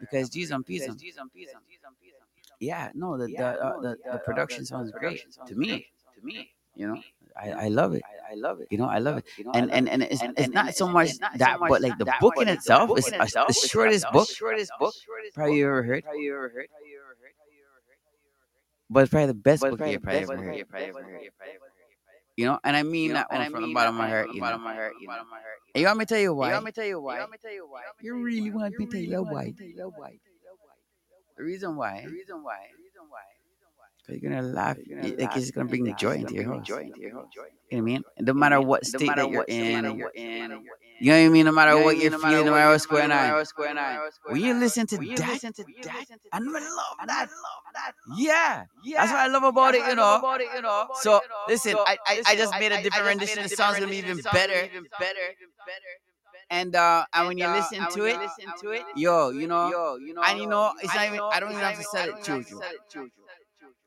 Because 0.00 0.28
G's 0.28 0.52
on 0.52 0.62
P's 0.62 0.88
on. 0.88 0.98
Yeah, 2.60 2.90
no, 2.94 3.18
the 3.18 3.26
the 3.26 3.44
uh, 3.44 3.80
the, 3.80 3.98
the 4.12 4.18
production 4.18 4.64
sounds 4.64 4.92
great 4.92 5.24
to 5.46 5.54
me. 5.56 5.86
To 6.18 6.24
me, 6.24 6.52
You 6.76 6.88
know, 6.88 7.02
I, 7.36 7.50
I 7.50 7.68
love 7.68 7.94
it. 7.94 8.02
I, 8.04 8.32
I 8.32 8.34
love 8.36 8.60
it. 8.60 8.68
You 8.70 8.78
know, 8.78 8.86
I 8.86 8.98
love 8.98 9.18
it. 9.18 9.24
You 9.38 9.44
know, 9.44 9.52
And 9.54 9.70
and 9.70 9.88
and 9.88 10.02
it's, 10.02 10.22
And- 10.22 10.38
it's 10.38 10.48
not 10.48 10.74
so 10.74 10.88
much 10.88 11.10
not 11.20 11.32
so 11.32 11.38
that, 11.38 11.60
much 11.60 11.68
but 11.70 11.80
like 11.82 11.98
the 11.98 12.12
book 12.20 12.34
in 12.40 12.48
itself 12.48 12.90
is 12.98 13.08
in 13.08 13.20
a- 13.20 13.24
itself 13.24 13.48
the 13.48 13.54
shortest 13.54 14.06
book 14.12 14.28
shortest 14.30 14.72
book 14.78 14.94
probably 15.34 15.58
you 15.58 15.66
ever 15.66 15.82
heard. 15.82 16.02
probably 16.04 16.22
you 16.22 16.34
ever 16.34 16.48
heard. 16.48 16.66
But 18.90 19.00
it's 19.04 19.10
probably 19.10 19.26
the 19.28 19.34
best 19.34 19.62
book 19.62 19.72
you 19.72 19.76
probably 19.78 19.96
best 19.98 20.22
ever 20.30 20.36
book 20.36 20.44
heard. 20.44 20.56
you 20.56 20.64
probably 20.66 20.88
ever 20.88 21.02
heard. 21.02 21.20
You 22.36 22.46
know, 22.46 22.58
and 22.64 22.76
I 22.76 22.82
mean 22.82 23.08
You 23.08 23.14
know, 23.14 23.24
that 23.28 23.28
and 23.30 23.52
from 23.52 23.62
the 23.62 23.74
bottom 23.74 23.94
of 23.94 23.98
my 23.98 24.08
heart. 24.08 24.28
You 24.28 24.34
the 24.34 24.40
bottom 24.40 24.62
know. 24.62 24.68
of 24.68 24.74
my 24.74 24.74
heart. 24.74 24.92
You 25.00 25.06
know. 25.08 25.14
And 25.74 25.80
you 25.80 25.86
want 25.86 25.98
me 25.98 26.04
to 26.04 26.08
tell 26.14 26.20
you 26.22 26.34
why? 26.34 26.46
You 26.46 26.50
why? 26.50 26.54
want 26.54 26.64
me 26.64 26.70
to 26.72 26.76
tell 26.76 26.86
you 26.86 27.00
why? 27.00 27.82
You 28.00 28.22
really 28.22 28.50
want 28.50 28.74
me 28.78 28.86
to 28.86 28.90
tell 28.92 29.00
you 29.00 29.22
why? 29.24 29.52
The 31.36 31.42
reason 31.44 31.76
why? 31.76 32.04
The 32.06 32.10
reason 32.12 32.42
why, 32.42 32.68
The 32.72 32.82
reason 32.82 33.04
why. 33.08 33.24
Because 34.06 34.22
you're 34.22 34.30
gonna 34.30 34.42
laugh. 34.42 34.76
You're 34.84 34.98
gonna 34.98 35.08
Like 35.08 35.18
it's 35.18 35.22
laugh. 35.24 35.34
just 35.34 35.54
gonna 35.54 35.68
bring 35.68 35.84
the 35.84 35.94
joy 35.94 36.16
into 36.16 36.34
your 36.34 36.44
house. 36.44 36.66
joy 36.66 36.78
into 36.82 37.00
your 37.00 37.12
house. 37.12 37.28
You 37.36 37.42
know 37.42 37.48
what 37.70 37.78
I 37.78 37.80
mean? 37.80 38.02
No 38.20 38.34
matter 38.34 38.60
what 38.60 38.84
state 38.84 39.06
matter 39.06 39.22
that 39.22 39.30
you're 39.30 39.44
in, 39.48 39.82
that 39.82 39.96
you're 39.96 40.10
in, 40.14 40.50
you 41.00 41.10
know 41.10 41.18
what 41.20 41.26
I 41.26 41.28
mean. 41.30 41.46
No 41.46 41.52
matter 41.52 41.78
You 41.78 41.84
what 41.84 41.96
you're 41.96 42.10
feeling, 42.12 42.46
no 42.46 42.52
matter 42.52 42.70
what's 42.70 42.86
going 42.86 43.02
feeling, 43.02 43.08
no 43.08 43.14
matter 43.14 43.32
on. 43.32 43.38
what's 43.38 43.52
going 43.52 43.78
on. 43.78 43.98
When 44.28 44.40
you 44.42 44.54
listen 44.54 44.86
to 44.86 44.96
that, 44.96 45.28
listen 45.28 45.52
to 45.54 45.64
that, 45.84 46.06
and 46.10 46.20
I 46.32 46.38
love 46.38 46.62
that. 47.06 47.10
I 47.10 47.20
love 47.20 47.28
that. 47.74 47.92
Yeah, 48.16 48.64
Yeah, 48.84 49.00
that's 49.00 49.12
what 49.12 49.20
I 49.20 49.26
love 49.28 49.42
about 49.44 49.74
it. 49.74 49.78
You 49.78 49.82
what 49.84 49.98
I 49.98 50.02
love 50.02 50.22
know. 50.22 50.38
you. 50.38 50.86
So 51.00 51.20
listen, 51.48 51.76
I 51.86 51.96
I, 52.26 52.36
just 52.36 52.52
made 52.58 52.72
a 52.72 52.82
different 52.82 53.06
rendition. 53.06 53.44
It 53.44 53.50
sounds 53.50 53.78
gonna 53.78 53.90
be 53.90 53.96
even 53.98 54.10
rendition. 54.10 54.18
It 54.18 54.24
sounds 54.24 54.46
better. 54.46 54.64
even 54.66 54.84
better. 54.98 55.34
And 56.50 56.76
uh, 56.76 57.04
and 57.14 57.28
when 57.28 57.38
you 57.38 57.46
uh, 57.46 57.56
listen 57.56 57.78
to 57.94 58.04
it, 58.04 58.18
listen 58.20 58.52
to 58.60 58.70
it, 58.72 58.82
yo, 58.94 59.30
you 59.30 59.46
know, 59.46 59.70
yo, 59.70 59.96
you 59.96 60.12
know, 60.12 60.22
and 60.22 60.38
you 60.38 60.46
know, 60.46 60.72
it's 60.82 60.94
and 60.94 61.00
not 61.00 61.06
even. 61.06 61.20
I 61.32 61.40
don't 61.40 61.50
even 61.52 61.62
have 61.64 61.78
to 61.78 61.84
sell 61.84 62.04
it 62.08 62.10
don't 62.24 62.40
even 62.46 62.60
have 62.60 62.70
to 62.72 62.78
juju. 62.90 63.10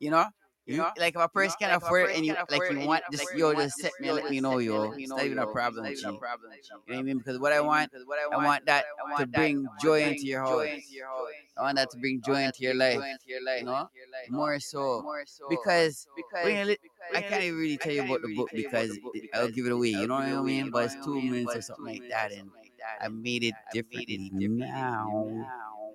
Sell 0.09 0.19
it 0.19 0.27
juju. 0.27 0.65
You 0.67 0.77
know. 0.77 0.77
You 0.77 0.77
know? 0.77 0.89
like 0.97 1.15
if 1.15 1.21
a 1.21 1.29
person 1.29 1.55
know, 1.61 1.67
can 1.67 1.69
like 1.69 1.77
afford 1.77 2.11
you 2.25 2.33
like 2.49 2.69
you 2.71 2.87
want 2.87 3.03
just 3.11 3.35
yo 3.35 3.53
just 3.53 3.77
set 3.79 3.91
me 4.01 4.11
let 4.11 4.29
me 4.29 4.39
know 4.41 4.57
yo 4.57 4.91
it's 4.91 5.09
not 5.09 5.23
even 5.25 5.37
a 5.37 5.47
problem 5.47 5.85
you 5.85 5.91
even 5.91 6.09
a 6.09 6.13
problem, 6.17 6.51
G. 6.63 6.69
know 6.69 6.77
what 6.87 6.97
I 6.97 7.01
mean 7.03 7.17
because 7.17 7.37
what 7.39 7.53
I 7.53 7.61
want 7.61 7.91
I 8.33 8.37
want 8.37 8.65
that 8.65 8.85
to 9.19 9.25
bring 9.27 9.67
joy 9.81 10.01
into 10.01 10.25
your 10.25 10.41
house 10.41 10.67
into 10.73 10.93
your 10.93 11.07
house. 11.07 11.29
I 11.57 11.61
want 11.61 11.75
that 11.77 11.89
to 11.91 11.97
bring 11.97 12.21
joy 12.21 12.43
into 12.43 12.63
your 12.63 12.75
life 12.75 12.93
joy 12.95 13.09
into 13.09 13.25
your 13.27 13.41
life. 13.41 13.59
you 13.59 13.65
know 13.65 13.89
More 14.29 14.59
so 14.59 15.05
because 15.49 16.07
because 16.15 16.43
when 16.43 16.57
you 16.57 16.65
li- 16.65 16.77
when 17.09 17.17
I 17.17 17.21
can't 17.21 17.43
even 17.43 17.59
really 17.59 17.77
tell 17.77 17.93
you 17.93 18.03
about 18.03 18.21
the 18.21 18.27
book 18.29 18.49
tell 18.49 18.59
you 18.59 18.67
about 18.67 18.77
because 18.79 18.89
the 18.95 19.01
book 19.01 19.15
it- 19.15 19.29
I'll 19.33 19.47
give 19.49 19.65
it 19.67 19.71
away 19.71 19.89
you 19.89 20.07
know 20.07 20.15
what 20.15 20.23
I 20.25 20.41
mean 20.41 20.69
but 20.71 20.85
it's 20.85 20.97
two 21.03 21.21
minutes 21.21 21.55
or 21.55 21.61
something 21.61 21.85
like 21.85 22.03
that 22.09 22.31
and 22.31 22.39
something 22.39 22.61
like 22.61 22.77
that 22.79 23.05
I 23.05 23.07
made 23.09 23.43
it 23.43 23.53
differently 23.71 24.31
now 24.31 25.27
now. 25.29 25.93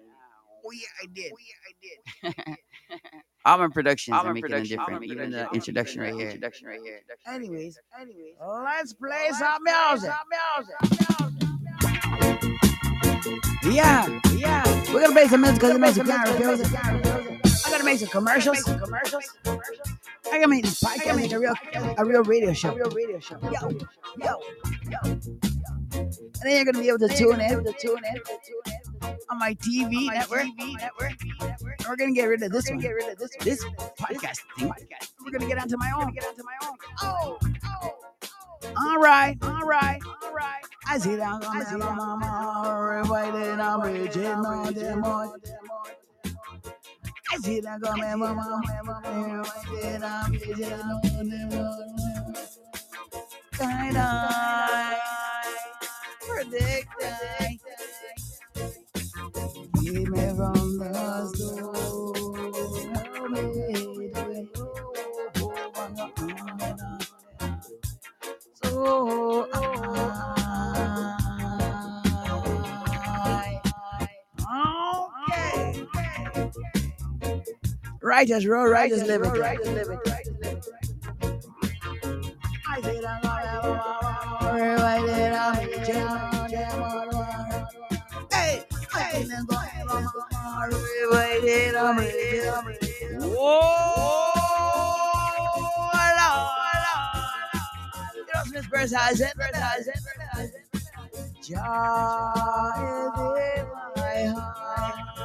oh 0.65 0.71
yeah 0.73 0.87
I 1.03 1.07
did 1.07 1.33
Oh 1.33 1.37
yeah, 1.41 1.61
I 1.69 1.73
did. 1.83 2.57
All 3.45 3.59
my 3.59 3.69
productions 3.69 4.15
All 4.17 4.27
are 4.27 4.35
making 4.35 4.51
it 4.51 4.51
production, 4.51 4.79
different 4.79 4.95
all 4.95 5.01
my 5.01 5.13
even 5.13 5.31
the 5.31 5.49
introduction 5.53 6.03
even 6.03 6.13
right 6.13 6.21
here 6.21 6.29
Introduction 6.31 6.69
right 6.69 6.81
here. 6.83 7.01
anyways 7.27 7.79
Anyways, 8.01 8.35
let's 8.65 8.93
play 8.93 9.09
let's 9.27 9.39
some 9.39 9.65
play 9.65 9.73
music 9.91 10.11
some 10.11 10.27
Yeah, 13.73 14.21
yeah. 14.37 14.65
We're 14.93 15.03
gonna 15.03 15.13
play 15.13 15.29
some 15.29 15.43
music 15.43 15.61
because 15.61 15.73
the 15.75 15.79
music 15.79 16.07
can't 16.07 16.29
refuse 16.29 16.61
it. 16.61 17.67
I 17.67 17.71
gotta 17.71 17.85
make 17.85 17.99
some 17.99 18.09
commercials. 18.09 18.63
commercials. 18.63 19.37
I 19.47 20.37
gotta 20.39 20.49
make 20.49 20.65
this 20.65 20.81
podcast 20.81 21.17
make 21.17 21.33
a 21.33 21.39
real, 21.39 21.55
a 21.99 22.05
real 22.05 22.23
radio 22.25 22.53
show. 22.53 22.75
real 22.75 22.91
radio 22.91 23.19
show. 23.21 23.39
Yo, 23.43 23.71
yo, 24.19 24.41
yo. 24.91 24.99
And 25.93 26.13
then 26.43 26.57
you're 26.57 26.65
gonna 26.65 26.81
be 26.81 26.89
able 26.89 26.99
to 27.01 27.09
tune 27.09 27.41
in 27.41 27.65
to 27.65 27.73
tune 27.79 27.99
in. 27.99 28.80
On 29.03 29.39
my 29.39 29.55
TV 29.55 30.07
network. 30.07 30.47
network. 30.57 31.13
And 31.41 31.89
we're 31.89 31.97
gonna 31.97 32.13
get 32.13 32.25
rid 32.25 32.43
of 32.43 32.53
this 32.53 32.69
one, 32.69 32.79
get 32.79 32.91
rid 32.91 33.13
of 33.13 33.19
this 33.19 33.31
this 33.41 33.65
podcast 33.99 34.41
thing. 34.59 34.73
We're 35.25 35.33
gonna 35.33 35.49
get 35.49 35.59
onto 35.59 35.77
my 35.77 35.91
own. 35.97 36.13
Get 36.13 36.25
onto 36.25 36.43
my 36.43 36.69
own. 36.69 36.77
Oh, 37.03 37.39
oh. 37.65 38.11
All 38.77 38.99
right, 38.99 39.37
all 39.43 39.63
right, 39.63 40.01
all 40.23 40.33
right. 40.33 40.63
I 40.87 40.99
see 40.99 41.17
that 41.17 41.45
I 41.45 41.65
see 41.65 41.77
that 41.77 41.97
mama 41.97 43.01
invited, 43.03 43.59
I'm 43.61 43.81
reaching 43.81 44.27
on 44.27 44.75
them 44.75 45.05
on. 45.05 45.41
I 47.33 47.37
see 47.39 47.61
that 47.61 47.81
coming, 47.81 48.19
mama, 48.19 48.63
invited, 49.05 50.03
I'm 50.03 50.33
reaching 50.33 50.73
on 50.73 51.29
them 51.29 51.53
on. 51.53 52.37
Kind 53.53 53.97
of 53.97 54.61
predict 56.21 56.89
Keep 57.41 57.61
me 59.93 60.07
from 60.07 60.79
the 60.79 61.33
storm. 61.35 61.75
Help 62.95 63.31
me 63.31 64.13
to 64.15 64.15
go 64.15 64.49
So 68.63 69.49
I, 69.53 69.57
okay. 75.31 75.87
Righteous 78.03 78.47
road, 78.47 78.71
righteous 78.71 79.03
living, 79.05 79.31
righteous 79.33 79.69
living. 79.69 79.99
I 82.69 82.83
did 82.83 83.05
a 83.05 83.21
lot 83.25 83.47
I 84.85 85.01
did 85.07 85.97
a 85.97 86.40
Is 89.01 89.31
in 89.31 89.47
my 89.47 89.57
heart. 104.37 105.20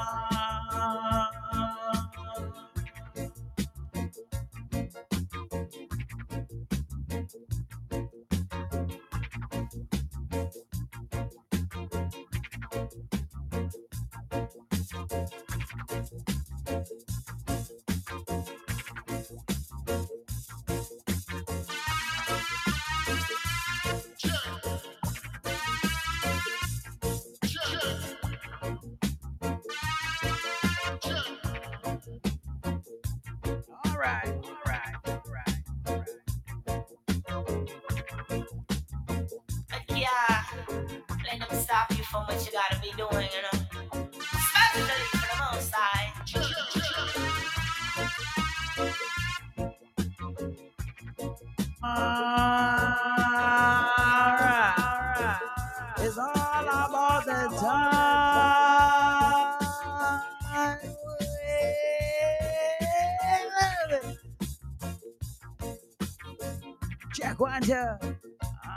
Check 67.36 67.41
one. 67.41 67.99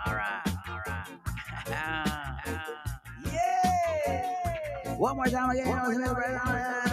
Alright, 0.07 0.49
alright. 0.69 1.09
yeah. 3.33 4.95
One 4.97 5.17
more 5.17 5.27
time 5.27 5.51
again. 5.51 5.69
You 5.69 5.75
know, 5.75 5.91
you 5.91 6.88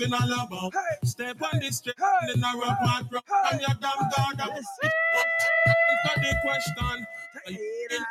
because 0.00 0.10
you're 0.10 0.12
bouncing 0.12 0.14
all 0.14 0.46
about. 0.46 0.74
Hey. 0.74 1.06
Step 1.06 1.36
on 1.42 1.60
the 1.60 1.70
street, 1.70 1.94
Hey. 1.98 2.32
then 2.34 2.44
I 2.44 2.54
rap 2.58 2.78
and 2.82 3.12
rock. 3.12 3.24
Hey. 3.28 3.34
I'm 3.52 3.60
your 3.60 3.68
damn 3.80 4.10
sir. 4.82 4.90
Answer 5.90 6.20
the 6.20 6.34
question. 6.42 7.06
Are 7.46 7.52
you 7.52 7.88
in? 7.90 8.04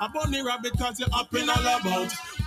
I 0.00 0.08
bunny 0.12 0.42
rap 0.42 0.62
because 0.62 1.00
you're 1.00 1.08
up 1.12 1.34
in 1.34 1.48
about. 1.48 1.57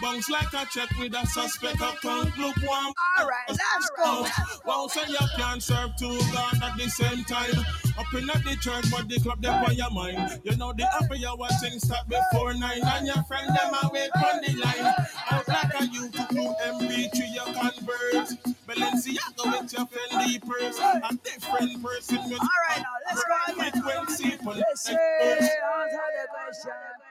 Bounce 0.01 0.29
like 0.29 0.51
a 0.53 0.65
check 0.65 0.89
with 0.99 1.13
a 1.13 1.25
suspect 1.27 1.75
account. 1.75 2.35
Look 2.37 2.55
warm. 2.63 2.93
All 3.19 3.27
right, 3.27 3.47
let's 3.49 3.89
go. 3.95 4.25
Wow, 4.65 4.87
so 4.87 5.01
you 5.07 5.17
can't 5.37 5.61
serve 5.61 5.91
two 5.99 6.17
God 6.33 6.55
at 6.63 6.75
the 6.77 6.89
same 6.89 7.23
time. 7.25 7.65
Up 7.99 8.11
in 8.13 8.25
the 8.25 8.57
church, 8.61 8.89
but 8.89 9.07
the 9.07 9.19
club 9.19 9.41
them 9.41 9.63
on 9.63 9.75
your 9.75 9.91
mind. 9.91 10.41
You 10.43 10.55
know 10.57 10.73
the 10.73 10.85
happy 10.87 11.19
you 11.19 11.35
watching 11.37 11.79
start 11.79 12.07
before 12.09 12.53
nine, 12.55 12.81
and 12.83 13.05
your 13.05 13.21
friend 13.23 13.49
them 13.49 13.73
away 13.83 14.09
on 14.15 14.41
the 14.41 14.53
line. 14.57 14.93
Out 15.29 15.47
like 15.47 15.73
a 15.75 15.83
YouTube 15.85 16.55
MP3 16.65 17.17
you 17.33 17.45
convert. 17.53 18.29
Balenciaga 18.67 19.61
with 19.61 19.73
your 19.73 19.85
Fendi 19.85 20.41
purse. 20.41 20.79
A 20.79 21.15
different 21.23 21.83
person 21.83 22.17
All 22.17 22.49
right, 22.69 22.79
now 22.79 22.95
let's 23.05 23.23
go 23.23 23.53
again. 23.53 23.83
frequency 23.83 24.37
for 24.37 24.53
Listen, 24.53 24.97
answer 24.97 26.07
the 26.17 26.27
question. 26.31 27.10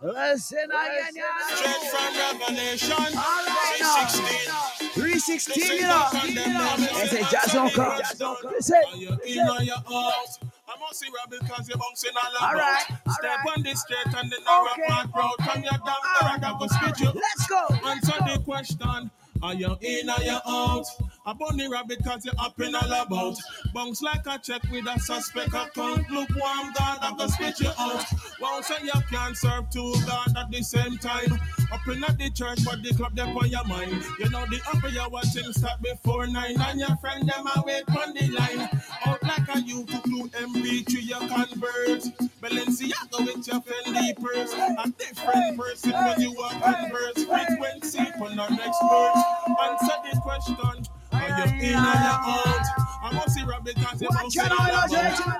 Listen 0.00 0.58
again, 0.70 1.24
Straight 1.56 1.90
from 1.90 2.14
Revelation 2.16 2.92
All 2.92 3.44
right, 3.46 3.76
now. 3.80 4.06
316. 4.94 5.52
316, 5.58 5.76
you 5.76 5.82
know. 5.82 6.76
They 6.78 7.06
say 7.08 7.22
Jason 7.30 7.70
come. 7.70 8.00
Listen. 8.44 8.76
Are 8.92 8.96
in 9.26 9.48
or 9.48 9.62
you 9.62 9.72
out? 9.74 10.38
I 10.70 10.78
must 10.80 11.00
see 11.00 11.06
Robbie 11.08 11.38
because 11.40 11.68
you're 11.68 11.78
bouncing 11.78 12.10
all 12.14 12.30
All 12.46 12.54
about. 12.54 12.60
right, 12.62 12.84
all 13.06 13.14
Step 13.14 13.38
right. 13.44 13.56
on 13.56 13.64
straight 13.76 14.06
and 14.06 14.30
then 14.30 14.38
I 14.46 14.68
Okay. 14.72 14.82
rap 14.88 15.00
and 15.04 15.12
proud. 15.12 15.34
Come 15.38 15.62
your 15.62 15.72
damn 15.72 15.82
All 15.88 16.38
dog, 16.38 16.44
I 16.44 16.58
go 16.58 16.66
spit 16.68 17.00
you. 17.00 17.12
Let's 17.20 17.46
go. 17.48 17.66
Answer 17.88 18.12
the 18.36 18.42
question. 18.44 19.10
Are 19.42 19.54
you 19.54 19.76
in 19.80 20.10
or 20.10 20.20
you 20.22 20.38
out? 20.46 20.84
A 21.28 21.34
bunny 21.34 21.68
rabbit 21.68 22.02
cause 22.02 22.24
you 22.24 22.32
up 22.38 22.58
in 22.58 22.74
all 22.74 22.90
about. 22.90 23.36
Bounce 23.74 24.00
like 24.00 24.26
a 24.26 24.38
check 24.38 24.62
with 24.72 24.86
a 24.86 24.98
suspect 24.98 25.48
account. 25.48 26.08
Look 26.10 26.30
warm, 26.30 26.72
God, 26.72 26.98
I 27.02 27.14
go 27.18 27.26
spit 27.26 27.60
you 27.60 27.68
out. 27.78 28.02
Won't 28.40 28.64
say 28.64 28.76
you 28.82 28.98
can't 29.10 29.36
serve 29.36 29.68
two 29.68 29.92
God 30.06 30.34
at 30.38 30.50
the 30.50 30.62
same 30.62 30.96
time. 30.96 31.38
Up 31.70 31.86
in 31.86 32.02
at 32.02 32.16
the 32.16 32.30
church, 32.30 32.60
but 32.64 32.82
the 32.82 32.94
club 32.94 33.14
there 33.14 33.26
on 33.26 33.46
your 33.50 33.62
mind. 33.64 34.02
You 34.18 34.30
know 34.30 34.46
the 34.46 34.58
upper 34.72 34.88
you 34.88 35.06
watching 35.10 35.52
start 35.52 35.82
before 35.82 36.26
nine. 36.28 36.58
And 36.58 36.80
your 36.80 36.96
friend 36.96 37.28
them 37.28 37.46
a 37.46 37.62
wait 37.62 37.84
on 37.90 38.14
the 38.14 38.28
line. 38.28 38.70
Out 39.04 39.22
like 39.22 39.54
a 39.54 39.60
you 39.60 39.84
to 39.84 40.00
do 40.08 40.30
MP3 40.32 41.02
you 41.02 41.18
convert. 41.28 42.04
Balenciaga 42.40 43.18
with 43.20 43.46
your 43.46 43.60
Fendi 43.60 44.16
purse. 44.16 44.54
A 44.54 44.90
different 44.96 45.58
person 45.58 45.92
when 45.92 46.20
you 46.22 46.40
are 46.40 46.52
converse. 46.52 47.22
Frequency 47.22 47.98
next 47.98 48.80
verse. 48.80 49.24
Answer 49.60 49.96
the 50.10 50.20
question. 50.22 50.88
Are 51.18 51.28
you 51.28 51.68
in 51.68 51.74
or 51.74 51.98
you 51.98 52.14
out? 52.22 52.66
I 53.02 53.10
must 53.12 53.34
see 53.34 53.42
Rob 53.44 53.64
because 53.64 54.02
you 54.02 54.08
must 54.10 54.32
see 54.32 54.40
about. 54.40 54.90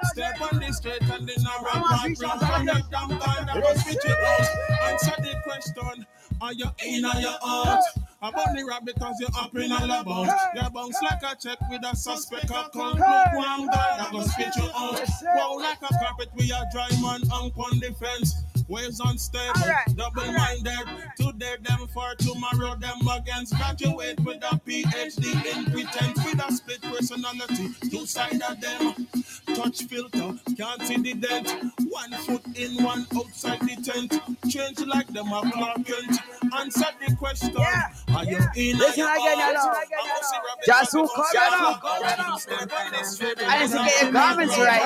Step 0.07 0.41
on 0.41 0.59
the 0.61 0.73
straight 0.73 1.03
and 1.03 1.29
then 1.29 1.37
I 1.47 1.81
my 1.81 2.15
bring 2.15 2.39
from 2.39 2.65
your 2.67 2.81
damn 2.91 3.09
gun. 3.09 3.49
I 3.49 3.61
must 3.61 3.85
switch 3.85 3.99
it 4.05 4.11
out. 4.11 4.91
Answer 4.91 5.15
the 5.19 5.41
question. 5.45 6.07
Are 6.41 6.53
you 6.53 6.67
in 6.85 7.05
or 7.05 7.15
you 7.21 7.35
out? 7.45 7.83
I'm 8.21 8.35
on 8.35 8.57
the 8.57 8.65
rap 8.65 8.85
because 8.85 9.15
you're 9.21 9.31
up 9.39 9.55
in 9.55 9.71
all 9.71 9.85
about. 9.85 10.27
You 10.55 10.71
bounce 10.71 10.97
like 11.03 11.23
a 11.23 11.37
check 11.37 11.59
with 11.71 11.85
a 11.85 11.95
suspect 11.95 12.47
account. 12.47 12.75
Look 12.75 12.99
one 12.99 13.67
guy, 13.69 14.07
I 14.07 14.09
go 14.11 14.23
spit 14.23 14.57
you 14.57 14.69
out. 14.77 15.01
Wow, 15.37 15.57
like 15.59 15.79
a 15.83 15.95
carpet, 16.03 16.29
we 16.37 16.51
are 16.51 16.65
dry 16.73 16.89
man 17.01 17.23
on 17.31 17.53
the 17.79 17.95
fence. 18.01 18.35
Waves 18.69 19.01
unstable, 19.01 19.63
Alright, 19.63 19.97
double 19.97 20.31
minded. 20.31 20.87
Today, 21.17 21.57
them 21.63 21.87
for 21.95 22.15
tomorrow, 22.19 22.75
them 22.77 22.99
against. 23.09 23.57
Graduate 23.57 24.21
with 24.21 24.43
a 24.43 24.61
PhD 24.67 25.57
in 25.57 25.65
pretense, 25.73 26.23
with 26.23 26.45
a 26.47 26.53
split 26.53 26.83
personality. 26.83 27.71
Two 27.89 28.05
side 28.05 28.43
of 28.43 28.61
them. 28.61 29.07
Touch 29.55 29.85
filter, 29.85 30.35
can't 30.55 30.83
see 30.83 30.99
the 30.99 31.15
dent. 31.15 31.49
One 31.89 32.13
foot 32.27 32.45
in, 32.57 32.83
one 32.85 33.07
outside 33.17 33.61
the 33.61 33.77
tent. 33.77 34.21
Change 34.51 34.81
like 34.87 35.07
them 35.09 35.33
a 35.33 35.51
Clark 35.51 35.87
Kent. 35.87 36.19
Answer 36.59 36.85
the 37.07 37.17
question. 37.17 37.55
Yeah, 37.57 37.65
Are 37.65 37.83
you 37.83 38.07
in? 38.08 38.08
Listen 38.09 39.05
again, 39.05 39.39
out? 39.41 39.57
I 39.57 39.83
must 40.13 40.31
see 40.31 40.37
Robbie 40.37 40.63
Just 40.67 40.93
who 40.93 41.01
Robbie 41.01 41.13
up, 41.39 41.83
Robbie 41.83 42.05
come 42.07 42.27
Robbie 42.27 42.41
Step 42.41 42.73
on 42.73 42.93
this 42.93 43.15
straight 43.15 43.39
I 43.41 43.59
need 43.61 43.71
to 43.71 43.79
get 43.79 44.03
your 44.03 44.13
comments 44.13 44.59
right. 44.59 44.83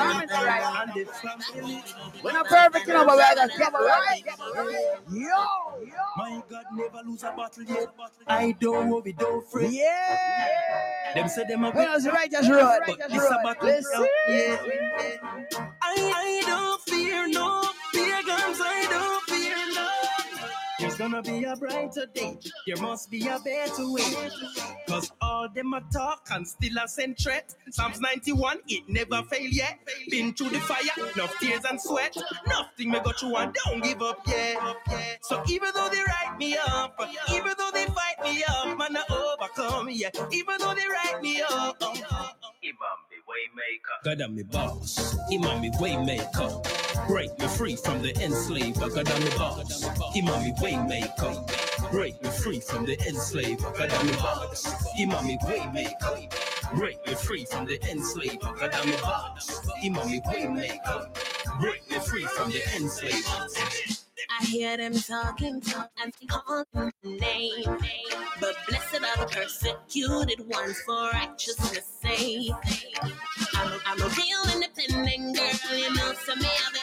And 0.82 0.94
the 0.94 1.12
family. 1.12 1.84
We're 2.22 2.32
not 2.32 2.46
perfect, 2.46 2.86
you 2.86 2.92
know, 2.94 3.04
but 3.06 3.16
we're 3.16 3.34
gonna 3.34 3.56
get 3.56 3.72
right. 3.72 4.22
Yo, 5.10 5.28
My 6.16 6.42
God, 6.50 6.64
never 6.74 6.98
lose 7.06 7.22
a 7.22 7.32
battle 7.36 7.62
yet. 7.64 7.88
I 8.26 8.52
don't 8.60 8.88
worry, 8.90 9.12
don't 9.12 9.48
fret. 9.50 9.70
yeah. 9.72 11.14
Them 11.14 11.28
say 11.28 11.44
them 11.46 11.64
a 11.64 11.70
When 11.70 11.88
I 11.88 11.94
was 11.94 12.06
right, 12.08 12.30
just 12.30 12.50
road. 12.50 12.80
but 12.86 12.98
this 13.08 13.24
a 13.24 13.38
battle. 13.44 13.66
Listen. 13.68 14.06
Yeah. 14.28 14.56
I, 15.82 15.94
I 16.16 16.42
don't 16.46 16.80
fear 16.82 17.28
no 17.28 17.62
pagans. 17.92 18.58
I 18.60 18.86
don't 18.90 19.22
fear. 19.28 19.41
There's 20.82 20.96
gonna 20.96 21.22
be 21.22 21.44
a 21.44 21.54
brighter 21.54 22.06
day. 22.06 22.36
There 22.66 22.76
must 22.82 23.08
be 23.08 23.20
a 23.28 23.38
better 23.38 23.88
way. 23.88 24.02
Cause 24.88 25.12
all 25.20 25.48
them 25.48 25.74
a 25.74 25.80
talk 25.92 26.26
and 26.32 26.44
still 26.46 26.76
a 26.82 26.88
send 26.88 27.18
threat. 27.18 27.54
Psalms 27.70 28.00
91, 28.00 28.58
it 28.66 28.82
never 28.88 29.22
fail 29.22 29.48
yet. 29.48 29.78
Been 30.10 30.34
through 30.34 30.48
the 30.48 30.58
fire, 30.58 30.80
enough 31.14 31.38
tears 31.38 31.62
and 31.70 31.80
sweat. 31.80 32.16
Nothing 32.48 32.90
me 32.90 32.98
go 32.98 33.12
through 33.12 33.36
and 33.36 33.54
don't 33.64 33.80
give 33.80 34.02
up 34.02 34.26
yet. 34.26 34.58
So 35.22 35.40
even 35.48 35.68
though 35.72 35.88
they 35.88 36.00
write 36.00 36.36
me 36.36 36.56
up, 36.56 36.98
even 37.32 37.52
though 37.56 37.70
they 37.72 37.86
fight 37.86 38.16
me 38.24 38.42
up, 38.48 38.76
man, 38.76 38.96
I 38.96 39.36
overcome, 39.40 39.88
yeah. 39.88 40.10
Even 40.32 40.56
though 40.58 40.74
they 40.74 40.88
write 40.88 41.22
me 41.22 41.42
up. 41.42 41.80
Me 42.60 42.72
waymaker. 43.32 44.04
God 44.04 44.20
am 44.20 44.34
me 44.34 44.42
boss. 44.42 45.16
Imam 45.32 45.60
me 45.60 45.70
waymaker. 45.72 47.08
Break 47.08 47.38
me 47.38 47.46
free 47.46 47.76
from 47.76 48.02
the 48.02 48.12
enslaver. 48.22 48.90
God 48.90 49.08
am 49.08 49.24
me 49.24 49.30
boss. 49.36 49.84
Imam 50.16 50.44
me 50.44 50.52
waymaker. 50.60 51.90
Break 51.90 52.22
me 52.22 52.30
free 52.30 52.60
from 52.60 52.84
the 52.84 52.98
enslaver. 53.08 53.70
God 53.78 53.90
am 53.90 54.06
me 54.06 54.12
boss. 54.12 54.66
Imam 54.98 55.26
me 55.26 55.38
waymaker. 55.44 56.76
Break 56.76 57.06
me 57.06 57.14
free 57.14 57.44
from 57.44 57.66
the 57.66 57.78
enslaver. 57.90 58.52
God 58.58 58.74
am 58.74 58.86
me 58.86 58.96
boss. 59.02 59.60
Imam 59.84 60.10
me 60.10 60.20
waymaker. 60.20 61.08
Break 61.60 61.90
me 61.90 61.98
free 61.98 62.24
from 62.24 62.50
the 62.50 62.62
enslaver. 62.76 64.01
I 64.40 64.44
hear 64.46 64.76
them 64.76 64.94
talking, 64.94 65.60
talk 65.60 65.90
and 66.02 66.12
calling 66.28 66.64
my 66.74 66.90
name. 67.04 67.78
But 68.40 68.56
blessed 68.68 68.96
are 68.96 69.26
the 69.26 69.28
persecuted 69.30 70.48
ones 70.48 70.80
for 70.86 71.10
righteousness' 71.12 71.86
sake. 72.02 72.52
I'm 73.54 73.72
a, 73.72 73.80
I'm 73.86 74.00
a 74.02 74.08
real 74.08 74.54
independent 74.54 75.36
girl, 75.36 75.78
you 75.78 75.94
know, 75.94 76.12
so 76.24 76.34
me 76.36 76.46
I 76.46 76.72
be 76.72 76.80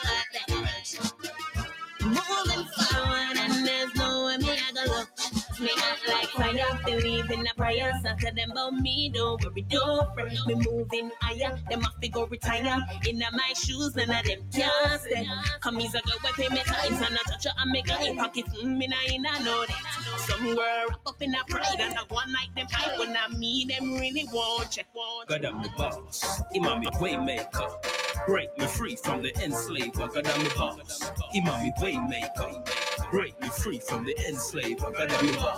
Me 5.60 5.72
act 5.78 6.08
like 6.08 6.30
fire, 6.30 6.80
believe 6.86 7.30
in 7.32 7.42
the 7.42 7.52
prayer. 7.58 7.92
Tell 8.20 8.34
them 8.34 8.52
about 8.52 8.74
me, 8.74 9.12
don't 9.14 9.44
worry, 9.44 9.62
don't 9.64 10.14
fret. 10.14 10.32
Me 10.48 10.56
moving 10.56 11.12
higher, 11.22 11.60
them 11.70 11.82
have 11.82 12.00
to 12.00 12.08
go 12.08 12.26
retire. 12.28 12.80
In 13.08 13.20
my 13.20 13.54
shoes, 13.56 13.96
none 13.96 14.10
of 14.10 14.26
them 14.26 14.40
can't 14.54 15.02
step. 15.02 15.26
Come 15.62 15.80
is 15.80 15.96
a 15.96 16.02
girl, 16.02 16.16
we 16.24 16.32
pay 16.44 16.50
me 16.50 16.62
times 16.64 17.02
and 17.02 17.18
I 17.18 17.32
touch 17.32 17.46
her 17.46 17.52
and 17.58 17.72
make 17.72 17.90
her 17.90 18.06
in 18.06 18.18
pocket. 18.18 18.46
Mm, 18.46 18.78
me 18.78 18.88
nah 18.88 19.14
in 19.14 19.26
a 19.26 19.44
know 19.44 19.66
that. 19.66 20.00
Somewhere 20.20 20.86
wrap 20.90 21.00
up 21.06 21.22
in 21.22 21.36
a 21.36 21.44
pride 21.48 21.80
and 21.80 21.98
I 21.98 22.04
one 22.10 22.32
like 22.32 22.54
them 22.56 22.68
hype 22.72 22.98
when 23.00 23.16
I 23.16 23.28
mean 23.36 23.68
them 23.70 23.94
really 23.94 24.28
want 24.32 24.72
check. 24.72 24.88
God 25.28 25.46
am 25.46 25.62
the 25.62 25.70
boss. 25.78 26.42
Imam 26.56 26.80
me 26.80 26.88
waymaker. 26.88 28.26
Break 28.26 28.58
me 28.58 28.66
free 28.66 28.96
from 28.96 29.22
the 29.22 29.32
enslaver. 29.44 30.08
God 30.08 30.28
am 30.28 30.44
the 30.44 30.54
boss. 30.56 31.12
Imam 31.36 31.64
me 31.64 31.72
waymaker. 31.80 33.12
Break 33.12 33.40
me 33.42 33.50
free 33.50 33.80
from 33.80 34.06
the 34.06 34.16
enslaver. 34.28 34.92
God 34.92 35.12
am 35.12 35.28
the. 35.28 35.49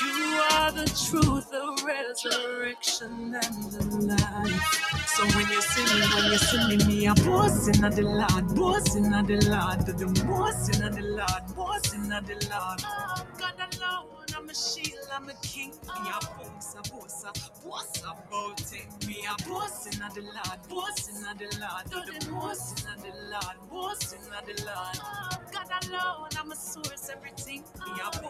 You 0.00 0.40
are 0.52 0.72
the 0.72 0.86
truth, 0.86 1.50
the 1.50 1.84
resurrection, 1.86 3.34
and 3.34 3.72
the 3.72 4.16
life. 4.16 5.06
So 5.06 5.26
when 5.36 5.48
you 5.50 5.60
see 5.60 5.84
me, 5.84 6.06
when 6.14 6.32
you 6.32 6.38
see 6.38 6.68
me, 6.68 6.76
me 6.86 7.06
a 7.06 7.14
bossing 7.14 7.84
of 7.84 7.94
the 7.94 8.02
Lord, 8.02 8.56
bossing 8.56 9.12
of 9.12 9.26
the 9.26 9.36
Lord, 9.50 9.86
the 9.86 10.24
bossing 10.24 10.80
the 10.80 11.02
Lord, 11.02 11.56
bossing 11.56 12.12
of 12.12 12.26
the 12.26 12.34
Lord. 12.50 12.80
Oh, 12.84 13.26
God 13.38 13.54
alone. 13.80 14.07
I'm 14.36 14.48
a 14.48 14.54
shield, 14.54 15.08
I'm 15.12 15.28
a 15.28 15.34
king. 15.42 15.70
Me 15.70 16.10
a 16.10 16.20
boss, 16.36 16.74
a 16.74 16.82
boss, 16.92 17.24
a 17.24 17.66
boss 17.66 18.00
about 18.02 18.60
it. 18.72 19.06
Me 19.06 19.26
a 19.26 19.48
boss 19.48 19.86
in 19.86 19.98
the 19.98 20.22
Lord, 20.22 20.60
boss 20.68 21.08
in 21.08 21.22
the 21.22 21.58
Lord. 21.58 21.84
Do 21.90 22.12
the 22.12 22.30
boss 22.32 22.72
in 22.72 23.02
the 23.02 23.12
Lord, 23.30 23.70
boss 23.70 24.12
in 24.12 24.20
the 24.22 24.64
Lord. 24.64 24.98
God 25.52 25.84
alone, 25.88 26.28
I'm 26.38 26.52
a 26.52 26.56
source, 26.56 27.10
everything. 27.10 27.64
Me 27.86 27.92
a 28.00 28.22
boss, 28.22 28.27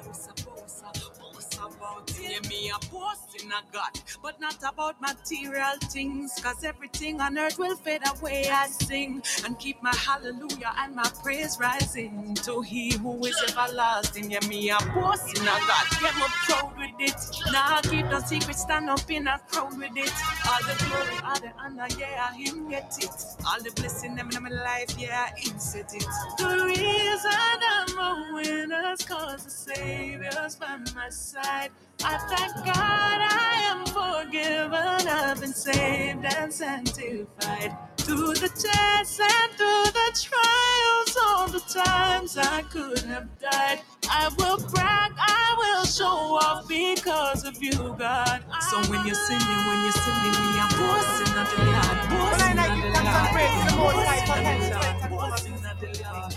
about 1.76 2.10
it. 2.10 2.16
Yeah, 2.20 2.48
me 2.48 2.70
a 2.70 2.78
boss 2.92 3.34
in 3.40 3.50
a 3.50 3.60
God, 3.72 3.90
but 4.22 4.40
not 4.40 4.56
about 4.62 5.00
material 5.00 5.76
things. 5.84 6.38
Cause 6.42 6.64
everything 6.64 7.20
on 7.20 7.38
earth 7.38 7.58
will 7.58 7.76
fade 7.76 8.02
away. 8.16 8.48
I 8.50 8.66
sing 8.66 9.22
and 9.44 9.58
keep 9.58 9.82
my 9.82 9.94
hallelujah 9.94 10.72
and 10.78 10.94
my 10.94 11.10
praise 11.22 11.58
rising 11.60 12.34
to 12.44 12.60
He 12.62 12.96
who 12.96 13.24
is 13.26 13.36
everlasting. 13.48 14.30
Yeah, 14.30 14.46
me 14.48 14.70
a 14.70 14.78
boss 14.94 15.32
in 15.32 15.42
a 15.42 15.46
God. 15.46 15.86
Yeah, 16.02 16.10
I'm 16.14 16.30
proud 16.46 16.78
with 16.78 17.00
it. 17.00 17.16
Nah, 17.52 17.80
keep 17.82 18.08
the 18.08 18.20
secret, 18.22 18.56
stand 18.56 18.90
up 18.90 19.10
in 19.10 19.26
a 19.28 19.38
crowd 19.48 19.76
with 19.78 19.92
it. 19.96 20.12
All 20.48 20.60
the 20.62 20.84
glory, 20.84 21.18
all 21.24 21.40
the 21.40 21.52
honor, 21.58 21.88
yeah, 21.98 22.32
Him 22.34 22.68
get 22.70 22.96
it. 23.00 23.10
All 23.46 23.62
the 23.62 23.70
blessing 23.76 24.14
them 24.16 24.30
in 24.34 24.42
my 24.42 24.50
life, 24.50 24.94
yeah, 24.98 25.28
Him 25.36 25.58
set 25.58 25.94
it. 25.94 26.04
The 26.38 26.64
reason 26.66 27.30
I'm 27.32 27.98
a 27.98 28.34
winner's 28.34 29.02
cause 29.02 29.44
the 29.44 29.50
Savior's 29.50 30.56
by 30.56 30.78
my 30.94 31.08
side. 31.10 31.57
I 32.04 32.18
thank 32.30 32.54
God 32.66 33.18
I 33.20 33.54
am 33.72 33.86
forgiven, 33.86 35.08
I've 35.08 35.40
been 35.40 35.52
saved 35.52 36.24
and 36.24 36.52
sanctified. 36.52 37.76
Through 37.98 38.34
the 38.34 38.48
tests 38.48 39.20
and 39.20 39.52
through 39.58 39.90
the 39.92 40.10
trials, 40.22 41.18
all 41.26 41.48
the 41.48 41.60
times 41.60 42.38
I 42.38 42.62
could 42.62 43.00
have 43.00 43.28
died. 43.40 43.80
I 44.10 44.30
will 44.38 44.58
brag, 44.58 45.12
I 45.18 45.56
will 45.58 45.84
show 45.84 46.38
off 46.40 46.68
because 46.68 47.44
of 47.44 47.62
you, 47.62 47.96
God. 47.98 48.44
So 48.70 48.78
when 48.90 49.04
you're 49.06 49.16
singing, 49.16 49.62
when 49.68 49.82
you're 49.84 49.92
singing 49.92 50.38
me, 50.38 50.60
I'm 50.62 50.70
boasting 50.78 51.34
of 51.38 51.48
the 51.50 51.64
Lord, 51.66 51.98
boasting 52.10 52.56
Well, 52.56 52.60
I 52.60 52.68
of 52.68 52.76
give 52.76 52.84
the 52.84 52.92
thanks 52.94 53.18
and 53.18 53.28
praise 53.34 53.52
to 53.58 53.70
the 53.70 53.76
Most 53.76 53.96
Lord, 53.96 54.06
High 54.06 54.26
for 54.26 54.38
boasting 54.38 54.46
heaven, 54.46 54.62
of 54.62 54.70
the 54.70 54.88
earth, 54.88 55.02
Lord, 55.10 55.10
and 55.10 55.10
boasting 55.10 55.54
of 55.54 55.80
the 55.80 56.04
Lord. 56.04 56.32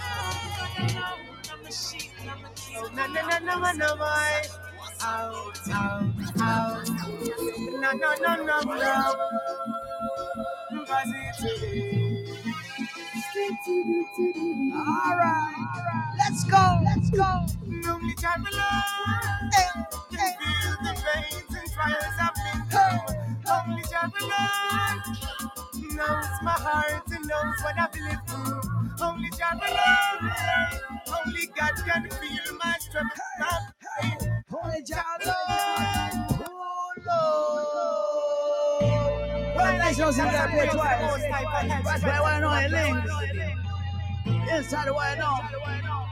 A 5.03 5.51
king. 5.65 6.13
Oh, 6.39 6.83
no, 7.81 7.91
no, 7.93 8.13
no, 8.21 8.35
no, 8.43 8.61
no. 8.61 9.15
Positive. 10.85 12.27
All 14.75 15.15
right, 15.17 16.13
let's 16.19 16.43
go, 16.45 16.79
let's 16.85 17.09
go. 17.11 17.45
Only 17.91 18.13
time 18.15 18.45
alone 18.45 19.51
can 19.51 19.87
feel 20.11 20.75
the 20.83 21.03
pains 21.03 21.55
and 21.55 21.71
trials 21.71 22.15
I've 22.19 22.35
been 22.35 22.65
through. 22.69 23.15
Only 23.51 23.83
time 23.83 24.13
alone 24.21 25.01
knows 25.95 26.41
my 26.43 26.51
heart 26.51 27.03
and 27.11 27.27
knows 27.27 27.55
what 27.63 27.79
I've 27.79 27.95
lived 27.95 28.29
through. 28.29 29.05
Only 29.05 29.29
time 29.31 29.59
alone, 29.59 30.31
only 31.25 31.47
God 31.47 31.73
can 31.85 32.09
feel 32.09 32.57
my 32.63 32.75
struggle, 32.79 33.11
my 33.39 33.59
pain. 34.01 34.30
Holy 34.61 34.83
Jalo. 34.83 35.35
Oh 37.09 37.63
Lord. 38.81 39.55
Well, 39.55 39.77
nice 39.77 39.97
to 39.97 40.13
see 40.13 40.21
that 40.21 40.49
play 40.51 40.67
twice. 40.69 41.23
That's 41.85 42.03
why 42.03 42.11
I 42.11 42.21
want 42.21 42.35
to 42.35 42.41
know 42.41 42.53
it 42.55 42.71
links. 42.95 43.11
Inside 44.51 44.87
the 44.87 44.93
way 44.93 45.15
now. 45.17 45.49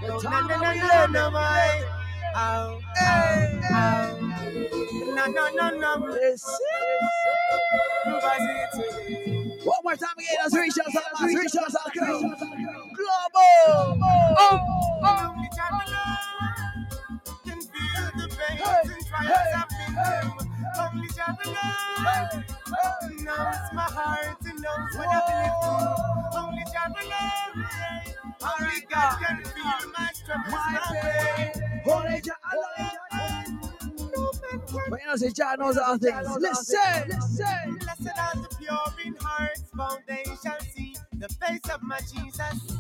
The 0.01 0.07
No, 0.09 0.13
no, 0.15 0.21
time 0.21 0.47
no, 0.47 0.55
of 0.55 0.61
no, 0.61 0.67
the 0.73 0.87
no, 1.13 1.25
end. 1.27 1.85
Ow, 2.35 2.79
oh, 2.79 2.81
Hey, 2.95 3.59
oh, 3.63 3.75
ow. 3.75 4.19
No, 5.15 5.25
no, 5.27 5.49
no, 5.55 5.69
no. 5.77 6.07
Listen. 6.07 6.55
One 9.63 9.77
more 9.83 9.95
time 9.95 10.09
again. 10.17 10.37
Let's 10.43 10.55
reach 10.55 10.73
out 10.85 10.93
mass. 10.93 11.23
Reach 11.23 11.55
out 11.57 11.67
to 11.71 11.79
the 11.85 11.91
crew. 11.99 12.21
Global. 12.21 13.99
Oh, 13.99 13.99
oh. 15.03 15.29
Only 15.35 15.49
time 15.57 15.73
alone 15.73 16.17
can 16.39 16.48
feel 18.59 18.67
the 18.67 18.89
pains 18.89 18.89
Hey, 18.89 18.93
and 18.95 19.07
trials 19.07 19.37
hey, 19.39 19.53
I've 19.55 19.69
been 19.69 19.95
through. 20.37 20.49
Only 20.81 21.09
alone 21.45 23.25
knows 23.25 23.73
my 23.73 23.81
heart 23.83 24.37
and 24.45 24.61
knows 24.61 24.97
what 24.97 25.09
I've 25.09 25.29
lived 25.43 25.59
through. 25.63 26.41
Only 26.41 26.65
time 26.73 26.95
alone, 27.03 27.67
only 28.43 28.81
God 28.91 29.19
can 29.21 29.45
feel 29.45 29.91
my 29.97 30.09
struggles, 30.13 30.53
My 30.53 30.73
my 30.73 31.01
pain. 31.01 31.51
pain. 31.53 31.81
Holy 31.85 32.21
Jalo. 32.21 33.43
No 34.15 34.31
But 34.89 35.01
you 35.01 35.07
know, 35.07 35.15
say 35.17 35.29
knows 35.59 35.77
all 35.77 35.97
things. 35.99 36.27
Listen, 36.39 37.09
listen. 37.09 37.77
Blessed 37.79 38.19
are 38.19 38.35
the 38.41 38.49
pure 38.59 39.05
in 39.05 39.15
heart, 39.21 39.59
for 39.75 39.99
they 40.07 40.23
shall 40.43 40.59
see 40.75 40.95
the 41.13 41.29
face 41.29 41.61
of 41.73 41.83
my 41.83 41.99
Jesus. 41.99 42.77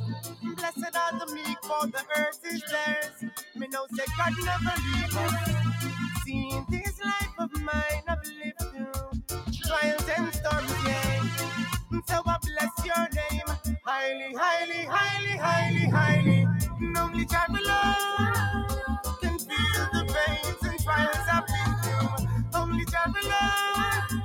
Blessed 0.57 0.95
are 0.97 1.19
the 1.19 1.33
meek, 1.33 1.57
for 1.63 1.87
the 1.87 2.03
earth 2.17 2.41
is 2.51 2.63
theirs. 2.71 3.31
Me 3.55 3.67
know 3.69 3.85
say 3.95 4.05
God 4.17 4.33
never 4.43 4.75
leave 4.81 5.17
us. 5.17 5.58
Seeing 6.29 6.65
this 6.69 6.99
life 7.03 7.33
of 7.39 7.51
mine, 7.63 8.03
I've 8.07 8.19
lived 8.23 8.59
through 8.59 9.21
trials 9.67 10.09
and 10.15 10.35
storms, 10.35 10.73
yeah. 10.85 11.23
So 12.07 12.21
I 12.23 12.37
bless 12.43 12.85
your 12.85 13.09
name, 13.09 13.77
highly, 13.83 14.35
highly, 14.37 14.85
highly, 14.85 15.37
highly, 15.39 15.89
highly. 15.89 16.47
Only 16.99 17.25
God 17.25 17.49
alone 17.49 18.67
can 19.21 19.39
feel 19.39 19.87
the 19.91 20.05
pains 20.13 20.63
and 20.69 20.79
trials 20.83 21.17
I've 21.33 21.47
been 21.47 21.75
through. 21.83 22.27
Only 22.61 22.85
God 22.85 23.15
alone 23.23 24.23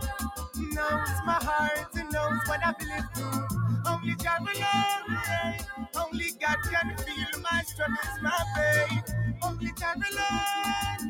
knows 0.74 1.11
my 1.26 1.38
heart 1.42 1.88
and 1.96 2.12
knows 2.12 2.40
what 2.48 2.61
I've 2.66 2.80
lived 2.80 3.16
through. 3.16 3.48
Only 3.86 4.14
God 4.16 4.42
alone, 4.42 5.59
only 5.96 6.32
God 6.40 6.59
can 6.70 6.96
feel 6.98 7.40
my 7.42 7.62
struggles, 7.66 8.20
my 8.22 8.44
pain. 8.57 9.02
Only 9.42 9.72
God 9.80 9.96
alone, 9.96 11.03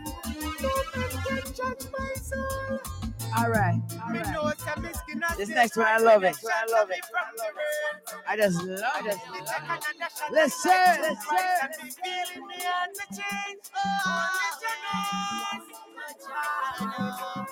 All 3.38 3.50
right, 3.50 3.80
all 4.04 4.10
Me 4.10 4.20
right. 4.20 4.32
know 4.34 4.52
some 4.58 4.82
miskin 4.82 5.22
and 5.22 5.38
This 5.38 5.48
next 5.50 5.76
one, 5.76 5.86
I 5.86 5.98
love 5.98 6.24
it. 6.24 6.36
shot 6.36 6.70
love 6.70 6.90
it. 6.90 7.04
from 7.06 7.36
the 7.36 7.44
rain. 7.56 8.22
I 8.28 8.36
just 8.36 8.62
love 8.62 9.06
it. 9.06 9.16
Me 9.32 9.40
take 9.40 9.62
another 9.62 10.32
Listen, 10.32 10.72
listen. 11.02 11.16
twice 11.24 11.62
and 11.62 11.72
be 11.82 11.90
feeling 11.90 12.48
me 12.48 12.54
heart 12.64 12.90
to 12.94 13.06
change. 13.08 13.60
Oh, 13.76 14.30
let 14.38 14.62
you 14.62 14.74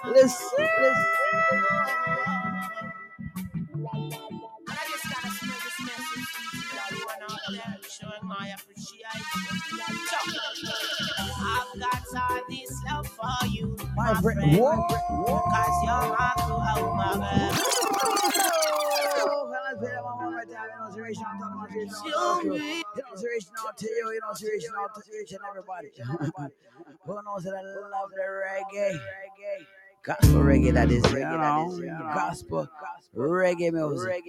know. 0.09 0.15
Listen, 0.15 0.69
listen. 0.83 1.07
I 4.69 4.77
just 4.91 5.05
gotta 5.15 5.31
spread 5.31 5.61
this 5.65 5.81
message 5.87 6.29
to 6.71 6.83
everyone 6.87 7.23
out 7.25 7.41
there, 7.53 7.79
showing 7.91 8.29
my 8.29 8.49
appreciation. 8.55 10.02
For 13.23 13.47
you, 13.47 13.77
My 13.97 14.13
my 14.13 14.21
friend. 14.21 14.39
friend, 14.41 14.57
Whoa. 14.59 14.87
cause 14.89 15.77
you're 15.85 16.09
my 16.11 16.33
crew, 16.37 16.59
oh 16.59 16.95
my 16.97 17.13
girl. 17.15 18.53
Fellas, 19.53 19.79
play 19.79 19.91
that 19.91 20.05
one 20.05 20.33
more 20.33 20.45
time. 20.45 20.51
You 20.51 20.79
know, 20.79 20.95
serious 20.95 21.19
now, 21.19 21.25
talking 21.39 21.57
about 21.57 21.71
serious 21.71 22.03
now, 22.05 22.11
talking 22.13 22.51
about- 22.51 22.59
You 22.97 23.03
know, 23.03 23.17
serious 23.17 23.47
now 23.55 23.71
to 23.77 23.87
you. 23.87 24.11
You 24.13 24.21
know, 24.21 24.33
serious 24.35 24.65
now 24.71 24.87
to 24.87 25.01
each 25.21 25.33
and 25.33 25.41
everybody. 25.49 25.89
Who 27.07 27.15
knows 27.25 27.43
that 27.45 27.55
I 27.55 27.63
love 27.63 28.11
the 28.15 28.23
reggae? 28.23 28.99
Gospel 30.05 30.41
reggae, 30.43 30.73
that 30.75 30.91
is, 30.91 31.05
you 31.13 31.21
know, 31.21 32.11
gospel 32.15 32.69
reggae 33.15 33.71
music. 33.73 34.25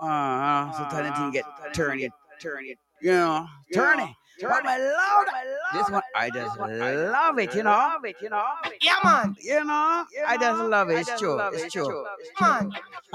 Uh, 0.00 0.72
so 0.72 0.84
tiny 0.90 1.14
thing 1.16 1.30
get 1.30 1.44
turn 1.74 2.00
it, 2.00 2.12
turn 2.40 2.64
it, 2.66 2.78
you 3.00 3.12
know, 3.12 3.46
turn 3.72 4.00
it. 4.00 4.08
But 4.40 4.64
my 4.64 4.76
lord, 4.78 5.28
this 5.72 5.90
one 5.90 6.02
I 6.14 6.30
just 6.30 6.58
love 6.58 7.38
it, 7.38 7.54
you 7.54 7.62
know, 7.62 7.92
you 8.20 8.30
know, 8.30 8.44
Yeah, 8.80 8.96
man. 9.04 9.36
you 9.40 9.64
know, 9.64 10.04
I 10.26 10.36
just 10.38 10.60
love 10.60 10.90
it. 10.90 10.98
It's 10.98 11.18
true, 11.18 11.40
it's 11.52 11.72
true. 11.72 12.04
Man, 12.40 12.72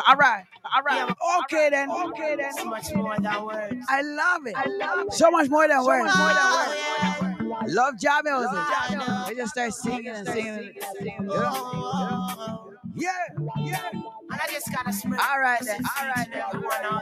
All 0.08 0.16
right, 0.16 0.46
all 0.76 0.82
right, 0.84 1.14
okay 1.44 1.70
then, 1.70 1.92
okay 1.92 2.36
then. 2.36 2.46
it's 2.46 2.64
much 2.66 2.94
more 2.94 3.18
than 3.20 3.44
words. 3.44 3.86
I 3.90 4.02
love 4.02 4.48
it. 4.48 4.56
I 4.56 4.66
love 4.68 5.08
it. 5.08 5.14
So 5.14 5.30
much 5.32 5.50
more 5.50 5.68
than 5.68 5.84
words. 5.86 6.12
Oh, 6.16 6.76
yeah. 6.76 7.66
Love 7.68 8.00
job 8.00 8.24
music. 8.24 8.50
I 8.54 8.96
know. 8.96 9.26
We 9.28 9.36
just 9.36 9.52
start 9.52 9.74
singing 9.74 10.08
and 10.08 10.28
singing. 10.28 10.74
You 11.02 11.18
know? 11.28 11.52
Oh. 11.52 12.74
Yeah, 12.96 13.10
yeah. 13.58 13.90
And 13.92 14.04
I 14.32 14.48
just 14.52 14.72
gotta 14.74 14.94
spread 14.94 15.20
All 15.20 15.40
right 15.40 15.60
then. 15.64 15.82
All 16.00 16.08
right 16.08 16.28
then. 16.32 16.44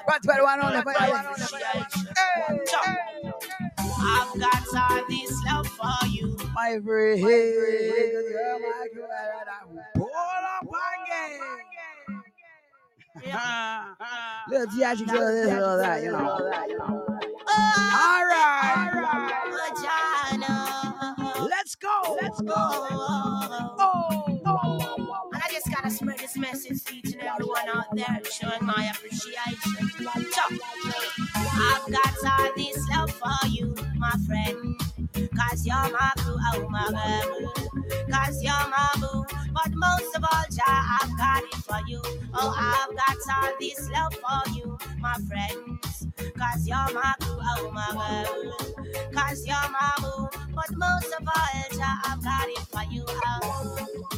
But 0.07 0.21
but 0.23 0.41
one 0.43 0.59
on 0.61 0.73
the 0.73 0.83
my 0.85 0.93
fire. 0.93 1.27
appreciation. 1.31 2.07
Hey, 2.17 2.59
hey. 2.75 3.31
I've 3.99 4.39
got 4.39 4.63
all 4.75 5.03
this 5.09 5.31
love 5.45 5.67
for 5.67 6.07
you. 6.07 6.37
My 6.53 6.79
friend, 6.83 7.21
girl, 7.21 8.59
and 9.63 9.79
pull 9.95 10.09
up 10.13 10.67
again. 11.05 11.39
Little 14.49 14.67
theatrics, 14.67 15.11
little 15.11 15.33
this, 15.33 15.47
little 15.47 15.77
that, 15.77 16.03
you 16.03 16.11
know. 16.11 16.19
All 16.19 18.25
right, 18.25 18.91
all 18.93 19.01
right. 19.01 19.33
Let's 21.49 21.75
go. 21.75 22.17
Let's 22.21 22.41
go. 22.41 22.55
Oh. 23.79 24.36
I 25.87 25.89
spread 25.89 26.19
this 26.19 26.35
message 26.35 26.83
to 26.83 26.95
each 26.95 27.13
and 27.13 27.21
everyone 27.21 27.69
out 27.73 27.95
there, 27.95 28.19
showing 28.29 28.65
my 28.65 28.91
appreciation. 28.93 29.89
So, 30.33 30.41
I've 31.33 31.89
got 31.89 32.13
all 32.29 32.51
this 32.57 32.77
love 32.89 33.11
for 33.13 33.47
you, 33.47 33.73
my 33.95 34.11
friend. 34.27 34.77
Cause 35.33 35.65
you're 35.65 35.77
my 35.77 36.11
boo, 36.17 36.35
oh 36.53 36.67
my 36.67 36.89
girl. 36.89 37.53
Cause 38.11 38.43
you're 38.43 38.51
my 38.51 38.89
boo. 38.99 39.23
But 39.53 39.71
most 39.75 40.13
of 40.13 40.25
all, 40.25 40.43
Jah, 40.51 40.65
I've 40.67 41.17
got 41.17 41.43
it 41.43 41.55
for 41.55 41.79
you. 41.87 42.01
Oh, 42.33 42.53
I've 42.53 42.93
got 42.93 43.45
all 43.45 43.53
this 43.57 43.89
love 43.89 44.13
for 44.15 44.51
you, 44.51 44.77
my 44.99 45.15
friends. 45.29 46.05
Cause 46.37 46.67
you're 46.67 46.93
my 46.93 47.13
boo, 47.21 47.39
oh 47.41 47.71
my 47.73 48.25
girl. 48.25 48.75
Cause 49.13 49.47
you're 49.47 49.55
my 49.55 49.93
boo. 50.01 50.27
But 50.53 50.69
most 50.75 51.13
of 51.17 51.25
all, 51.25 51.77
Jah, 51.77 52.01
I've 52.03 52.21
got 52.21 52.49
it 52.49 52.57
for 52.57 52.83
you. 52.93 53.05
Oh. 53.07 54.16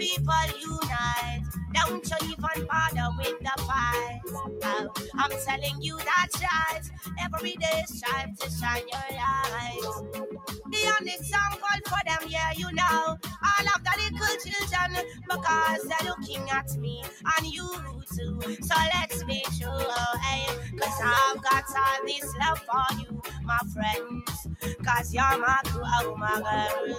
People 0.00 0.32
unite. 0.62 1.49
Don't 1.86 2.10
you 2.10 2.16
even 2.32 2.66
bother 2.66 3.08
with 3.18 3.38
the 3.40 3.62
fight. 3.62 4.20
Oh, 4.32 4.92
I'm 5.18 5.30
telling 5.44 5.82
you 5.82 5.98
that's 5.98 6.40
right. 6.40 6.82
Every 7.22 7.56
day 7.56 7.84
strive 7.86 8.36
to 8.38 8.50
shine 8.50 8.82
your 8.92 9.18
light. 9.18 9.80
The 10.70 10.94
only 11.00 11.14
example 11.14 11.68
for 11.86 11.98
them, 12.06 12.28
yeah, 12.28 12.52
you 12.56 12.70
know. 12.72 13.16
All 13.26 13.66
of 13.74 13.84
the 13.84 13.92
little 14.02 14.36
children, 14.44 15.06
because 15.28 15.82
they're 15.88 16.08
looking 16.10 16.48
at 16.50 16.76
me 16.78 17.02
and 17.38 17.46
you 17.46 17.68
too. 18.16 18.40
So 18.62 18.74
let's 18.94 19.24
be 19.24 19.42
true, 19.58 19.78
hey. 20.22 20.46
Cause 20.78 21.00
I've 21.02 21.42
got 21.42 21.64
all 21.76 22.06
this 22.06 22.34
love 22.40 22.60
for 22.60 22.98
you, 23.00 23.22
my 23.44 23.58
friends. 23.72 24.48
Cause 24.84 25.12
you're 25.14 25.38
my 25.38 25.60
crew, 25.66 25.82
oh 25.84 26.14
my 26.16 26.36
girl. 26.36 26.96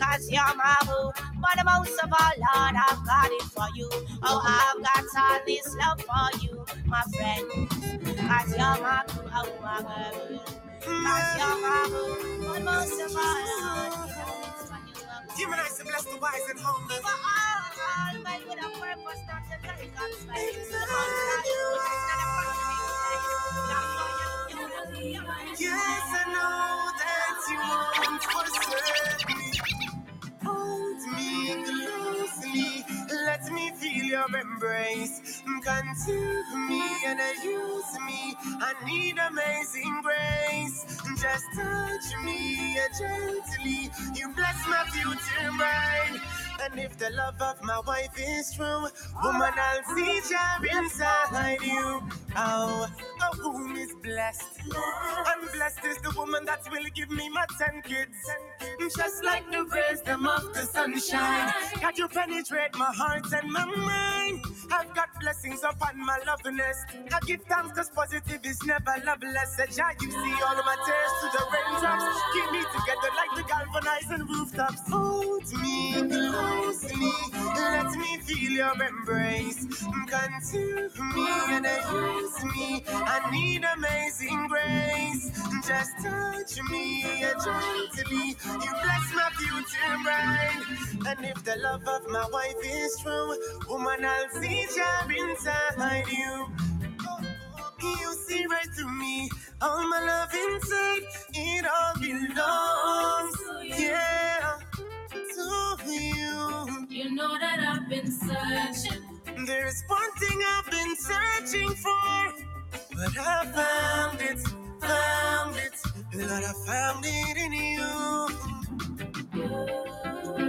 Cause 0.00 0.30
you're 0.30 0.54
my 0.56 0.76
boo. 0.86 1.10
But 1.40 1.58
the 1.58 1.64
most 1.64 1.98
of 2.02 2.10
all, 2.12 2.32
Lord, 2.36 2.74
I've 2.76 3.06
got 3.06 3.30
it 3.30 3.42
for 3.42 3.66
you. 3.74 3.90
Oh, 4.22 4.42
I've 4.44 4.82
got 4.82 5.04
all 5.18 5.40
this 5.46 5.76
love 5.76 6.00
for 6.02 6.40
you, 6.40 6.64
my 6.86 7.02
friends. 7.16 7.70
Cause 8.18 8.50
you're 8.50 8.82
my 8.82 9.04
oh 9.08 9.58
my 9.62 9.82
girl. 9.82 10.44
Cause 10.80 11.38
you're 11.38 11.60
my 11.62 11.88
boo. 11.90 12.48
But 12.48 12.64
most 12.64 13.00
of 13.00 13.16
all, 13.16 13.22
Lord, 13.22 13.94
I've 13.94 14.16
got 14.16 14.28
it 14.28 14.54
for 14.66 14.78
you. 14.88 15.36
Humanize 15.36 15.80
and 15.80 15.88
bless 15.88 16.04
the 16.04 16.18
wise 16.18 16.46
and 16.50 16.60
humble. 16.60 16.96
for 16.96 17.08
all, 17.08 17.62
all 17.88 18.22
made 18.24 18.46
with 18.48 18.58
a 18.58 18.70
purpose, 18.80 19.22
not 19.28 19.44
to 19.50 19.56
take 19.68 20.02
on 20.02 20.12
space. 20.14 20.70
The 20.70 20.80
mountain, 20.92 21.66
which 21.74 21.90
is 21.92 22.02
not 22.08 22.20
a 22.26 22.30
Yes, 25.58 26.04
I 26.12 26.24
know 26.32 26.92
that 26.98 27.36
you 27.50 27.58
won't 27.60 28.22
forsake 28.22 29.39
me. 31.12 32.84
Let 33.26 33.52
me 33.52 33.70
feel 33.72 34.04
your 34.04 34.26
embrace. 34.36 35.42
Consume 35.64 36.68
me 36.68 36.82
and 37.06 37.20
use 37.44 37.92
me. 38.06 38.36
I 38.60 38.74
need 38.86 39.16
amazing 39.18 40.02
grace. 40.02 40.86
Just 41.20 41.44
touch 41.56 42.24
me 42.24 42.76
gently. 42.98 43.90
You 44.14 44.32
bless 44.34 44.58
my 44.68 44.84
future 44.90 45.52
mind. 45.52 46.20
And 46.62 46.78
if 46.78 46.98
the 46.98 47.10
love 47.10 47.40
of 47.40 47.62
my 47.62 47.80
wife 47.86 48.14
is 48.18 48.52
true, 48.54 48.86
woman, 49.22 49.52
I'll 49.56 49.96
see 49.96 50.20
joy 50.28 50.78
inside 50.78 51.58
you. 51.62 52.02
Oh, 52.36 52.86
a 53.22 53.48
womb 53.48 53.76
is 53.76 53.94
blessed. 54.02 54.60
And 54.60 55.52
blessed 55.52 55.84
is 55.86 55.96
the 55.98 56.12
woman 56.16 56.44
that 56.44 56.60
will 56.70 56.84
give 56.94 57.10
me 57.10 57.28
my 57.30 57.46
ten 57.58 57.82
kids. 57.82 58.16
Just 58.96 59.24
like 59.24 59.50
the 59.50 59.64
wisdom 59.64 60.26
of 60.26 60.52
the 60.52 60.62
sunshine. 60.62 61.52
That 61.80 61.96
you 61.96 62.08
penetrate 62.08 62.74
my 62.76 62.92
heart 62.92 63.26
and 63.32 63.50
my 63.50 63.64
mind. 63.64 64.44
I've 64.72 64.94
got 64.94 65.08
blessings 65.20 65.62
upon 65.62 65.98
my 65.98 66.18
loveliness. 66.26 66.76
I 67.12 67.20
give 67.26 67.42
thanks 67.42 67.72
cause 67.72 67.90
positive 67.90 68.44
is 68.44 68.62
never 68.64 68.94
loveless. 69.04 69.58
A 69.58 69.66
joy 69.66 69.94
you 70.00 70.10
see 70.10 70.34
all 70.46 70.58
of 70.58 70.64
my 70.64 70.76
tears 70.86 71.12
to 71.20 71.38
the 71.38 71.44
raindrops. 71.52 72.20
Keep 72.34 72.52
me 72.52 72.60
together 72.60 73.10
like 73.16 73.32
the 73.36 73.44
galvanizing 73.48 74.26
rooftops. 74.26 74.88
Hold 74.90 75.52
me 75.60 76.49
closely. 76.50 77.12
Let 77.54 77.90
me 77.96 78.18
feel 78.18 78.52
your 78.52 78.82
embrace. 78.82 79.66
Consume 80.08 81.14
me 81.14 81.28
and 81.54 81.66
use 81.66 82.44
me. 82.44 82.84
I 82.88 83.30
need 83.30 83.64
amazing 83.76 84.48
grace. 84.48 85.30
Just 85.66 85.92
touch 86.02 86.52
me 86.70 87.04
gently. 87.20 88.36
You 88.64 88.72
bless 88.82 89.06
my 89.14 89.30
future 89.38 89.96
bride. 90.04 90.62
And 91.06 91.24
if 91.24 91.44
the 91.44 91.56
love 91.62 91.86
of 91.86 92.08
my 92.10 92.26
wife 92.32 92.60
is 92.64 92.98
true, 93.02 93.34
woman, 93.68 94.04
I'll 94.04 94.30
see 94.40 94.66
joy 94.76 95.14
inside 95.30 96.04
you. 96.10 96.46
You 97.82 98.14
see 98.26 98.44
right 98.46 98.68
through 98.76 98.92
me, 98.92 99.30
all 99.62 99.88
my 99.88 100.00
love 100.04 100.34
inside, 100.34 101.02
it 101.32 101.64
all 101.66 101.94
belongs, 101.98 103.78
yeah, 103.78 104.58
to 105.10 105.92
you. 105.92 106.86
You 106.88 107.14
know 107.14 107.38
that 107.38 107.60
I've 107.60 107.88
been 107.88 108.10
searching. 108.10 109.02
There's 109.46 109.82
one 109.88 110.12
thing 110.20 110.38
I've 110.56 110.70
been 110.70 110.96
searching 110.96 111.68
for, 111.70 112.34
but 112.92 113.18
I 113.18 113.46
found 113.52 114.20
it, 114.22 114.38
found 114.80 115.56
it, 115.56 115.74
Lord, 116.14 116.44
I 116.44 116.54
found 116.66 117.04
it 117.06 117.36
in 117.38 117.52
you. 117.52 118.28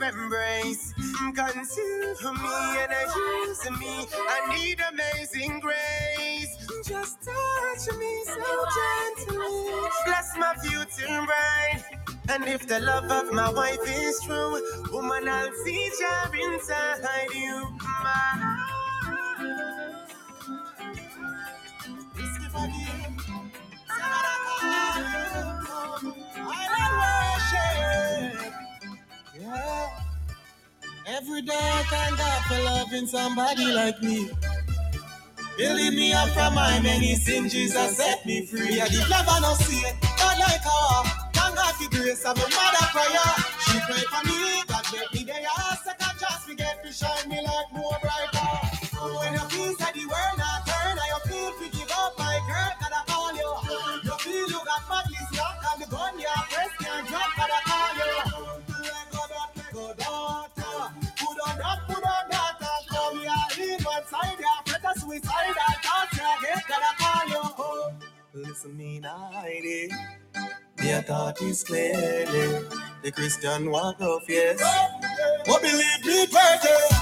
your 0.00 0.08
embrace. 0.08 0.92
Consume 1.34 2.42
me 2.42 2.78
and 2.80 2.92
use 3.16 3.70
me. 3.78 4.06
I 4.28 4.54
need 4.54 4.78
amazing 4.92 5.60
grace. 5.60 6.56
Just 6.86 7.18
touch 7.22 7.96
me 7.98 8.24
so 8.24 8.64
gently. 8.76 9.80
Bless 10.06 10.36
my 10.38 10.54
future 10.62 11.06
bride. 11.06 11.84
And 12.28 12.44
if 12.44 12.66
the 12.66 12.80
love 12.80 13.10
of 13.10 13.32
my 13.32 13.50
wife 13.50 13.78
is 13.86 14.20
true, 14.22 14.60
woman, 14.92 15.28
I'll 15.28 15.52
see 15.64 15.90
joy 16.00 16.54
inside 16.54 17.28
you. 17.34 17.68
My 18.02 18.83
Every 31.06 31.42
day 31.42 31.52
I 31.52 31.82
thank 31.84 32.16
God 32.16 32.42
for 32.44 32.62
loving 32.64 33.06
somebody 33.06 33.66
like 33.72 34.02
me. 34.02 34.30
Building 35.58 35.94
me 35.96 36.14
up 36.14 36.30
from 36.30 36.54
my 36.54 36.80
many 36.80 37.14
sins, 37.16 37.52
Jesus 37.52 37.96
set 37.98 38.24
me 38.24 38.46
free. 38.46 38.80
I 38.80 38.88
did 38.88 39.08
never 39.10 39.38
no 39.42 39.52
see 39.54 39.84
it, 39.86 39.96
God 40.00 40.38
like 40.38 40.64
how 40.64 41.02
Thank 41.34 41.56
God 41.56 41.74
for 41.74 41.90
grace 41.90 42.24
of 42.24 42.38
a 42.38 42.40
mother 42.40 42.86
prayer. 42.88 43.34
She 43.68 43.80
prayed 43.80 44.08
for 44.08 44.26
me, 44.26 44.62
God 44.66 44.84
make 44.92 45.12
me 45.12 45.24
there. 45.24 45.46
Second 45.84 46.18
chance 46.18 46.48
we 46.48 46.54
get 46.54 46.82
to 46.82 46.90
shine 46.92 47.28
me 47.28 47.36
like 47.44 47.72
more 47.74 47.98
Listen 68.34 68.76
me 68.76 68.98
nighty. 68.98 69.88
Their 70.78 71.02
thought 71.02 71.40
is 71.40 71.62
clearly 71.62 72.66
the 73.04 73.12
Christian 73.12 73.70
walk 73.70 74.00
of 74.00 74.22
yes. 74.28 74.60
What 75.46 75.62
believe 75.62 76.04
me, 76.04 76.26
perfect. 76.26 76.94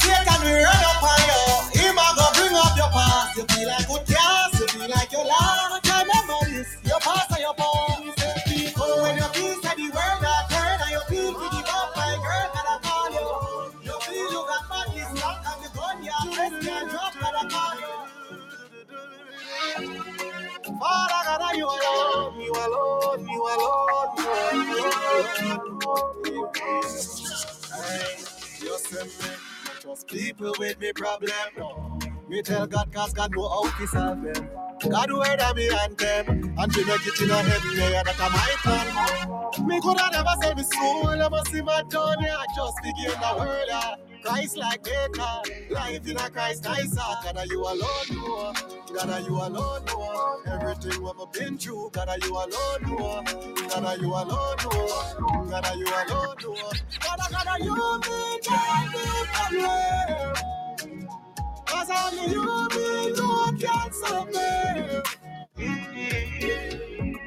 Satan 0.00 0.42
will 0.44 0.62
run 0.62 0.84
up 0.86 1.02
on 1.02 1.22
you. 1.26 1.80
Him 1.80 1.98
a 1.98 2.14
go 2.14 2.26
bring 2.34 2.54
up 2.54 2.76
your 2.76 2.88
past. 2.90 3.36
You 3.36 3.44
feel 3.46 3.68
like 3.68 3.88
good 3.88 4.06
gas. 4.06 4.60
You 4.60 4.68
feel 4.68 4.90
like 4.90 5.10
your 5.10 5.24
last. 5.24 5.75
you 21.56 21.66
alone, 21.66 22.40
you 22.40 22.52
alone, 22.52 23.28
you 23.28 23.42
alone, 23.42 24.16
you 24.68 24.78
alone. 24.84 26.50
Hey, 27.74 28.18
you 28.62 28.78
see 28.78 29.04
me, 29.04 29.34
just 29.82 30.08
people 30.08 30.54
with 30.58 30.80
me 30.80 30.92
problem. 30.92 31.30
Me 32.28 32.42
tell 32.42 32.66
God, 32.66 32.92
cause 32.92 33.12
God 33.14 33.32
know 33.36 33.48
how 33.48 33.78
to 33.78 33.86
solve 33.88 34.22
them. 34.22 34.50
God 34.90 35.12
word 35.12 35.40
of 35.40 35.56
me 35.56 35.68
and 35.70 35.98
them, 35.98 36.54
and 36.58 36.72
to 36.74 36.84
make 36.86 37.06
it 37.06 37.20
in 37.22 37.30
a 37.30 37.36
heaven, 37.42 37.72
yeah, 37.78 38.02
that 38.04 38.16
I 38.20 38.28
my 38.30 38.56
plan. 38.62 39.66
Me 39.68 39.80
coulda 39.80 40.10
never 40.12 40.34
sell 40.42 40.54
me 40.54 40.64
soul, 40.64 41.08
I 41.08 41.28
must 41.28 41.52
see 41.52 41.62
my 41.62 41.82
journey. 41.84 42.28
I 42.30 42.46
just 42.56 42.76
begin 42.82 43.20
the 43.20 43.34
world, 43.38 43.64
yeah. 43.68 43.96
Christ 44.26 44.56
like 44.56 44.82
data, 44.82 45.42
life 45.70 46.08
in 46.08 46.16
a 46.16 46.30
Christ 46.30 46.64
nicer. 46.64 46.96
God, 46.96 47.36
are 47.36 47.46
you 47.46 47.60
alone 47.62 48.10
know, 48.10 48.52
God, 48.92 49.26
you 49.26 49.36
alone 49.36 49.84
know. 49.86 50.40
Everything 50.46 51.02
we've 51.02 51.32
been 51.32 51.58
through, 51.58 51.90
God, 51.92 52.08
you 52.24 52.32
alone 52.32 52.82
know. 52.82 53.22
God, 53.68 54.00
you 54.00 54.08
alone 54.08 54.56
know. 54.62 55.46
God, 55.50 55.66
you 55.76 55.86
alone 55.86 56.36
know. 56.42 56.72
God, 57.00 57.20
God, 57.30 57.60
you 57.60 57.74
me, 57.74 58.40
God, 58.48 58.92
me, 58.92 59.04
God, 59.62 60.36
Cause 61.66 61.90
only 61.90 62.32
you 62.32 62.42
me 62.42 63.12
know 63.12 63.52
can 63.60 63.92
save 63.92 64.28
me. 64.28 65.02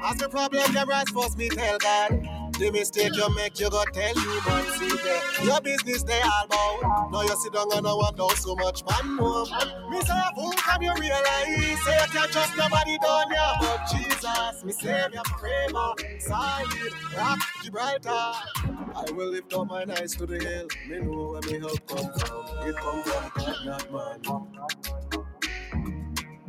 As 0.02 0.16
the 0.16 0.28
problem 0.30 0.72
them 0.72 0.88
rise 0.88 1.08
first, 1.10 1.38
me 1.38 1.48
tell 1.48 1.78
God. 1.78 2.39
The 2.60 2.70
mistake 2.70 3.16
you 3.16 3.34
make, 3.34 3.58
you 3.58 3.70
go 3.70 3.82
tell 3.90 4.14
you 4.14 4.40
man 4.46 4.66
see 4.78 4.94
there. 5.02 5.46
Your 5.46 5.62
business 5.62 6.02
they 6.02 6.20
all 6.20 6.46
bout. 6.46 7.10
Now 7.10 7.22
you 7.22 7.34
sit 7.36 7.54
down 7.54 7.72
and 7.72 7.86
I 7.86 7.94
wonder 7.94 8.36
so 8.36 8.54
much 8.54 8.84
man 8.84 9.16
more. 9.16 9.46
Me 9.88 9.98
say, 10.02 10.20
who 10.36 10.52
can 10.52 10.82
you 10.82 10.92
realize? 11.00 11.46
Say 11.46 11.96
you 11.96 12.08
can't 12.12 12.30
trust 12.30 12.54
nobody 12.58 12.98
down 12.98 13.30
here 13.30 13.54
but 13.62 13.80
Jesus. 13.90 14.62
Me 14.62 14.72
savior 14.72 15.22
forever, 15.38 15.94
solid, 16.18 16.92
rock, 17.16 17.38
Gibraltar. 17.64 18.10
I 18.12 19.10
will 19.12 19.30
lift 19.30 19.54
up 19.54 19.66
my 19.66 19.86
eyes 19.98 20.14
to 20.16 20.26
the 20.26 20.38
hill. 20.38 20.68
Me 20.86 21.00
know 21.00 21.30
where 21.30 21.40
me 21.50 21.60
help 21.60 21.86
come 21.86 22.12
from. 22.12 22.68
It 22.68 22.76
come 22.76 23.02
from 23.04 23.32
God, 23.36 23.56
not 23.64 23.90
man. 23.90 25.09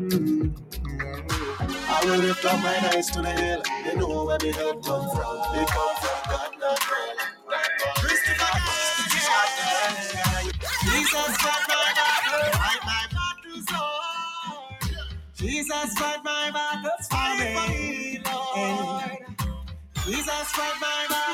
Mm. 0.09 0.55
I 1.87 2.05
will 2.05 2.17
lift 2.19 2.45
up 2.45 2.59
my 2.63 2.91
eyes 2.93 3.11
to 3.11 3.21
the 3.21 3.29
hill. 3.31 3.63
You 3.85 3.97
know 3.97 4.25
where 4.25 4.39
the 4.39 4.51
help 4.51 4.83
come 4.85 5.09
from. 5.11 5.37
It 5.59 5.67
come 5.69 5.95
from 5.97 6.19
God, 6.31 6.51
not 6.59 6.79
man. 6.91 7.17
Christopher, 7.97 8.59
Jesus 10.85 11.37
fight 11.37 11.65
my 11.69 11.93
battle, 11.97 12.51
fight 12.59 12.81
my 12.85 13.07
battles, 13.13 13.67
Lord. 13.71 15.01
Jesus 15.35 15.93
fight 15.99 16.23
my 16.23 16.51
battles 16.51 17.07
for 17.11 17.29
me, 17.39 18.21
Lord. 18.25 19.19
Jesus 20.05 20.47
fight 20.57 20.75
my 20.81 21.07
battle. 21.09 21.30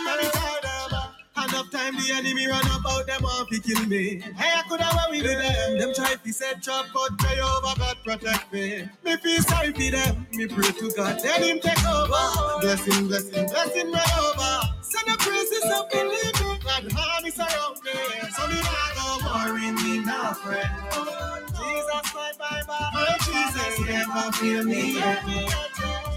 Enough 1.57 1.71
time 1.71 1.95
the 1.95 2.13
enemy 2.13 2.45
run 2.45 2.61
about 2.67 3.07
them 3.07 3.23
want 3.23 3.49
to 3.49 3.59
kill 3.59 3.83
me. 3.87 4.19
Hey, 4.37 4.53
I 4.53 4.61
could 4.69 4.79
have 4.79 5.09
we 5.09 5.23
with 5.23 5.41
them. 5.41 5.79
Them 5.79 5.91
try 5.95 6.13
to 6.13 6.31
set 6.31 6.61
trap, 6.61 6.85
but 6.93 7.17
Jehovah 7.17 7.73
God 7.79 7.97
protect 8.05 8.53
me. 8.53 8.87
Me 9.03 9.17
feel 9.17 9.41
sorry 9.41 9.73
for 9.73 9.89
them. 9.89 10.27
Me 10.33 10.45
pray 10.45 10.69
to 10.69 10.91
God, 10.95 11.17
let 11.23 11.41
Him 11.41 11.59
take 11.59 11.83
over. 11.83 12.61
Blessing, 12.61 13.07
blessing, 13.07 13.47
blessing 13.49 13.91
right 13.91 14.17
over. 14.21 14.69
Send 14.85 15.07
the 15.09 15.17
praises 15.17 15.65
up 15.73 15.89
in 15.95 16.05
living. 16.05 16.61
God, 16.61 16.93
army 16.93 17.31
surround 17.31 17.81
me. 17.81 17.97
So 18.37 18.47
me 18.53 18.61
not 18.61 18.93
go 18.93 19.17
worry 19.25 19.71
me 19.81 20.05
now, 20.05 20.33
friend. 20.33 20.69
Jesus 20.93 22.05
fight 22.13 22.37
my 22.37 22.61
battle. 22.69 22.93
My 22.93 23.01
oh, 23.01 23.25
Jesus 23.25 23.79
never 23.81 24.31
feel 24.37 24.63
me. 24.63 24.93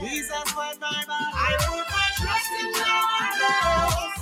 Jesus 0.04 0.50
fight 0.52 0.76
my 0.78 1.00
battle. 1.08 1.32
I 1.32 1.56
put 1.64 1.86
my 1.88 2.08
trust 2.20 2.52
in 2.60 2.76
else. 3.40 4.19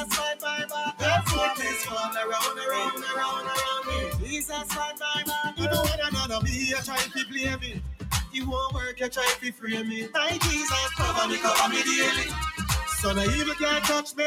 Jesus 0.00 0.40
my 0.40 0.64
back. 0.64 0.98
That 0.98 1.28
foot 1.28 1.64
is 1.64 1.84
fall 1.84 2.12
around, 2.16 2.58
around, 2.58 3.04
around, 3.16 3.46
around 3.46 4.20
me. 4.20 4.28
Jesus 4.28 4.68
my 4.74 4.94
back. 4.96 5.58
You 5.58 5.64
know 5.64 5.82
what 5.82 6.00
another 6.02 6.42
me, 6.44 6.68
you 6.68 6.76
try 6.76 6.96
to 6.96 7.24
play 7.26 7.56
me. 7.56 7.82
You 8.32 8.48
won't 8.48 8.72
work, 8.74 8.98
you 8.98 9.08
try 9.08 9.30
to 9.40 9.52
free 9.52 9.82
me. 9.82 10.08
My 10.14 10.38
Jesus 10.40 10.88
cover 10.96 11.28
me, 11.28 11.36
cover 11.38 11.68
me 11.68 11.82
daily. 11.82 12.30
So 13.00 13.12
the 13.12 13.24
evil 13.24 13.54
can't 13.54 13.84
touch 13.84 14.16
me. 14.16 14.24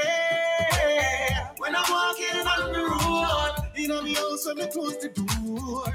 When 1.58 1.76
I'm 1.76 1.86
walking 1.90 2.48
on 2.48 2.74
the 2.74 2.80
road, 2.80 3.70
in 3.76 3.90
my 3.90 4.20
house 4.20 4.46
when 4.46 4.62
I 4.62 4.68
close 4.68 4.98
the 4.98 5.10
door. 5.10 5.86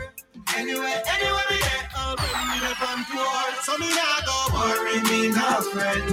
Anywhere, 0.56 1.02
anywhere 1.06 1.42
we 1.50 1.58
get, 1.58 1.88
I'll 1.94 2.16
bring 2.16 2.48
me 2.50 2.58
the 2.66 2.74
front 2.74 3.06
door. 3.14 3.62
So 3.62 3.78
me 3.78 3.90
not 3.94 4.26
go 4.26 4.38
worry 4.54 5.02
me, 5.02 5.28
no 5.28 5.60
friend. 5.70 6.08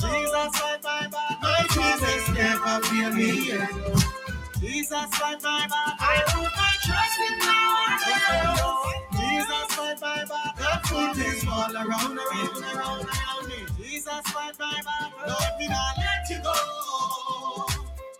Jesus 0.00 0.60
my 0.82 1.08
back. 1.10 1.39
My 1.76 1.96
Jesus 1.96 2.28
never 2.34 2.80
feel 2.86 3.10
me 3.12 3.48
yet. 3.48 3.70
Jesus 4.60 4.90
my 4.92 5.36
back. 5.40 5.70
I 6.00 6.22
put 6.26 6.50
my 6.56 6.72
trust 6.84 7.20
in 7.26 7.34
else. 7.46 8.90
Jesus 9.16 9.78
my 9.78 10.24
back. 10.24 10.56
The 10.56 10.88
foot 10.88 11.18
is 11.26 11.46
all 11.46 11.74
around, 11.74 12.18
around, 12.18 12.64
around, 12.64 13.06
around 13.06 13.48
me. 13.48 13.66
Jesus 13.78 14.24
my 14.34 14.52
back. 14.58 14.84
Lord, 15.26 15.52
me 15.58 15.68
not 15.68 15.94
let 15.96 16.30
you 16.30 16.42
go. 16.42 17.66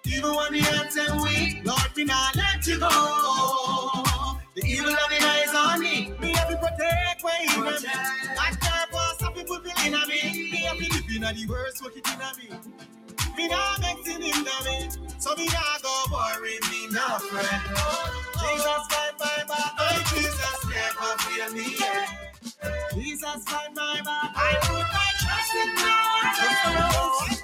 Even 0.07 0.35
when 0.37 0.53
the 0.53 0.61
anthem 0.61 1.23
weak, 1.23 1.65
Lord, 1.65 1.97
me 1.97 2.05
not 2.05 2.37
let 2.37 2.67
you 2.67 2.79
go. 2.79 2.89
The 4.55 4.63
evil 4.67 4.93
of 4.93 5.09
the 5.11 5.27
eyes 5.27 5.55
on 5.55 5.81
me. 5.81 6.13
Me 6.21 6.33
have 6.35 6.49
to 6.49 6.57
protect 6.57 7.25
where 7.25 7.43
you 7.43 7.65
me. 7.65 7.71
That 7.83 8.57
purpose 8.61 9.27
of 9.27 9.35
people 9.35 9.57
in 9.57 9.93
me. 10.09 10.51
Me 10.53 10.59
have 10.59 10.79
to 10.79 10.85
live 10.85 11.05
in 11.15 11.23
the 11.23 11.47
worst 11.49 11.83
it 11.97 12.07
in 12.07 12.51
me. 12.51 12.57
Me 13.41 13.49
not 13.49 13.81
mixing 13.81 14.23
in 14.23 14.45
me. 14.45 14.91
So 15.19 15.35
me 15.35 15.47
not 15.47 15.83
go 15.83 16.05
worry 16.13 16.59
me 16.71 16.89
no 16.93 17.19
friend. 17.21 17.63
Jesus 18.37 18.83
fight 18.93 19.17
my. 19.19 19.45
My 19.49 19.97
Jesus 20.13 20.61
never 20.69 21.11
fear 21.25 21.51
me 21.51 21.75
yet. 21.81 22.09
Jesus 22.93 23.43
fight 23.45 23.75
my 23.75 24.03
back. 24.05 24.33
I 24.37 24.59
put 24.61 24.85
my 24.93 25.11
trust 25.25 25.55
in 25.57 25.75
God. 25.81 26.37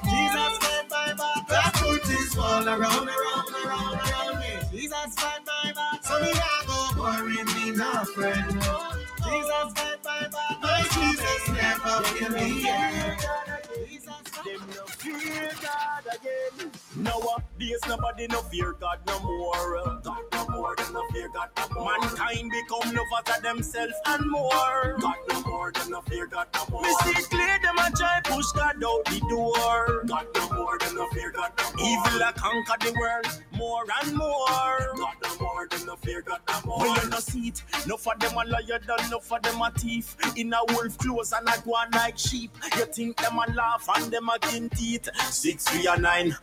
Jesus 0.05 0.59
fight 0.59 0.86
my 0.90 1.14
back. 1.16 1.48
That 1.48 1.73
foot 1.77 2.05
is 2.10 2.36
all 2.36 2.68
around, 2.68 3.09
around, 3.09 3.64
around, 3.64 3.97
around 3.97 4.40
me. 4.40 4.52
Jesus 4.78 5.14
fight 5.16 5.40
my 5.47 5.73
back. 5.73 6.05
So 6.05 6.20
me 6.20 6.31
not 6.31 6.66
go 6.66 7.01
worry 7.01 7.43
me 7.56 7.70
no 7.70 8.05
friend. 8.05 8.52
Jesus 8.52 9.73
fight 9.73 10.05
my. 10.05 10.28
My 10.60 10.82
Jesus 10.93 11.48
never 11.56 12.05
fear 12.05 12.31
me 12.32 12.64
yet. 12.64 13.45
Fear 15.14 15.52
God 15.62 16.04
again. 16.16 16.72
Nowadays 16.97 17.81
nobody 17.89 18.27
no 18.28 18.40
fear 18.43 18.73
God 18.81 18.98
no 19.06 19.20
more. 19.20 20.01
God 20.02 20.23
no 20.32 20.48
more, 20.48 20.74
them 20.77 20.93
no 20.94 21.06
fear 21.12 21.28
God 21.28 21.51
no 21.56 21.68
more. 21.74 21.98
Mankind 21.98 22.51
become 22.51 22.94
lovers 22.94 23.36
of 23.36 23.43
themselves 23.43 23.94
and 24.06 24.31
more. 24.31 24.97
God 24.98 25.16
no 25.28 25.40
more, 25.43 25.73
them 25.73 25.90
no 25.90 26.01
fear 26.02 26.27
God 26.27 26.47
no 26.55 26.66
more. 26.70 26.82
Me 26.82 26.94
see 27.05 27.23
clear 27.24 27.59
them 27.62 27.77
a 27.78 27.90
try 27.90 28.20
push 28.24 28.47
God 28.52 28.82
out 28.82 29.05
the 29.05 29.20
door. 29.28 30.05
God 30.06 30.27
no 30.35 30.48
more, 30.56 30.78
them 30.78 30.94
no 30.94 31.06
fear 31.10 31.31
God 31.32 31.52
no 31.59 31.64
more. 31.77 31.86
Evil 31.86 32.23
a 32.23 32.32
conquer 32.32 32.86
the 32.86 32.97
world 32.98 33.43
more 33.52 33.85
and 34.02 34.16
more. 34.16 34.47
God 34.97 35.14
no 35.23 35.39
more, 35.40 35.68
them 35.68 35.86
no 35.86 35.97
fear 35.97 36.23
God 36.23 36.40
no 36.48 36.60
more. 36.64 36.81
When 36.81 36.94
you 37.02 37.10
no 37.10 37.18
see 37.18 37.48
it, 37.48 37.62
no 37.86 37.97
for 37.98 38.14
them 38.18 38.32
a 38.32 38.44
liar 38.44 38.81
than 38.86 39.10
no 39.10 39.18
for 39.18 39.39
them 39.40 39.60
a 39.60 39.70
thief. 39.73 40.16
In 40.36 40.52
a 40.55 40.64
wolf 40.70 40.97
clothes 40.98 41.32
and 41.32 41.47
a 41.48 41.60
go 41.62 41.73
on 41.73 41.90
like 41.90 42.16
sheep. 42.18 42.51
You 42.77 42.86
think 42.86 43.16
them 43.18 43.39
a 43.39 43.52
laugh 43.52 43.86
and 43.97 44.10
them 44.10 44.28
a 44.31 44.39
kin 44.39 44.70
teeth. 44.70 45.09
Six 45.31 45.64
three 45.64 45.86
and 45.86 46.02
nine, 46.02 46.36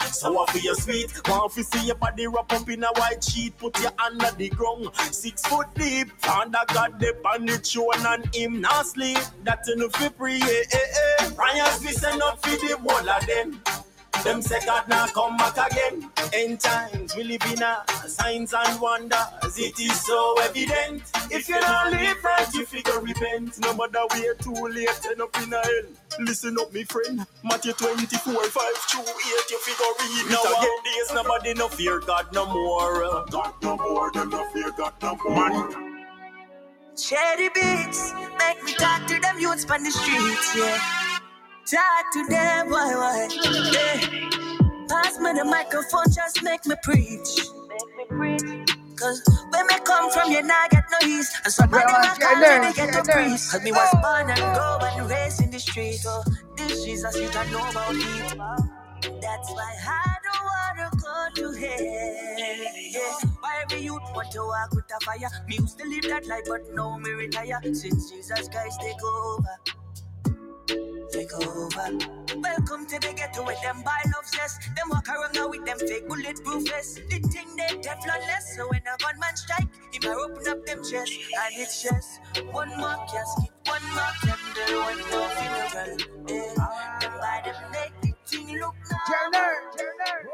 sour 0.44 0.54
for 0.54 0.60
your 0.60 0.76
sweet. 0.76 1.28
Want 1.28 1.52
to 1.54 1.64
see 1.64 1.88
your 1.88 1.96
body 1.96 2.28
wrap 2.28 2.52
up 2.52 2.70
in 2.70 2.84
a 2.84 2.88
white 2.88 3.24
sheet. 3.24 3.58
Put 3.58 3.80
your 3.80 3.92
hand 3.98 4.22
under 4.22 4.36
the 4.36 4.50
ground, 4.50 4.90
six 5.12 5.42
foot 5.46 5.68
deep. 5.76 6.12
Father 6.20 6.60
God 6.74 7.00
the 7.00 7.16
on 7.26 7.46
the 7.46 7.58
throne 7.58 8.06
and 8.06 8.36
him 8.36 8.62
not 8.62 8.86
sleep. 8.86 9.20
That 9.44 9.68
enough 9.74 9.96
for 9.96 10.10
pray, 10.12 10.40
eh, 10.42 10.64
eh, 10.74 10.78
eh. 11.20 11.80
We 11.82 11.92
send 11.92 12.22
up 12.22 12.46
for 12.46 12.56
the 12.56 12.78
whole 12.78 13.10
of 13.10 13.28
them. 13.28 13.62
Them 14.24 14.42
say 14.42 14.60
God 14.66 14.88
now 14.88 15.08
come 15.08 15.36
back 15.38 15.58
again. 15.72 16.10
End 16.34 16.60
times 16.60 17.16
we 17.16 17.24
live 17.24 17.42
in 17.52 17.62
a 17.62 17.84
signs 18.08 18.54
and 18.54 18.80
wonders. 18.80 19.58
It 19.58 19.80
is 19.80 20.02
so 20.06 20.36
evident. 20.42 21.04
If 21.30 21.50
you 21.50 21.60
don't 21.60 21.92
live 21.92 22.24
right, 22.24 22.54
you 22.54 22.66
figure 22.66 23.00
repent. 23.00 23.60
No 23.60 23.74
matter 23.74 24.00
where 24.12 24.34
too 24.36 24.54
late, 24.54 24.90
end 25.10 25.22
up 25.22 25.36
in 25.42 25.52
a 25.52 25.58
hell. 25.58 25.84
Listen 26.20 26.58
up, 26.60 26.72
me 26.74 26.84
friend. 26.84 27.26
Matthew 27.44 27.74
24, 27.74 28.34
5 28.34 28.74
through 28.90 29.02
8, 29.02 29.08
you 29.52 29.60
figure 29.60 29.86
read 30.00 30.32
now 30.32 30.44
again. 30.44 30.78
Days 30.86 31.14
nobody 31.14 31.54
no 31.56 31.68
fear 31.68 32.00
God 32.00 32.28
no 32.34 32.46
more. 32.46 33.26
God 33.30 33.54
no 33.62 33.78
more, 33.78 34.12
them 34.12 34.30
no 34.30 34.50
fear 34.52 34.72
God 34.78 34.94
no 35.02 35.18
more. 35.26 35.36
Man, 35.50 35.90
Cherry 36.96 37.50
beats, 37.50 38.14
make 38.40 38.64
me 38.64 38.74
talk 38.76 39.06
to 39.08 39.20
them 39.20 39.40
youths 39.40 39.66
on 39.70 39.84
the 39.84 39.92
streets, 39.92 40.56
yeah. 40.56 41.13
Talk 41.66 42.14
to 42.14 42.26
them, 42.30 42.70
why, 42.70 42.96
why, 42.96 43.30
yeah. 43.74 44.30
Pass 44.90 45.20
me 45.20 45.34
the 45.34 45.46
microphone, 45.46 46.06
just 46.14 46.44
make 46.44 46.66
me 46.66 46.76
preach. 46.84 47.48
Cause 48.98 49.24
when 49.52 49.68
me 49.68 49.76
come 49.86 50.12
from, 50.12 50.32
you 50.32 50.44
nah 50.44 50.68
get 50.70 50.86
no 50.92 51.08
ease. 51.08 51.32
And 51.46 51.54
somebody 51.54 51.86
Bro, 51.86 51.94
not 51.94 52.20
get 52.20 52.30
call 52.32 52.42
there, 52.42 52.62
me, 52.62 52.68
they 52.68 52.74
get 52.74 52.94
get 52.94 53.08
a 53.08 53.12
priest. 53.12 53.52
Cause 53.52 53.64
me 53.64 53.72
was 53.72 53.92
born 54.04 54.30
and 54.30 54.40
grow 54.56 54.80
and 54.82 55.10
raised 55.10 55.42
in 55.42 55.52
the 55.52 55.60
street. 55.60 56.02
Oh, 56.06 56.24
this 56.58 56.84
Jesus 56.86 57.16
you 57.20 57.30
don't 57.32 57.52
know 57.52 57.70
about 57.70 57.96
it. 57.96 58.38
That's 59.22 59.52
why 59.52 59.76
I 59.88 60.16
don't 60.24 60.46
wanna 60.78 60.92
go 61.02 61.28
to 61.36 61.60
hell. 61.60 61.80
Yeah. 61.80 63.30
Why 63.40 63.64
every 63.64 63.84
youth 63.84 64.04
want 64.16 64.32
to 64.32 64.42
walk 64.42 64.72
with 64.74 64.86
a 64.96 65.06
fire? 65.06 65.30
Me 65.48 65.58
used 65.58 65.80
to 65.80 65.88
live 65.88 66.04
that 66.04 66.28
life, 66.28 66.44
but 66.48 66.62
now 66.76 66.98
me 66.98 67.12
retire. 67.12 67.60
Since 67.64 68.12
Jesus 68.12 68.50
Christ 68.50 68.82
take 68.82 69.04
over. 69.04 69.58
Take 71.14 71.32
over. 71.36 72.00
Welcome 72.42 72.88
to 72.88 72.98
the 73.00 73.14
ghetto 73.16 73.46
with 73.46 73.62
them 73.62 73.84
by 73.86 74.02
love 74.16 74.26
zest. 74.26 74.62
Them 74.76 74.90
walk 74.90 75.08
around 75.08 75.36
now 75.36 75.48
with 75.48 75.64
them 75.64 75.78
fake 75.78 76.10
bulletproof 76.10 76.68
vests. 76.68 76.96
The 76.96 77.20
thing 77.30 77.56
they 77.56 77.78
Teflonless, 77.86 78.56
so 78.56 78.68
when 78.70 78.82
a 78.82 78.98
gunman 78.98 79.36
strike, 79.36 79.68
he 79.92 80.00
might 80.00 80.18
open 80.18 80.48
up 80.48 80.66
them 80.66 80.80
chest. 80.84 81.14
And 81.14 81.54
it's 81.62 81.84
just 81.84 82.20
one 82.52 82.70
more 82.80 82.98
casket, 83.06 83.52
one 83.68 83.86
more 83.94 84.14
candle, 84.26 84.82
one 84.82 84.98
more 85.12 85.30
funeral. 85.38 85.98
Yeah. 86.28 86.98
Them 87.00 87.14
by 87.22 87.42
them 87.46 87.72
make 87.72 88.02
the 88.02 88.14
thing 88.26 88.60
look 88.60 88.76
Turner, 89.08 89.54
normal. 89.78 90.34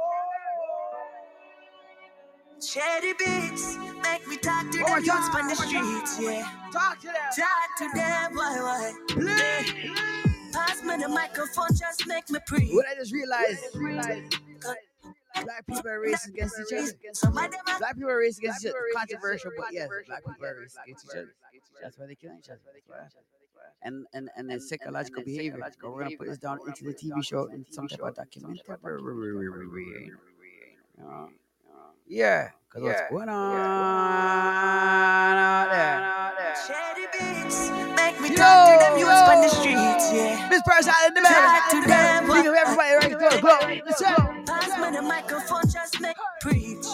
Cherry 2.62 3.14
beats 3.20 3.78
make 4.02 4.28
me 4.28 4.38
talk 4.38 4.72
to 4.72 4.80
oh 4.80 4.84
One 4.84 4.92
more 4.92 5.00
the 5.02 5.06
youths 5.06 5.30
on 5.36 5.48
the 5.48 5.56
oh 5.56 5.60
one 5.60 5.68
streets, 5.68 6.20
yeah. 6.22 6.50
Talk 6.72 7.00
to 7.02 7.08
them. 7.08 7.16
Talk 7.36 7.70
to 7.80 7.90
them, 7.96 8.36
why, 8.36 8.60
why? 8.62 8.94
Yeah. 9.18 10.24
Pass 10.24 10.29
me 10.90 11.04
the 11.04 11.10
microphone, 11.10 11.68
just 11.78 12.08
make 12.08 12.30
me 12.30 12.40
preach. 12.48 12.74
What 12.74 12.86
I 12.88 12.96
just 12.96 13.14
realized, 13.14 13.62
black 15.44 15.66
people 15.68 15.90
are 15.90 16.00
racist 16.00 16.30
against 16.30 16.60
each 16.60 16.78
other. 16.78 16.92
Some 17.14 17.38
of 17.38 17.52
them 17.52 17.62
are 17.68 17.80
Black 17.80 17.96
people 17.96 18.10
are 18.10 18.22
racist 18.22 18.40
against 18.40 18.66
each 18.66 18.70
other. 18.72 18.80
Controversial, 18.96 19.52
but 19.58 19.68
yes, 19.72 19.90
black 20.08 20.26
people 20.26 20.46
are 20.46 20.56
racist 20.56 20.84
against 20.84 21.06
each 21.06 21.18
other. 21.18 21.34
That's 21.82 21.98
why 21.98 22.06
they 22.08 22.16
kill 22.16 22.32
each 22.38 22.50
other. 22.50 22.60
And 23.82 24.06
and 24.14 24.30
and 24.36 24.50
then 24.50 24.60
psychological 24.60 25.24
behavior. 25.24 25.60
We're 25.84 26.04
gonna 26.04 26.18
put 26.18 26.28
this 26.28 26.38
down 26.40 26.60
into 26.68 26.84
the 26.84 26.94
TV 26.94 27.24
show 27.24 27.46
in 27.46 27.66
some 27.72 27.88
type 27.88 28.02
of 28.02 28.16
documentary. 28.16 28.62
Yeah, 32.10 32.50
because 32.70 32.84
what's 32.84 33.02
going 33.12 33.30
on 33.30 33.36
out 35.38 35.72
there? 35.72 36.56
Shady 36.68 37.08
beats 37.14 37.72
make 37.98 38.22
me 38.22 38.30
Yo, 38.30 38.38
talk 38.38 38.66
to 38.66 38.80
them 38.80 39.00
youths 39.00 39.22
on 39.30 39.42
the 39.42 39.50
yo. 39.50 39.50
streets, 39.50 40.14
yeah. 40.14 40.50
This 40.50 40.64
person 40.64 40.94
in 41.08 41.16
the 41.16 41.22
Talk 41.22 41.72
to 41.72 41.82
them, 41.88 42.28
middle. 42.28 42.36
Think 42.36 42.48
of 42.48 42.56
everybody 42.56 42.94
right 42.96 43.20
there. 43.20 43.42
Go. 43.42 43.60
Let's 43.86 44.02
go. 44.02 44.44
Pass 44.48 44.70
me 44.80 44.98
the 44.98 45.04
microphone, 45.04 45.64
just 45.72 46.02
make 46.02 46.18
me 46.18 46.26
preach. 46.42 46.88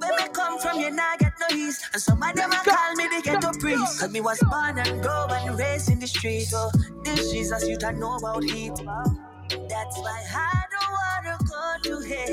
Where 0.00 0.16
me 0.18 0.28
come 0.34 0.58
from, 0.60 0.80
you 0.80 0.90
not 0.92 1.18
get 1.20 1.32
no 1.40 1.56
ease. 1.56 1.82
And 1.92 2.02
some 2.02 2.22
of 2.22 2.34
them 2.36 2.52
a 2.52 2.56
call 2.56 2.94
me 2.96 3.04
the 3.08 3.22
ghetto 3.24 3.52
priest. 3.60 4.00
Cause 4.00 4.12
me 4.12 4.20
was 4.20 4.40
born 4.50 4.78
and 4.78 5.02
grow 5.02 5.26
and 5.30 5.58
raised 5.58 5.90
in 5.90 6.00
the 6.00 6.08
street. 6.08 6.48
Oh, 6.54 6.70
this 7.04 7.32
Jesus 7.32 7.66
you 7.68 7.78
don't 7.78 8.00
know 8.00 8.16
about 8.16 8.44
heat. 8.44 8.72
That's 9.68 9.98
why 9.98 10.24
I 10.28 10.28
don't 10.28 10.38
wanna 10.50 10.66
go 10.69 10.69
to 11.82 12.00
hell. 12.00 12.30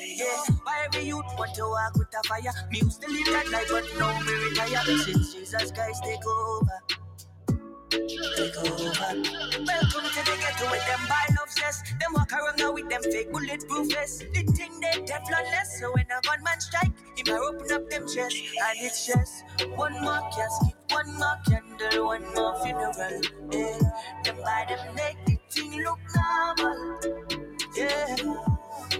Yeah. 0.00 0.54
Why 0.62 0.86
every 0.86 1.06
youth 1.08 1.24
want 1.38 1.54
to 1.54 1.64
walk 1.64 1.94
with 1.96 2.08
a 2.18 2.28
fire? 2.28 2.52
Me 2.70 2.80
used 2.80 3.02
to 3.02 3.10
live 3.10 3.26
that 3.26 3.50
life, 3.50 3.68
but 3.70 3.84
now 3.98 4.20
me 4.20 4.32
retire. 4.32 4.98
Since 4.98 5.34
Jesus 5.34 5.72
Christ 5.72 6.02
take 6.04 6.26
over. 6.26 6.80
Take 7.90 8.56
over. 8.58 9.12
Welcome 9.64 10.06
to 10.10 10.20
the 10.24 10.36
ghetto 10.40 10.70
with 10.70 10.86
them 10.86 11.00
by 11.08 11.24
love 11.38 11.50
zest. 11.50 11.84
Them 12.00 12.12
walk 12.14 12.32
around 12.32 12.58
now 12.58 12.72
with 12.72 12.88
them 12.88 13.02
fake 13.02 13.32
bulletproof 13.32 13.92
vests. 13.92 14.18
The 14.18 14.42
thing 14.42 14.80
they 14.80 15.02
Teflonless, 15.06 15.78
so 15.80 15.92
when 15.92 16.06
a 16.06 16.20
gunman 16.22 16.60
strike, 16.60 16.92
he 17.16 17.22
might 17.30 17.38
open 17.38 17.70
up 17.72 17.88
them 17.88 18.02
chest. 18.08 18.36
And 18.36 18.78
it's 18.80 19.06
just 19.06 19.44
one 19.76 19.92
more 20.02 20.20
casket, 20.34 20.76
one 20.90 21.14
more 21.16 21.38
candle, 21.48 22.06
one 22.06 22.34
more 22.34 22.56
funeral. 22.62 23.22
Yeah. 23.50 23.78
Them 24.24 24.36
by 24.42 24.66
them 24.68 24.94
make 24.94 25.24
the 25.26 25.38
thing 25.50 25.82
look 25.82 25.98
normal. 26.16 27.45
Yeah. 27.76 28.16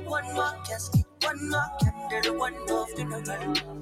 One 0.05 0.35
more 0.35 0.55
casket, 0.67 1.07
one 1.23 1.51
more 1.51 1.65
candle, 1.81 2.39
one 2.39 2.55
more 2.67 2.87
funeral. 2.89 3.23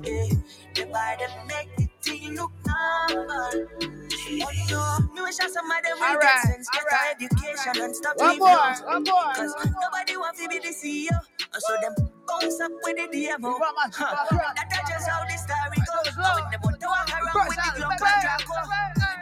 Yeah. 0.05 0.27
Them 0.75 0.91
by 0.93 1.17
them 1.19 1.49
make 1.49 1.77
the 1.77 1.89
thing 2.03 2.37
look 2.37 2.53
normal. 2.67 3.69
Oh 4.43 4.53
no, 4.71 5.15
me 5.15 5.23
wish 5.23 5.41
I 5.41 5.49
some 5.49 5.71
of 5.71 5.83
them 5.85 5.99
will 5.99 6.07
All 6.07 6.15
get 6.15 6.25
right, 6.25 6.45
sense, 6.45 6.69
get 6.71 6.83
all 6.83 6.89
a 6.89 6.95
right, 6.95 7.17
education 7.17 7.83
and 7.83 7.97
stop 7.97 8.17
One 8.19 8.39
more, 8.39 8.75
one 8.87 9.05
more. 9.05 9.33
Cause 9.35 9.55
nobody 9.83 10.17
want 10.17 10.37
to 10.39 10.49
be 10.49 10.59
the 10.61 10.69
CEO. 10.75 11.13
And 11.55 11.63
so 11.63 11.75
them 11.83 11.95
bounce 12.29 12.61
up 12.61 12.73
with 12.85 12.97
the 12.97 13.09
DMO. 13.13 13.43
One 13.43 13.59
more, 13.61 13.91
Huh. 13.93 14.17
one 14.31 14.39
more. 14.41 14.53
That's 14.57 14.91
just 14.91 15.09
how 15.09 15.25
the 15.25 15.37
story 15.39 15.79
goes. 15.79 16.17
Let's 16.17 16.17
go. 16.17 16.25
When 16.35 16.51
them 16.51 16.61
want 16.65 16.81
to 16.81 16.89
walk 16.89 17.11
around 17.13 17.49
with 17.49 17.59
the 17.59 17.71
baby. 17.75 17.85
and 17.85 18.23
Draco. 18.25 18.57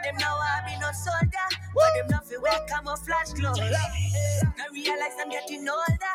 Them 0.03 0.15
now 0.19 0.37
I 0.39 0.62
no 0.93 1.11
soldier. 1.11 1.47
But 1.73 1.93
them 1.95 2.07
not 2.09 2.27
fi 2.27 2.37
wear 2.37 2.59
camouflage 2.67 3.33
clothes. 3.33 3.59
I 3.59 4.67
realize 4.71 5.17
I'm 5.19 5.29
getting 5.29 5.67
older. 5.67 6.13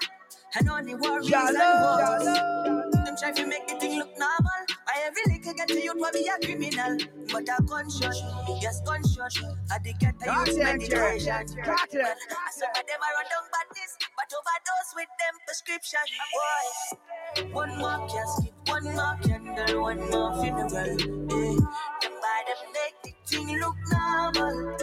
And 0.56 0.68
only 0.70 0.94
worries 0.94 1.28
Y'all 1.28 1.46
and 1.48 1.56
y'all. 1.56 2.90
Them 3.05 3.16
try 3.18 3.32
to 3.32 3.46
make 3.46 3.68
the 3.68 3.74
thing 3.76 3.98
look 3.98 4.16
normal. 4.18 4.60
I 4.88 5.05
every 5.05 5.22
little 5.36 5.52
get 5.55 5.68
to 5.68 5.74
youth 5.74 5.96
will 5.96 6.12
be 6.12 6.26
a 6.26 6.38
criminal. 6.40 6.96
But 7.30 7.48
a 7.48 7.62
gunshot, 7.62 8.14
yes, 8.62 8.80
gunshot. 8.86 9.32
I 9.70 9.78
did 9.78 9.98
get 9.98 10.14
a 10.22 10.44
to 10.44 10.50
youth 10.50 10.59
medication. 10.59 11.46
Talk 11.64 11.88
to 11.90 11.98
them. 11.98 12.06
Well, 12.30 12.38
Some 12.56 12.70
of 12.70 12.86
them 12.86 13.00
are 13.05 13.14
run 13.14 13.28
down 13.28 13.46
badness, 13.52 13.92
but 14.16 14.32
overdose 14.32 14.92
with 14.96 15.12
them 15.20 15.34
prescription. 15.44 16.06
Boy, 16.32 17.52
one 17.52 17.78
more 17.78 18.09
casket, 18.09 18.55
one 18.66 18.84
more 18.84 19.18
candle, 19.22 19.82
one 19.82 20.10
more 20.10 20.32
funeral. 20.40 20.74
Eh. 20.74 21.56
Them 22.00 22.14
by 22.24 22.40
them 22.48 22.72
make 22.72 22.96
the 23.05 23.18
thing 23.28 23.60
look 23.60 23.76
normal. 23.92 24.76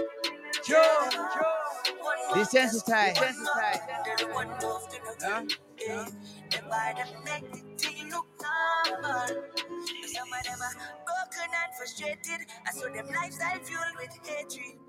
Joe, 0.67 1.09
One 2.01 2.17
more 2.27 2.37
Desensitize. 2.37 3.15
casket, 3.15 3.35
one 3.37 3.43
more 3.43 4.05
candle, 4.05 4.35
one 4.35 4.47
more 4.47 4.79
funeral. 4.89 5.15
Huh? 5.21 5.43
Them 6.51 6.63
by 6.69 6.93
them 6.97 7.07
make 7.25 7.51
look. 8.11 9.27
Some 10.07 10.33
of 10.33 10.43
them 10.45 10.61
are 10.61 10.75
broken 11.05 11.49
and 11.51 11.75
frustrated. 11.77 12.47
I 12.67 12.71
saw 12.71 12.89
them 12.93 13.07
lifestyle 13.07 13.59
fueled 13.59 13.95
with 13.97 14.27
hatred. 14.27 14.79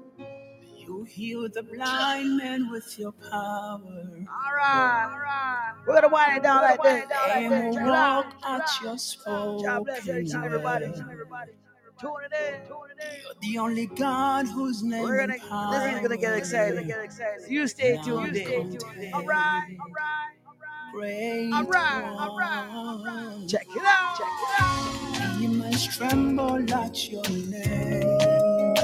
You 0.76 1.04
heal 1.04 1.48
the 1.52 1.62
blind 1.64 2.36
man 2.38 2.70
with 2.70 2.98
your 2.98 3.12
power. 3.12 3.80
All 3.80 4.54
right, 4.56 5.08
all 5.10 5.18
right. 5.18 5.72
We're 5.86 5.94
gonna 5.94 6.08
wind 6.08 6.38
it 6.38 6.42
down 6.44 6.62
like 6.62 6.82
this. 6.82 7.04
And 7.34 7.86
walk 7.86 8.26
out. 8.44 8.60
at 8.62 8.82
your 8.82 8.96
God 9.62 9.84
bless 9.84 10.04
spoken 10.04 10.18
each 10.22 10.34
and 10.34 10.44
everybody. 10.44 10.86
Word. 12.04 12.28
Tune 12.30 12.32
it 12.32 12.54
in. 12.62 12.68
Tune 12.68 12.78
it 12.98 13.04
in. 13.04 13.20
You're 13.24 13.34
the 13.40 13.58
only 13.58 13.86
God 13.86 14.46
whose 14.48 14.82
name 14.82 15.02
We're 15.02 15.18
gonna. 15.20 15.34
and 15.34 15.72
This 15.72 15.84
is 15.94 16.00
gonna 16.02 16.16
get 16.18 16.28
power 16.30 16.38
excited. 16.38 16.86
Get 16.88 17.04
excited. 17.04 17.50
You 17.50 17.66
stay 17.68 17.98
tuned 18.04 18.36
in. 18.36 18.78
All 19.14 19.24
right. 19.24 19.76
All 19.80 19.88
right. 19.90 20.32
Great 20.92 21.52
All 21.52 21.64
right. 21.64 22.04
All 22.18 22.38
right. 22.38 22.68
All 22.70 23.04
right. 23.04 23.48
Check 23.48 23.66
it 23.76 23.82
out. 23.84 24.18
Check 24.18 24.28
it 24.28 24.62
out. 24.62 25.38
Demons 25.40 25.96
tremble 25.96 26.72
at 26.74 27.10
your 27.10 27.22
name. 27.28 28.74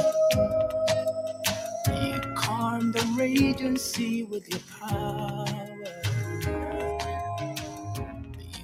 You 2.03 2.21
calm 2.37 2.93
the 2.93 3.15
raging 3.17 3.79
sea 3.79 4.25
with 4.25 4.49
your 4.51 4.61
power. 4.81 5.47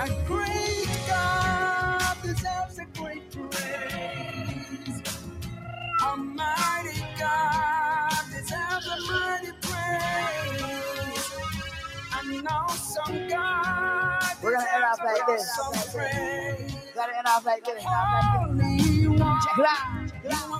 A 0.00 0.24
great 0.26 0.88
God 1.08 2.16
deserves 2.22 2.78
a 2.80 2.86
great 2.98 3.30
praise. 3.32 5.02
A 6.06 6.16
mighty 6.16 7.02
God 7.18 8.12
deserves 8.32 8.86
a 8.86 9.12
mighty 9.12 9.52
praise. 9.62 11.32
An 12.14 12.46
awesome 12.48 13.28
God. 13.28 14.22
We're 14.42 14.54
gonna 14.54 14.66
end 14.74 14.84
off 14.84 15.00
like 15.04 15.26
this. 15.28 15.42
deserves 15.42 15.60
awesome 15.78 16.00
praise. 16.00 16.74
Gotta 16.94 17.18
end 17.18 17.26
off 17.28 17.46
like 17.46 17.64
this. 17.64 17.84
Only 17.86 19.08
one. 19.08 19.40
Check 19.42 19.58
it 19.58 19.66
out. 19.66 20.48
You 20.48 20.54
are 20.54 20.59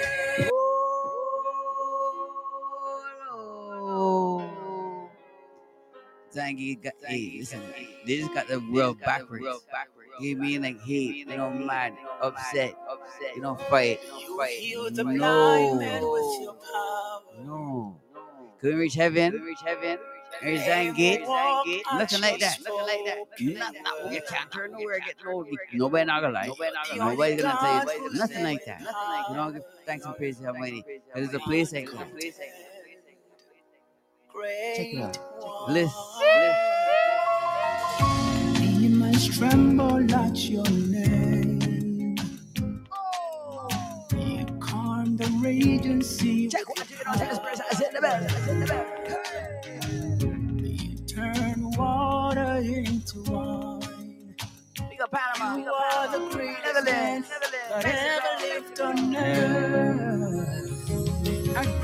Zangy 6.33 6.81
got, 6.81 6.93
listen, 7.09 7.61
they 8.05 8.17
just 8.17 8.33
got 8.33 8.47
the 8.47 8.59
world 8.59 8.99
backwards. 9.01 9.45
He 10.19 10.35
mean 10.35 10.61
like 10.61 10.79
hate, 10.81 11.15
you 11.15 11.25
know, 11.25 11.49
mad, 11.49 11.93
upset, 12.21 12.75
you 13.35 13.41
know, 13.41 13.55
fight, 13.55 13.99
fight. 14.37 14.93
Blind 14.93 15.79
man 15.79 16.03
with 16.03 16.21
No, 16.21 16.39
your 16.41 16.53
power. 16.53 17.45
no. 17.45 17.97
Can 18.59 18.69
we 18.69 18.75
reach 18.75 18.93
heaven? 18.93 19.33
Reach 19.41 19.57
heaven? 19.65 19.97
Reach 20.43 20.61
Zion 20.61 20.95
gate? 20.95 21.21
Nothing 21.21 22.21
like 22.21 22.39
that. 22.39 22.57
Nothing 22.61 22.85
like 22.85 23.05
that. 23.05 23.17
Nothing. 23.39 24.13
You 24.13 24.21
can't 24.27 24.51
turn 24.51 24.71
nowhere. 24.71 24.99
Get 24.99 25.15
no. 25.25 25.45
Nobody 25.73 26.05
not 26.05 26.21
gonna 26.21 26.33
lie. 26.33 26.47
Nobody's 26.95 27.41
gonna 27.41 27.57
tell 27.59 27.97
you 27.99 28.13
nothing 28.13 28.43
like 28.43 28.65
that. 28.65 28.81
You 29.29 29.35
don't 29.35 29.63
thanks 29.85 30.05
and 30.05 30.15
praise 30.15 30.37
to 30.39 30.47
Almighty. 30.47 30.83
There's 31.13 31.33
a 31.33 31.39
place 31.39 31.73
like 31.73 31.89
that. 31.91 32.07
Check 34.33 34.93
it 34.93 35.01
out. 35.01 35.17
Bliss. 35.67 35.93
Bliss. 36.19 36.57
Demons 38.59 39.37
tremble 39.37 40.13
at 40.15 40.37
your 40.49 40.65
name. 40.69 42.15
You 44.15 44.45
calm 44.59 45.17
the 45.17 45.27
raging 45.43 46.01
sea. 46.03 46.49
Check 46.49 46.67
what 46.69 46.89
you 46.89 46.97
know. 47.05 47.13
Check 47.17 47.29
this 47.29 47.39
person. 47.39 47.65
I 47.71 47.75
said 47.75 47.91
the 47.93 48.01
bell. 48.01 48.23
I 48.23 48.27
said 48.29 48.61
the 48.61 48.67
bell. 48.67 48.85
You 50.63 50.97
turn 51.07 51.71
water 51.77 52.57
into 52.63 53.23
wine. 53.31 54.35
Big 54.89 55.01
up 55.01 55.11
Panama. 55.11 55.55
Big 55.57 55.65
You 55.65 55.71
up 55.71 55.81
are 55.81 56.07
Panama. 56.07 56.29
the 56.29 56.35
greatest 56.37 56.63
Netherlands. 56.65 57.29
man 57.29 57.39
Netherlands. 57.41 57.85
that 57.85 57.85
ever 58.15 58.33
lived 58.47 58.81
on 58.81 59.15
earth. 59.17 60.71
A 61.57 61.81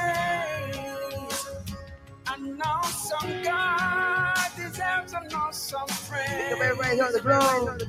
praise. 0.00 1.46
An 2.26 2.62
awesome 2.64 3.42
God 3.44 4.48
deserves 4.56 5.12
an 5.14 5.28
awesome 5.34 5.80
Big 6.28 6.52
up 6.54 6.60
everybody 6.60 7.00
on 7.02 7.12
the 7.12 7.20
globe. 7.20 7.80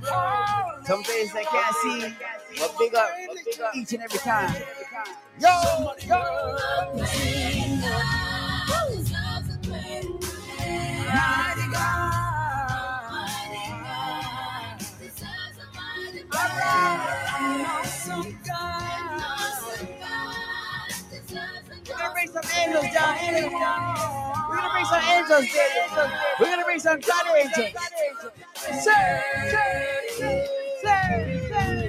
Some 0.85 1.03
things 1.03 1.33
they 1.33 1.45
can't 1.45 1.75
see, 1.77 2.15
but 2.59 2.77
big 2.79 2.95
up, 2.95 3.09
big 3.45 3.61
up 3.61 3.75
each 3.75 3.93
and 3.93 4.03
every 4.03 4.19
time. 4.19 4.55
Yo, 5.39 5.49
yo. 6.07 6.95
Mighty 11.09 11.71
God. 11.71 13.11
Mighty 13.11 13.71
God, 13.71 14.79
deserves 14.99 15.59
a 15.59 15.77
great 15.77 16.15
name. 16.15 16.27
An 16.33 17.65
awesome 17.65 18.39
God. 18.47 19.01
Bring 22.26 22.34
some 22.34 22.52
angels 22.60 22.93
down. 22.93 23.18
Angels. 23.18 23.53
We're 24.49 24.57
gonna 24.57 24.73
bring 24.73 24.85
some 24.85 25.03
angels 25.03 25.48
down. 25.53 26.11
We're 26.39 26.45
gonna 26.45 26.65
bring 26.65 26.80
some 26.80 26.99
God 26.99 27.26
angels. 27.38 27.69
Say, 28.56 29.22
say, 29.52 30.48
say, 30.84 31.49
say, 31.49 31.81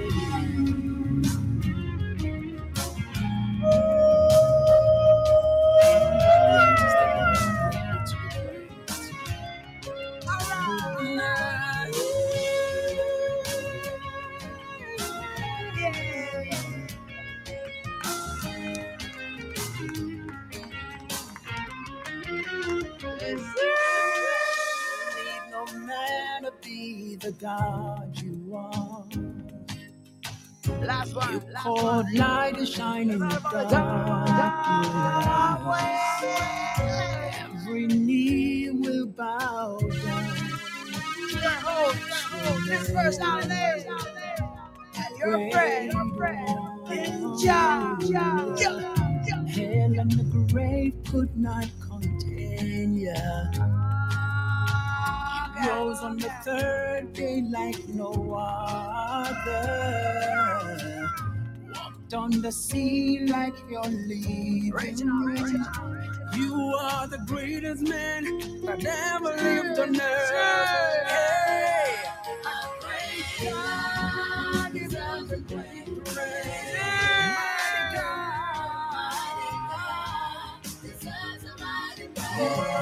the 27.33 27.45
God 27.45 28.23
you 28.23 28.55
are. 28.57 29.05
Last 30.85 31.15
one. 31.15 31.41
Last 31.53 31.63
Called 31.65 31.85
one. 31.85 32.15
light 32.15 32.59
to 32.59 32.67
shine 32.67 33.11
in 33.11 33.19
the 33.19 33.67
dark. 33.71 34.33
Every 37.55 37.87
knee 37.87 38.71
will 38.71 39.07
bow 39.07 39.79
down. 40.05 40.37
This 42.69 42.91
first 42.91 43.21
out 43.21 43.45
there. 43.45 43.79
Your 45.19 45.51
friend, 45.51 45.93
your 45.93 46.15
friend. 46.17 47.41
Ja, 47.43 47.97
ja, 48.03 48.55
ja. 48.59 48.81
Hell 49.47 49.99
and 50.01 50.11
the 50.13 50.53
grave 50.53 50.95
could 51.11 51.37
not 51.37 51.67
contain 51.81 52.97
ya. 52.97 53.13
You 53.55 53.72
rose 55.69 55.99
on 56.01 56.17
the 56.19 56.31
third 56.45 57.13
day 57.13 57.43
like 57.51 57.89
no 57.89 58.13
other. 58.35 59.61
Walked 61.75 62.15
on 62.15 62.43
the 62.43 62.53
sea 62.53 63.27
like 63.27 63.55
you're 63.71 63.83
leaving. 63.85 64.73
You 66.35 66.55
are 66.81 67.07
the 67.09 67.19
greatest 67.27 67.83
man 67.83 68.25
that 68.67 68.85
ever 68.85 69.37
lived 69.37 69.79
on 69.81 70.01
earth. 70.01 70.33
Hey, 71.09 71.97
a 72.47 72.57
great 72.81 73.51
God 73.51 74.73
deserves 74.73 75.33
praise. 75.47 75.89
Mighty 81.61 82.09
You 82.39 82.82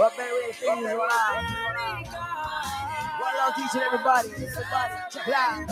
What 0.00 0.16
better 0.16 0.32
way 0.32 0.50
to 0.50 0.54
see 0.54 0.64
you 0.64 0.72
around? 0.72 1.44
What 3.20 3.36
love 3.36 3.54
teaching 3.54 3.82
everybody? 3.82 4.30
Check 5.10 5.28
it 5.28 5.34
out. 5.34 5.68